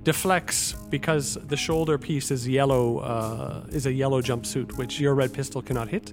Deflects 0.04 0.74
because 0.90 1.36
the 1.36 1.56
shoulder 1.56 1.98
piece 1.98 2.30
is 2.30 2.46
yellow, 2.46 2.98
uh, 3.00 3.68
is 3.72 3.86
a 3.86 3.94
yellow 3.94 4.22
jumpsuit, 4.22 4.74
which 4.78 5.00
your 5.00 5.16
red 5.16 5.34
pistol 5.34 5.62
cannot 5.62 5.88
hit. 5.88 6.12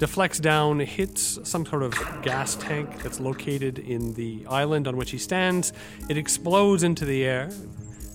Deflects 0.00 0.38
down, 0.40 0.80
hits 0.80 1.38
some 1.44 1.66
sort 1.66 1.82
of 1.82 1.92
gas 2.22 2.54
tank 2.54 3.02
that's 3.02 3.20
located 3.20 3.78
in 3.78 4.14
the 4.14 4.46
island 4.48 4.88
on 4.88 4.96
which 4.96 5.10
he 5.10 5.18
stands. 5.18 5.74
It 6.08 6.16
explodes 6.16 6.82
into 6.82 7.04
the 7.04 7.22
air. 7.22 7.50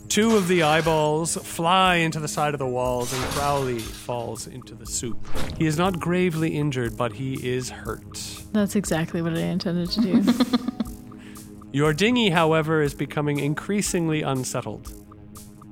Two 0.10 0.36
of 0.36 0.48
the 0.48 0.64
eyeballs 0.64 1.36
fly 1.36 1.98
into 1.98 2.20
the 2.20 2.28
side 2.28 2.56
of 2.56 2.60
the 2.60 2.66
walls, 2.66 3.14
and 3.14 3.22
Crowley 3.26 3.78
falls 3.78 4.48
into 4.48 4.74
the 4.74 4.88
soup. 4.88 5.28
He 5.60 5.68
is 5.68 5.78
not 5.78 6.00
gravely 6.00 6.58
injured, 6.58 6.98
but 6.98 7.14
he 7.14 7.36
is 7.48 7.70
hurt. 7.70 8.20
That's 8.52 8.76
exactly 8.76 9.22
what 9.22 9.34
I 9.34 9.42
intended 9.42 9.92
to 9.92 10.02
do. 10.02 10.24
Your 11.72 11.94
dinghy, 11.94 12.32
however, 12.32 12.82
is 12.82 12.96
becoming 12.96 13.38
increasingly 13.38 14.24
unsettled. 14.24 14.92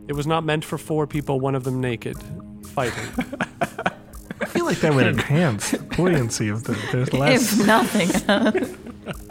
It 0.07 0.14
was 0.14 0.28
not 0.28 0.43
meant 0.43 0.64
for 0.64 0.78
four 0.78 1.07
people, 1.07 1.39
one 1.39 1.55
of 1.55 1.64
them 1.64 1.82
naked, 1.82 2.18
fighting. 2.68 3.09
I 4.53 4.57
feel 4.57 4.65
like 4.65 4.79
that 4.81 4.93
would 4.93 5.07
enhance 5.07 5.71
the 5.71 5.79
buoyancy 5.79 6.47
of 6.49 6.63
the. 6.65 6.73
There's 6.91 7.11
less. 7.13 7.59
If 7.59 7.65
nothing. 7.65 8.09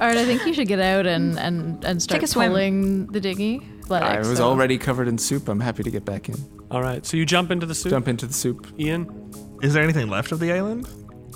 All 0.01 0.07
right, 0.09 0.19
I 0.19 0.25
think 0.25 0.45
you 0.47 0.53
should 0.53 0.67
get 0.67 0.81
out 0.81 1.07
and, 1.07 1.39
and, 1.39 1.85
and 1.85 2.03
start 2.03 2.21
Take 2.21 2.25
a 2.25 2.31
swim. 2.31 2.51
pulling 2.51 3.07
the 3.07 3.21
dinghy. 3.21 3.61
I 3.61 3.85
Athletics, 3.85 4.29
was 4.29 4.39
so- 4.39 4.49
already 4.49 4.79
covered 4.79 5.07
in 5.07 5.19
soup. 5.19 5.49
I'm 5.49 5.61
happy 5.61 5.83
to 5.85 5.91
get 5.91 6.05
back 6.05 6.29
in. 6.29 6.35
All 6.73 6.83
right, 6.83 7.07
so 7.07 7.17
you 7.17 7.25
jump 7.25 7.51
into 7.53 7.67
the 7.67 7.75
soup. 7.75 7.91
Jump 7.91 8.09
into 8.09 8.27
the 8.27 8.33
soup. 8.33 8.67
Ian? 8.79 9.31
Is 9.63 9.75
there 9.75 9.83
anything 9.85 10.09
left 10.09 10.33
of 10.33 10.41
the 10.41 10.53
island? 10.53 10.89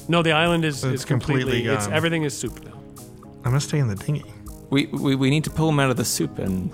No, 0.09 0.22
the 0.22 0.32
island 0.32 0.64
is, 0.64 0.82
It's 0.82 1.03
is 1.03 1.05
completely, 1.05 1.43
completely 1.45 1.72
it's 1.74 1.87
gone. 1.87 1.95
everything 1.95 2.22
is 2.24 2.37
soup 2.37 2.64
now. 2.64 2.72
I'm 3.39 3.43
gonna 3.53 3.61
stay 3.61 3.78
in 3.78 3.87
the 3.89 3.95
dinghy. 3.95 4.24
We, 4.70 4.87
we, 4.87 5.14
we 5.14 5.30
need 5.30 5.45
to 5.45 5.51
pull 5.51 5.68
him 5.68 5.78
out 5.78 5.91
of 5.91 5.97
the 5.97 6.05
soup 6.05 6.39
and 6.39 6.70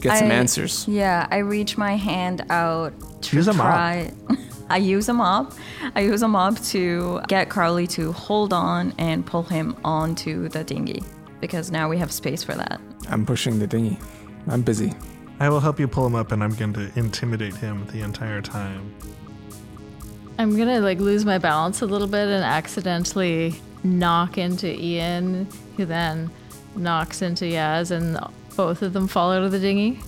get 0.00 0.16
some 0.18 0.30
I- 0.30 0.34
answers. 0.34 0.86
Yeah, 0.88 1.26
I 1.30 1.38
reach 1.38 1.76
my 1.76 1.96
hand 1.96 2.44
out 2.50 2.94
to 3.24 3.36
Use 3.36 3.46
a 3.48 3.52
mop. 3.52 3.66
try. 3.66 4.12
I 4.70 4.76
use 4.76 5.08
a 5.08 5.12
mop. 5.12 5.52
I 5.96 6.00
use 6.02 6.22
a 6.22 6.28
mop 6.28 6.58
to 6.66 7.20
get 7.26 7.50
Crowley 7.50 7.88
to 7.88 8.12
hold 8.12 8.52
on 8.52 8.94
and 8.98 9.26
pull 9.26 9.42
him 9.42 9.76
onto 9.84 10.48
the 10.48 10.62
dinghy 10.62 11.02
because 11.40 11.72
now 11.72 11.88
we 11.88 11.98
have 11.98 12.12
space 12.12 12.44
for 12.44 12.54
that. 12.54 12.80
I'm 13.08 13.26
pushing 13.26 13.58
the 13.58 13.66
dinghy. 13.66 13.98
I'm 14.46 14.62
busy. 14.62 14.94
I 15.40 15.48
will 15.48 15.58
help 15.60 15.80
you 15.80 15.88
pull 15.88 16.06
him 16.06 16.14
up, 16.14 16.32
and 16.32 16.44
I'm 16.44 16.54
going 16.54 16.72
to 16.74 16.90
intimidate 16.96 17.56
him 17.56 17.86
the 17.86 18.02
entire 18.02 18.40
time. 18.42 18.94
I'm 20.38 20.56
gonna 20.56 20.80
like 20.80 20.98
lose 21.00 21.24
my 21.24 21.38
balance 21.38 21.82
a 21.82 21.86
little 21.86 22.06
bit 22.06 22.28
and 22.28 22.44
accidentally 22.44 23.60
knock 23.82 24.38
into 24.38 24.68
Ian, 24.68 25.48
who 25.76 25.84
then 25.84 26.30
knocks 26.76 27.22
into 27.22 27.44
Yaz, 27.46 27.90
and 27.90 28.18
both 28.56 28.82
of 28.82 28.92
them 28.92 29.08
fall 29.08 29.32
out 29.32 29.42
of 29.42 29.50
the 29.50 29.58
dinghy, 29.58 29.98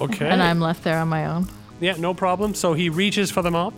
Okay. 0.00 0.28
and 0.28 0.42
I'm 0.42 0.60
left 0.60 0.84
there 0.84 0.98
on 0.98 1.08
my 1.08 1.26
own. 1.26 1.48
Yeah, 1.80 1.96
no 1.96 2.12
problem. 2.14 2.54
So 2.54 2.74
he 2.74 2.88
reaches 2.90 3.30
for 3.30 3.42
the 3.42 3.50
mop. 3.50 3.74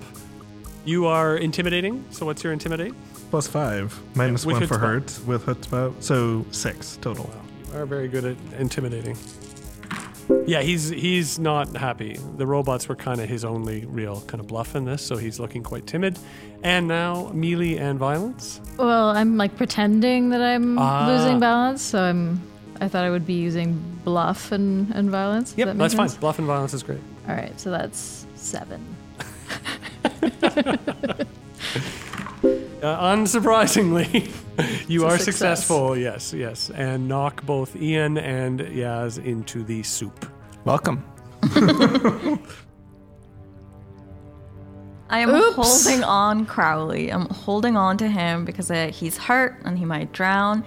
You 0.85 1.07
are 1.07 1.37
intimidating. 1.37 2.05
So 2.11 2.27
what's 2.27 2.45
your 2.45 2.53
intimidate? 2.53 2.93
Plus 3.31 3.47
five, 3.47 3.99
minus 4.15 4.45
with 4.47 4.59
one 4.59 4.67
for 4.67 4.79
hurt 4.79 5.19
with 5.27 5.47
Chutzpah, 5.47 5.95
so 6.03 6.45
six 6.51 6.99
total. 7.01 7.31
You 7.73 7.79
are 7.79 7.87
very 7.87 8.07
good 8.09 8.25
at 8.25 8.37
intimidating. 8.61 9.17
Yeah, 10.47 10.63
he's 10.63 10.89
he's 10.89 11.39
not 11.39 11.77
happy. 11.77 12.19
The 12.37 12.47
robots 12.47 12.89
were 12.89 12.97
kind 12.97 13.21
of 13.21 13.29
his 13.29 13.45
only 13.45 13.85
real 13.87 14.21
kind 14.23 14.41
of 14.41 14.47
bluff 14.47 14.75
in 14.77 14.85
this, 14.85 15.03
so 15.03 15.17
he's 15.17 15.39
looking 15.41 15.63
quite 15.63 15.87
timid. 15.87 16.19
And 16.63 16.87
now 16.89 17.31
melee 17.35 17.77
and 17.77 17.99
violence. 17.99 18.61
Well, 18.79 19.11
I'm 19.11 19.37
like 19.37 19.57
pretending 19.57 20.31
that 20.31 20.41
I'm 20.41 20.79
Ah. 20.79 21.07
losing 21.09 21.41
balance, 21.41 21.83
so 21.83 22.03
I'm. 22.03 22.41
I 22.81 22.89
thought 22.89 23.05
I 23.05 23.11
would 23.11 23.27
be 23.27 23.35
using 23.35 23.81
bluff 24.05 24.51
and, 24.51 24.91
and 24.95 25.09
violence. 25.11 25.51
Does 25.51 25.59
Yep, 25.59 25.67
that 25.69 25.75
make 25.77 25.91
that's 25.91 25.95
fine. 26.13 26.21
Bluff 26.21 26.39
and 26.39 26.47
violence 26.47 26.75
is 26.75 26.83
great. 26.83 26.99
All 27.29 27.35
right, 27.35 27.59
so 27.61 27.71
that's 27.71 28.27
seven. 28.35 28.94
Uh, 32.85 33.15
unsurprisingly, 33.15 34.31
you 34.89 35.07
It's 35.07 35.15
are 35.15 35.17
success. 35.17 35.25
successful. 35.25 35.97
Yes, 35.97 36.35
yes, 36.35 36.69
and 36.69 37.09
knock 37.09 37.43
both 37.47 37.75
Ian 37.77 38.19
and 38.19 38.61
Yaz 38.61 39.25
into 39.25 39.65
the 39.65 39.83
soup. 39.83 40.31
Welcome. 40.67 41.03
I 45.09 45.21
am 45.21 45.31
Oops. 45.31 45.57
holding 45.57 46.05
on 46.05 46.45
Crowley. 46.45 47.11
I'm 47.11 47.27
holding 47.31 47.79
on 47.79 47.97
to 47.97 48.09
him 48.09 48.45
because 48.45 48.71
uh, 48.71 48.91
he's 48.93 49.17
hurt 49.17 49.63
and 49.65 49.79
he 49.79 49.87
might 49.87 50.13
drown. 50.13 50.63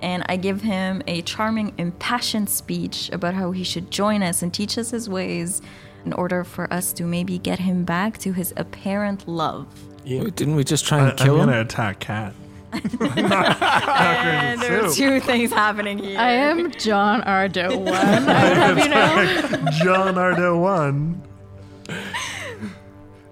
And 0.00 0.24
I 0.26 0.36
give 0.36 0.62
him 0.62 1.02
a 1.06 1.20
charming, 1.20 1.74
impassioned 1.76 2.48
speech 2.48 3.10
about 3.12 3.34
how 3.34 3.50
he 3.50 3.62
should 3.64 3.90
join 3.90 4.22
us 4.22 4.42
and 4.42 4.54
teach 4.54 4.78
us 4.78 4.90
his 4.90 5.06
ways 5.06 5.60
in 6.04 6.12
order 6.12 6.44
for 6.44 6.72
us 6.72 6.92
to 6.94 7.04
maybe 7.04 7.38
get 7.38 7.58
him 7.58 7.84
back 7.84 8.18
to 8.18 8.32
his 8.32 8.52
apparent 8.56 9.26
love. 9.28 9.66
Ian. 10.06 10.24
Wait, 10.24 10.36
didn't 10.36 10.56
we 10.56 10.64
just 10.64 10.86
try 10.86 10.98
I, 11.00 11.08
and 11.10 11.18
kill 11.18 11.34
I'm 11.34 11.40
him? 11.42 11.46
gonna 11.50 11.60
attack 11.62 11.98
Cat. 12.00 12.34
And 12.72 12.82
there's 14.60 14.96
two 14.96 15.20
things 15.20 15.50
happening 15.52 15.98
here. 15.98 16.18
I 16.18 16.30
am 16.32 16.70
John 16.72 17.22
Ardo 17.22 17.78
one. 17.78 17.94
I 17.94 18.48
would 18.48 18.56
have 18.58 18.78
you 18.78 18.88
know. 18.88 19.70
John 19.82 20.18
Ardo 20.18 20.58
one. 20.58 21.22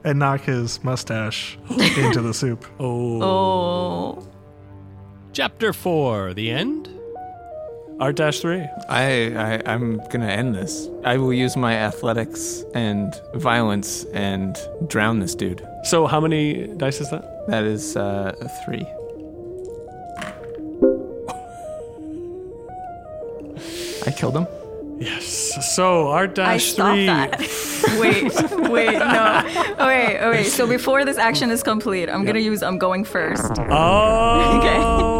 And 0.04 0.18
knock 0.20 0.42
his 0.42 0.82
mustache 0.84 1.58
into 1.98 2.22
the 2.22 2.32
soup. 2.32 2.64
Oh. 2.78 3.22
Oh. 3.22 4.28
Chapter 5.32 5.72
four. 5.72 6.32
The 6.32 6.50
end. 6.50 6.88
Art 7.98 8.16
dash 8.16 8.40
three. 8.40 8.62
I, 8.90 9.32
I 9.34 9.62
I'm 9.64 9.96
gonna 10.10 10.26
end 10.28 10.54
this. 10.54 10.88
I 11.04 11.16
will 11.16 11.32
use 11.32 11.56
my 11.56 11.74
athletics 11.74 12.62
and 12.74 13.18
violence 13.34 14.04
and 14.12 14.54
drown 14.86 15.20
this 15.20 15.34
dude. 15.34 15.66
So 15.84 16.06
how 16.06 16.20
many 16.20 16.66
dice 16.66 17.00
is 17.00 17.08
that? 17.10 17.46
That 17.48 17.64
is 17.64 17.96
uh, 17.96 18.34
a 18.38 18.48
three. 18.64 18.86
I 24.06 24.10
killed 24.10 24.36
him. 24.36 24.46
Yes. 24.98 25.74
So 25.74 26.08
art 26.08 26.38
I 26.38 26.54
dash 26.54 26.64
stopped 26.64 26.96
three. 26.96 27.06
that. 27.06 27.40
wait, 27.98 28.24
wait, 28.70 28.98
no. 28.98 29.74
Oh, 29.78 29.86
wait, 29.86 30.18
oh, 30.20 30.30
wait. 30.32 30.44
So 30.46 30.66
before 30.66 31.04
this 31.06 31.16
action 31.16 31.50
is 31.50 31.62
complete, 31.62 32.10
I'm 32.10 32.26
gonna 32.26 32.40
use 32.40 32.62
I'm 32.62 32.78
going 32.78 33.04
first. 33.04 33.52
Oh. 33.70 34.58
Okay. 34.58 35.15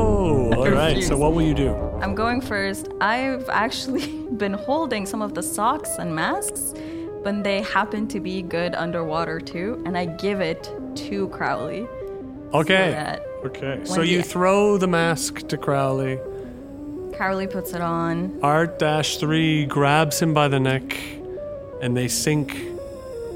All 0.67 0.73
right. 0.73 1.03
So 1.03 1.17
what 1.17 1.33
will 1.33 1.43
you 1.43 1.55
do? 1.55 1.75
I'm 2.03 2.14
going 2.14 2.41
first. 2.41 2.89
I've 3.01 3.49
actually 3.49 4.07
been 4.37 4.53
holding 4.55 5.07
some 5.07 5.23
of 5.23 5.35
the 5.35 5.43
socks 5.43 5.91
and 5.99 6.14
masks, 6.14 6.75
but 7.23 7.45
they 7.45 7.62
happen 7.62 8.09
to 8.09 8.21
be 8.21 8.43
good 8.43 8.75
underwater 8.75 9.41
too, 9.41 9.83
and 9.87 9.97
I 9.97 10.07
give 10.07 10.41
it 10.41 10.71
to 11.07 11.29
Crowley. 11.29 11.87
Okay. 12.53 12.91
that 12.91 13.27
Okay. 13.45 13.81
So 13.85 14.03
you 14.03 14.19
the- 14.19 14.23
throw 14.25 14.77
the 14.79 14.89
mask 14.89 15.47
to 15.49 15.57
Crowley. 15.57 16.19
Crowley 17.14 17.47
puts 17.47 17.73
it 17.73 17.81
on. 17.81 18.39
Art 18.43 18.79
dash 18.79 19.17
three 19.19 19.64
grabs 19.64 20.21
him 20.21 20.35
by 20.35 20.49
the 20.49 20.59
neck, 20.61 20.97
and 21.81 21.97
they 21.97 22.09
sink 22.09 22.57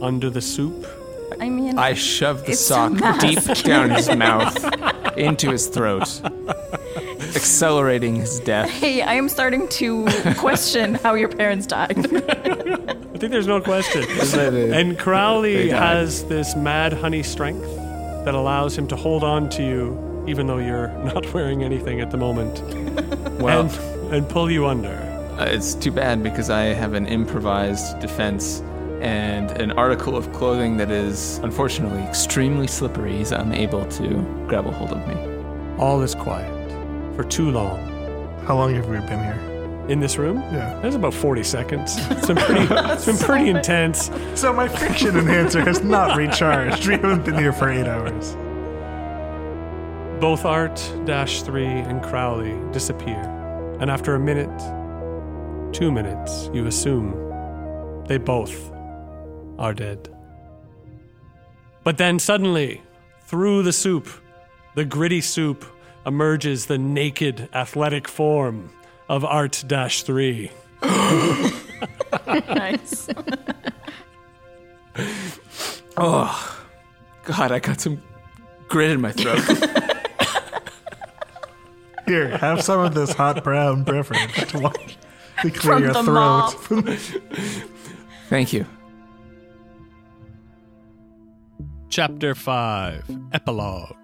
under 0.03 0.29
the 0.31 0.41
soup. 0.43 0.87
I 1.41 1.49
mean, 1.49 1.79
I 1.79 1.95
shove 1.95 2.45
the 2.45 2.53
sock 2.55 2.93
deep 3.21 3.43
down 3.63 3.91
his 3.91 4.09
mouth 4.15 5.17
into 5.17 5.51
his 5.51 5.69
throat, 5.69 6.21
accelerating 7.37 8.17
his 8.17 8.41
death. 8.41 8.69
hey, 8.81 9.03
I 9.03 9.15
am 9.15 9.29
starting 9.29 9.69
to 9.69 10.07
question 10.39 10.95
how 10.95 11.15
your 11.15 11.29
parents 11.29 11.67
died. 11.67 11.99
I 11.99 13.19
think 13.21 13.33
there's 13.33 13.47
no 13.47 13.61
question. 13.61 14.05
And 14.35 14.73
And 14.73 14.99
Crowley 14.99 15.69
has 15.71 16.25
this 16.25 16.57
mad 16.57 16.93
honey 16.93 17.23
strength 17.23 17.67
that 18.25 18.35
allows 18.35 18.77
him 18.77 18.87
to 18.89 18.97
hold 18.97 19.25
on 19.25 19.49
to 19.51 19.63
you, 19.63 20.25
even 20.29 20.47
though 20.47 20.59
you're 20.59 20.89
not 21.05 21.33
wearing 21.35 21.63
anything 21.63 22.01
at 22.01 22.11
the 22.11 22.17
moment, 22.17 22.61
well, 23.41 23.63
and, 23.63 24.15
and 24.15 24.29
pull 24.29 24.51
you 24.51 24.67
under. 24.67 24.93
uh, 25.39 25.45
it's 25.45 25.75
too 25.75 25.91
bad 25.91 26.23
because 26.23 26.51
I 26.51 26.65
have 26.75 26.95
an 26.95 27.07
improvised 27.07 27.99
defense 28.01 28.61
and 29.01 29.51
an 29.53 29.71
article 29.73 30.15
of 30.17 30.31
clothing 30.35 30.77
that 30.77 30.91
is 30.91 31.39
unfortunately 31.39 32.03
extremely 32.03 32.67
slippery. 32.67 33.17
He's 33.17 33.33
unable 33.33 33.87
to 33.87 34.45
grab 34.47 34.67
a 34.67 34.71
hold 34.71 34.93
of 34.93 35.07
me. 35.09 35.15
All 35.79 36.03
is 36.03 36.15
quiet 36.15 36.60
for 37.21 37.29
too 37.29 37.51
long. 37.51 37.79
How 38.47 38.57
long 38.57 38.75
have 38.75 38.89
we 38.89 38.97
been 39.01 39.23
here? 39.23 39.87
In 39.91 40.01
this 40.01 40.17
room? 40.17 40.39
Yeah. 40.53 40.79
That's 40.81 40.95
about 40.97 41.13
40 41.13 41.43
seconds. 41.43 41.97
It's 42.11 42.27
been 42.27 42.37
pretty, 42.37 42.67
it's 42.71 43.05
been 43.05 43.19
pretty 43.19 43.51
intense. 43.51 44.11
So 44.35 44.53
my 44.55 44.69
friction 44.69 45.19
enhancer 45.19 45.61
has 45.61 45.83
not 45.83 46.17
recharged. 46.17 46.87
We 46.87 46.95
haven't 46.95 47.27
been 47.27 47.37
here 47.37 47.53
for 47.53 47.69
eight 47.69 47.87
hours. 47.87 48.37
Both 50.19 50.47
Art, 50.47 50.77
Dash 51.05 51.43
3, 51.43 51.65
and 51.65 52.03
Crowley 52.03 52.57
disappear. 52.73 53.21
And 53.81 53.91
after 53.91 54.15
a 54.15 54.21
minute, 54.21 54.59
two 55.75 55.93
minutes, 55.93 56.49
you 56.55 56.67
assume 56.67 57.13
they 58.07 58.17
both 58.17 58.73
are 59.59 59.75
dead. 59.75 60.09
But 61.85 61.99
then 61.99 62.19
suddenly, 62.19 62.81
through 63.27 63.63
the 63.65 63.73
soup, 63.73 64.09
the 64.75 64.85
gritty 64.85 65.21
soup, 65.21 65.67
emerges 66.07 66.67
the 66.67 66.79
naked, 66.79 67.49
athletic 67.53 68.09
form 68.09 68.71
of 69.09 69.25
Art 69.25 69.65
Dash 69.67 70.03
3. 70.03 70.51
nice. 72.27 73.09
Oh, 75.97 76.65
God, 77.25 77.53
I 77.53 77.59
got 77.59 77.81
some 77.81 78.03
grit 78.69 78.91
in 78.91 79.01
my 79.03 79.13
throat. 79.13 79.39
Here, 82.07 82.39
have 82.39 82.63
some 82.63 82.81
of 82.81 82.95
this 82.95 83.13
hot 83.13 83.45
brown 83.45 83.85
beverage 83.85 84.49
to, 84.49 84.59
wa- 84.61 84.73
to 85.43 85.51
clear 85.51 85.53
From 85.53 85.83
your 85.83 85.93
the 85.93 86.03
throat. 86.03 86.55
Thank 88.29 88.53
you. 88.53 88.65
Chapter 91.91 92.35
5 92.35 93.05
Epilogue. 93.33 93.97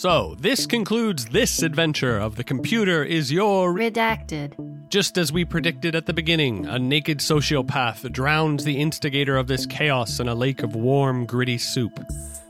So, 0.00 0.34
this 0.38 0.64
concludes 0.64 1.26
this 1.26 1.62
adventure 1.62 2.16
of 2.16 2.36
The 2.36 2.42
Computer 2.42 3.04
is 3.04 3.30
Your. 3.30 3.74
Redacted. 3.74 4.88
Just 4.88 5.18
as 5.18 5.30
we 5.30 5.44
predicted 5.44 5.94
at 5.94 6.06
the 6.06 6.14
beginning, 6.14 6.64
a 6.64 6.78
naked 6.78 7.18
sociopath 7.18 8.10
drowns 8.10 8.64
the 8.64 8.80
instigator 8.80 9.36
of 9.36 9.46
this 9.46 9.66
chaos 9.66 10.18
in 10.18 10.26
a 10.26 10.34
lake 10.34 10.62
of 10.62 10.74
warm, 10.74 11.26
gritty 11.26 11.58
soup. 11.58 12.02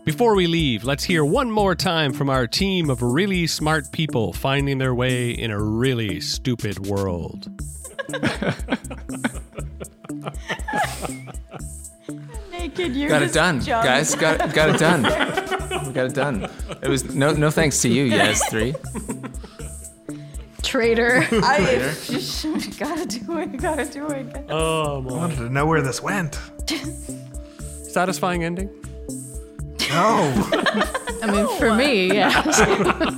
Before 0.04 0.36
we 0.36 0.46
leave, 0.46 0.84
let's 0.84 1.02
hear 1.02 1.24
one 1.24 1.50
more 1.50 1.74
time 1.74 2.12
from 2.12 2.30
our 2.30 2.46
team 2.46 2.88
of 2.88 3.02
really 3.02 3.48
smart 3.48 3.90
people 3.90 4.32
finding 4.32 4.78
their 4.78 4.94
way 4.94 5.32
in 5.32 5.50
a 5.50 5.60
really 5.60 6.20
stupid 6.20 6.86
world. 6.86 7.48
Naked, 12.60 12.94
you're 12.96 13.08
Got 13.08 13.22
it 13.22 13.26
just 13.26 13.34
done, 13.34 13.60
jumping. 13.60 13.90
guys. 13.90 14.14
Got 14.14 14.54
got 14.54 14.68
it 14.70 14.78
done. 14.78 15.02
We 15.86 15.92
got 15.94 16.06
it 16.06 16.14
done. 16.14 16.48
It 16.82 16.88
was 16.88 17.14
no 17.14 17.32
no 17.32 17.50
thanks 17.50 17.80
to 17.82 17.88
you, 17.88 18.04
yes 18.04 18.46
three. 18.50 18.74
Traitor. 20.62 21.26
I 21.32 21.94
gotta 22.78 23.06
do 23.06 23.38
it. 23.38 23.56
Gotta 23.56 23.84
do 23.86 24.06
it. 24.08 24.44
Oh, 24.50 24.96
I 24.96 24.98
wanted 24.98 25.36
to 25.36 25.48
know 25.48 25.66
where 25.66 25.80
this 25.80 26.02
went. 26.02 26.38
Satisfying 27.84 28.44
ending? 28.44 28.68
No. 29.88 30.32
I 31.22 31.30
mean, 31.32 31.58
for 31.58 31.74
me, 31.74 32.12
yeah. 32.12 33.10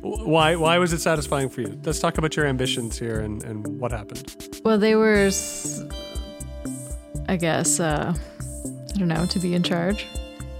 Why, 0.00 0.56
why 0.56 0.78
was 0.78 0.92
it 0.92 1.00
satisfying 1.00 1.48
for 1.48 1.60
you? 1.60 1.78
Let's 1.84 1.98
talk 2.00 2.18
about 2.18 2.34
your 2.36 2.46
ambitions 2.46 2.98
here 2.98 3.20
and, 3.20 3.42
and 3.44 3.66
what 3.80 3.92
happened. 3.92 4.60
well, 4.64 4.78
they 4.78 4.94
were, 4.96 5.14
s- 5.26 5.82
I 7.28 7.36
guess, 7.36 7.80
uh, 7.80 8.14
I 8.14 8.98
don't 8.98 9.08
know, 9.08 9.26
to 9.26 9.38
be 9.38 9.54
in 9.54 9.62
charge. 9.62 10.06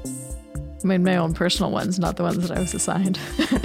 I 0.05 0.87
mean, 0.87 1.03
my 1.03 1.17
own 1.17 1.35
personal 1.35 1.71
ones, 1.71 1.99
not 1.99 2.17
the 2.17 2.23
ones 2.23 2.49
that 2.49 2.57
I 2.57 2.61
was 2.61 2.75
assigned. 2.75 3.19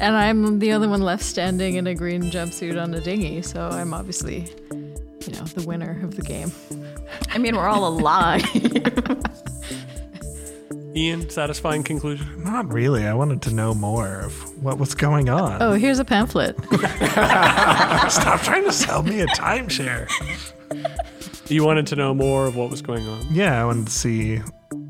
and 0.00 0.16
I'm 0.16 0.58
the 0.58 0.72
only 0.72 0.88
one 0.88 1.00
left 1.00 1.22
standing 1.22 1.76
in 1.76 1.86
a 1.86 1.94
green 1.94 2.24
jumpsuit 2.24 2.80
on 2.80 2.92
a 2.94 3.00
dinghy, 3.00 3.42
so 3.42 3.68
I'm 3.68 3.94
obviously, 3.94 4.50
you 4.70 5.32
know, 5.32 5.44
the 5.44 5.64
winner 5.66 6.00
of 6.02 6.16
the 6.16 6.22
game. 6.22 6.52
I 7.30 7.38
mean, 7.38 7.56
we're 7.56 7.68
all 7.68 7.86
alive. 7.86 8.44
Ian, 10.94 11.30
satisfying 11.30 11.82
conclusion? 11.84 12.44
Not 12.44 12.70
really. 12.70 13.06
I 13.06 13.14
wanted 13.14 13.40
to 13.42 13.54
know 13.54 13.72
more 13.72 14.20
of 14.20 14.62
what 14.62 14.76
was 14.78 14.94
going 14.94 15.30
on. 15.30 15.62
Oh, 15.62 15.72
here's 15.72 15.98
a 15.98 16.04
pamphlet. 16.04 16.56
Stop 18.10 18.42
trying 18.42 18.64
to 18.64 18.72
sell 18.72 19.02
me 19.02 19.20
a 19.20 19.26
timeshare. 19.28 20.06
You 21.52 21.64
wanted 21.64 21.86
to 21.88 21.96
know 21.96 22.14
more 22.14 22.46
of 22.46 22.56
what 22.56 22.70
was 22.70 22.80
going 22.80 23.06
on. 23.06 23.26
Yeah, 23.30 23.60
I 23.60 23.64
wanted 23.66 23.86
to 23.86 23.92
see 23.92 24.38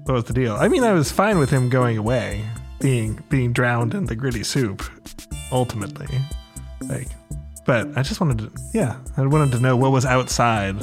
what 0.05 0.15
was 0.15 0.25
the 0.25 0.33
deal. 0.33 0.55
I 0.55 0.69
mean, 0.69 0.85
I 0.85 0.93
was 0.93 1.11
fine 1.11 1.39
with 1.39 1.51
him 1.51 1.69
going 1.69 1.99
away, 1.99 2.45
being 2.81 3.23
being 3.29 3.53
drowned 3.53 3.95
in 3.95 4.07
the 4.07 4.15
gritty 4.15 4.45
soup, 4.45 4.83
ultimately. 5.51 6.07
Like, 6.83 7.09
but 7.67 7.89
I 7.97 8.03
just 8.03 8.21
wanted 8.21 8.39
to, 8.39 8.53
yeah, 8.73 8.97
I 9.17 9.27
wanted 9.27 9.53
to 9.57 9.61
know 9.61 9.77
what 9.77 9.91
was 9.91 10.05
outside. 10.07 10.77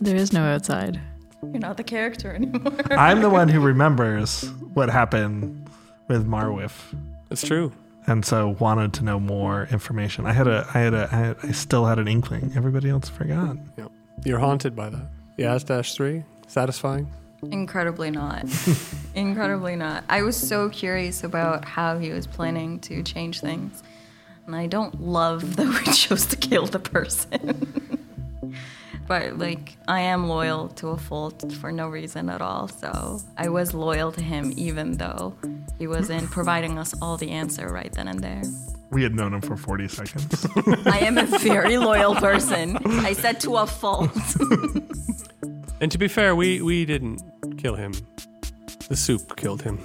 There 0.00 0.16
is 0.16 0.32
no 0.32 0.42
outside. 0.42 0.98
You're 1.42 1.58
not 1.60 1.76
the 1.76 1.84
character 1.84 2.32
anymore. 2.34 2.72
I'm 2.92 3.20
the 3.20 3.30
one 3.30 3.48
who 3.50 3.60
remembers 3.60 4.48
what 4.72 4.88
happened 4.88 5.68
with 6.08 6.26
Marwif, 6.26 6.72
That's 7.28 7.46
true. 7.46 7.72
and 8.06 8.24
so 8.24 8.56
wanted 8.58 8.94
to 8.94 9.04
know 9.04 9.20
more 9.20 9.68
information. 9.70 10.24
I 10.26 10.32
had 10.32 10.46
a, 10.46 10.66
I 10.74 10.78
had 10.78 10.94
a, 10.94 11.08
I, 11.12 11.16
had, 11.16 11.36
I 11.42 11.52
still 11.52 11.84
had 11.86 11.98
an 11.98 12.08
inkling. 12.08 12.52
Everybody 12.56 12.88
else 12.90 13.08
forgot. 13.10 13.56
Yep. 13.76 13.90
You're 14.22 14.38
haunted 14.38 14.76
by 14.76 14.90
that. 14.90 15.06
Yes, 15.36 15.64
Dash 15.64 15.94
3? 15.94 16.24
Satisfying? 16.46 17.10
Incredibly 17.50 18.10
not. 18.10 18.46
Incredibly 19.14 19.76
not. 19.76 20.04
I 20.08 20.22
was 20.22 20.36
so 20.36 20.68
curious 20.70 21.24
about 21.24 21.64
how 21.64 21.98
he 21.98 22.10
was 22.10 22.26
planning 22.26 22.80
to 22.80 23.02
change 23.02 23.40
things. 23.40 23.82
And 24.46 24.54
I 24.54 24.66
don't 24.66 25.00
love 25.00 25.56
that 25.56 25.66
we 25.66 25.92
chose 25.92 26.26
to 26.26 26.36
kill 26.36 26.66
the 26.66 26.78
person. 26.78 27.96
but, 29.06 29.38
like, 29.38 29.76
I 29.88 30.00
am 30.00 30.28
loyal 30.28 30.68
to 30.70 30.88
a 30.88 30.96
fault 30.96 31.52
for 31.60 31.72
no 31.72 31.88
reason 31.88 32.28
at 32.28 32.40
all. 32.40 32.68
So 32.68 33.20
I 33.36 33.48
was 33.48 33.74
loyal 33.74 34.12
to 34.12 34.22
him 34.22 34.52
even 34.56 34.92
though 34.96 35.34
he 35.78 35.86
wasn't 35.86 36.30
providing 36.30 36.78
us 36.78 36.94
all 37.00 37.16
the 37.16 37.30
answer 37.30 37.68
right 37.68 37.92
then 37.92 38.08
and 38.08 38.20
there. 38.20 38.42
We 38.90 39.02
had 39.02 39.14
known 39.14 39.34
him 39.34 39.40
for 39.40 39.56
40 39.56 39.88
seconds. 39.88 40.46
I 40.86 41.00
am 41.00 41.18
a 41.18 41.26
very 41.26 41.78
loyal 41.78 42.14
person. 42.14 42.76
I 43.04 43.12
said 43.12 43.40
to 43.40 43.56
a 43.56 43.66
fault. 43.66 44.10
And 45.80 45.90
to 45.92 45.98
be 45.98 46.08
fair, 46.08 46.34
we, 46.34 46.62
we 46.62 46.84
didn't 46.86 47.20
kill 47.58 47.74
him. 47.74 47.92
The 48.88 48.96
soup 48.96 49.36
killed 49.36 49.62
him. 49.62 49.80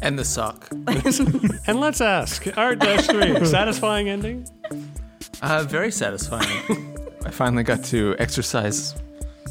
And 0.00 0.18
the 0.18 0.24
sock. 0.24 0.68
And 1.66 1.80
let's 1.80 2.00
ask 2.00 2.46
Art 2.56 2.78
Dash 2.78 3.06
3, 3.06 3.44
satisfying 3.44 4.08
ending? 4.08 4.48
Uh, 5.42 5.64
very 5.64 5.90
satisfying. 5.90 6.91
I 7.24 7.30
finally 7.30 7.62
got 7.62 7.84
to 7.84 8.16
exercise, 8.18 8.94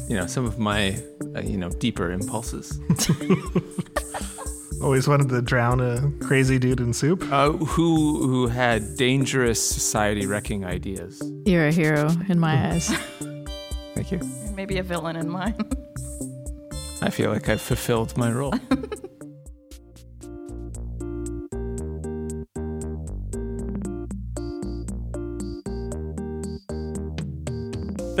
you 0.08 0.16
know, 0.16 0.26
some 0.26 0.44
of 0.44 0.58
my, 0.58 1.02
uh, 1.34 1.40
you 1.40 1.56
know, 1.56 1.70
deeper 1.70 2.10
impulses. 2.12 2.78
Always 4.82 5.06
wanted 5.06 5.28
to 5.28 5.40
drown 5.42 5.80
a 5.80 6.10
crazy 6.24 6.58
dude 6.58 6.80
in 6.80 6.92
soup. 6.92 7.22
Uh, 7.30 7.52
who 7.52 8.26
who 8.26 8.46
had 8.48 8.96
dangerous 8.96 9.64
society 9.64 10.26
wrecking 10.26 10.64
ideas. 10.64 11.22
You're 11.46 11.68
a 11.68 11.72
hero 11.72 12.10
in 12.28 12.40
my 12.40 12.72
eyes. 12.72 12.88
Thank 13.94 14.10
you. 14.10 14.20
Maybe 14.54 14.78
a 14.78 14.82
villain 14.82 15.16
in 15.16 15.28
mine. 15.28 15.54
I 17.00 17.10
feel 17.10 17.30
like 17.30 17.48
I've 17.48 17.62
fulfilled 17.62 18.16
my 18.16 18.30
role. 18.32 18.54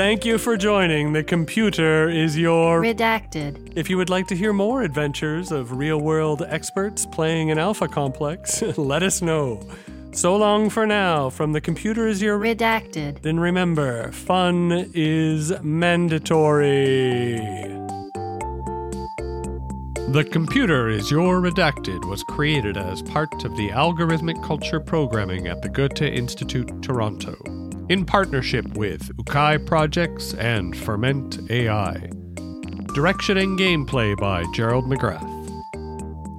Thank 0.02 0.24
you 0.24 0.36
for 0.36 0.56
joining. 0.56 1.12
The 1.12 1.22
computer 1.22 2.08
is 2.08 2.36
your. 2.36 2.82
Redacted. 2.82 3.74
If 3.76 3.88
you 3.88 3.96
would 3.98 4.10
like 4.10 4.26
to 4.26 4.34
hear 4.34 4.52
more 4.52 4.82
adventures 4.82 5.52
of 5.52 5.76
real 5.76 6.00
world 6.00 6.42
experts 6.42 7.06
playing 7.06 7.52
an 7.52 7.58
alpha 7.58 7.86
complex, 7.86 8.62
let 8.76 9.04
us 9.04 9.22
know. 9.22 9.60
So 10.10 10.34
long 10.36 10.70
for 10.70 10.88
now. 10.88 11.30
From 11.30 11.52
the 11.52 11.60
computer 11.60 12.08
is 12.08 12.20
your. 12.20 12.36
Redacted. 12.36 13.22
Then 13.22 13.38
remember, 13.38 14.10
fun 14.10 14.90
is 14.92 15.52
mandatory. 15.62 17.36
The 20.12 20.28
Computer 20.30 20.88
is 20.88 21.12
Your 21.12 21.40
Redacted 21.40 22.04
was 22.06 22.24
created 22.24 22.76
as 22.76 23.00
part 23.02 23.44
of 23.44 23.56
the 23.56 23.68
Algorithmic 23.68 24.44
Culture 24.44 24.80
Programming 24.80 25.46
at 25.46 25.62
the 25.62 25.70
Goethe 25.70 26.02
Institute 26.02 26.82
Toronto, 26.82 27.34
in 27.92 28.06
partnership 28.06 28.66
with 28.74 29.14
UKAI 29.18 29.66
Projects 29.66 30.32
and 30.32 30.74
Ferment 30.74 31.38
AI. 31.50 32.10
Direction 32.94 33.36
and 33.36 33.58
gameplay 33.58 34.16
by 34.16 34.46
Jerrold 34.54 34.86
McGrath. 34.86 35.28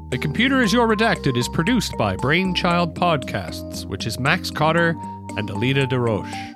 The 0.10 0.18
Computer 0.18 0.64
is 0.64 0.74
Your 0.74 0.88
Redacted 0.88 1.38
is 1.38 1.48
produced 1.48 1.96
by 1.96 2.16
Brainchild 2.16 2.96
Podcasts, 2.96 3.86
which 3.86 4.08
is 4.08 4.20
Max 4.20 4.50
Cotter 4.50 4.96
and 5.38 5.48
Aleda 5.50 5.88
DeRoche. 5.88 6.56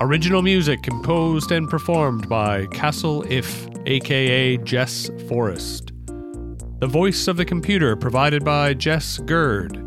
Original 0.00 0.42
music 0.42 0.82
composed 0.82 1.50
and 1.50 1.66
performed 1.70 2.28
by 2.28 2.66
Castle 2.66 3.24
If, 3.30 3.66
aka 3.86 4.58
Jess 4.58 5.08
Forrest. 5.30 5.92
The 6.80 6.86
voice 6.86 7.26
of 7.26 7.38
the 7.38 7.46
computer 7.46 7.96
provided 7.96 8.44
by 8.44 8.74
Jess 8.74 9.16
Gurd. 9.20 9.83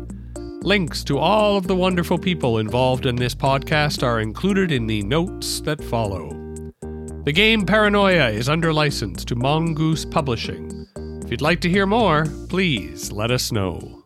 Links 0.68 1.02
to 1.04 1.16
all 1.18 1.56
of 1.56 1.66
the 1.66 1.74
wonderful 1.74 2.18
people 2.18 2.58
involved 2.58 3.06
in 3.06 3.16
this 3.16 3.34
podcast 3.34 4.02
are 4.02 4.20
included 4.20 4.70
in 4.70 4.86
the 4.86 5.00
notes 5.00 5.62
that 5.62 5.82
follow. 5.82 6.28
The 7.24 7.32
game 7.32 7.64
Paranoia 7.64 8.28
is 8.28 8.50
under 8.50 8.70
license 8.70 9.24
to 9.24 9.34
Mongoose 9.34 10.04
Publishing. 10.04 10.86
If 11.24 11.30
you'd 11.30 11.40
like 11.40 11.62
to 11.62 11.70
hear 11.70 11.86
more, 11.86 12.26
please 12.50 13.10
let 13.10 13.30
us 13.30 13.50
know. 13.50 13.97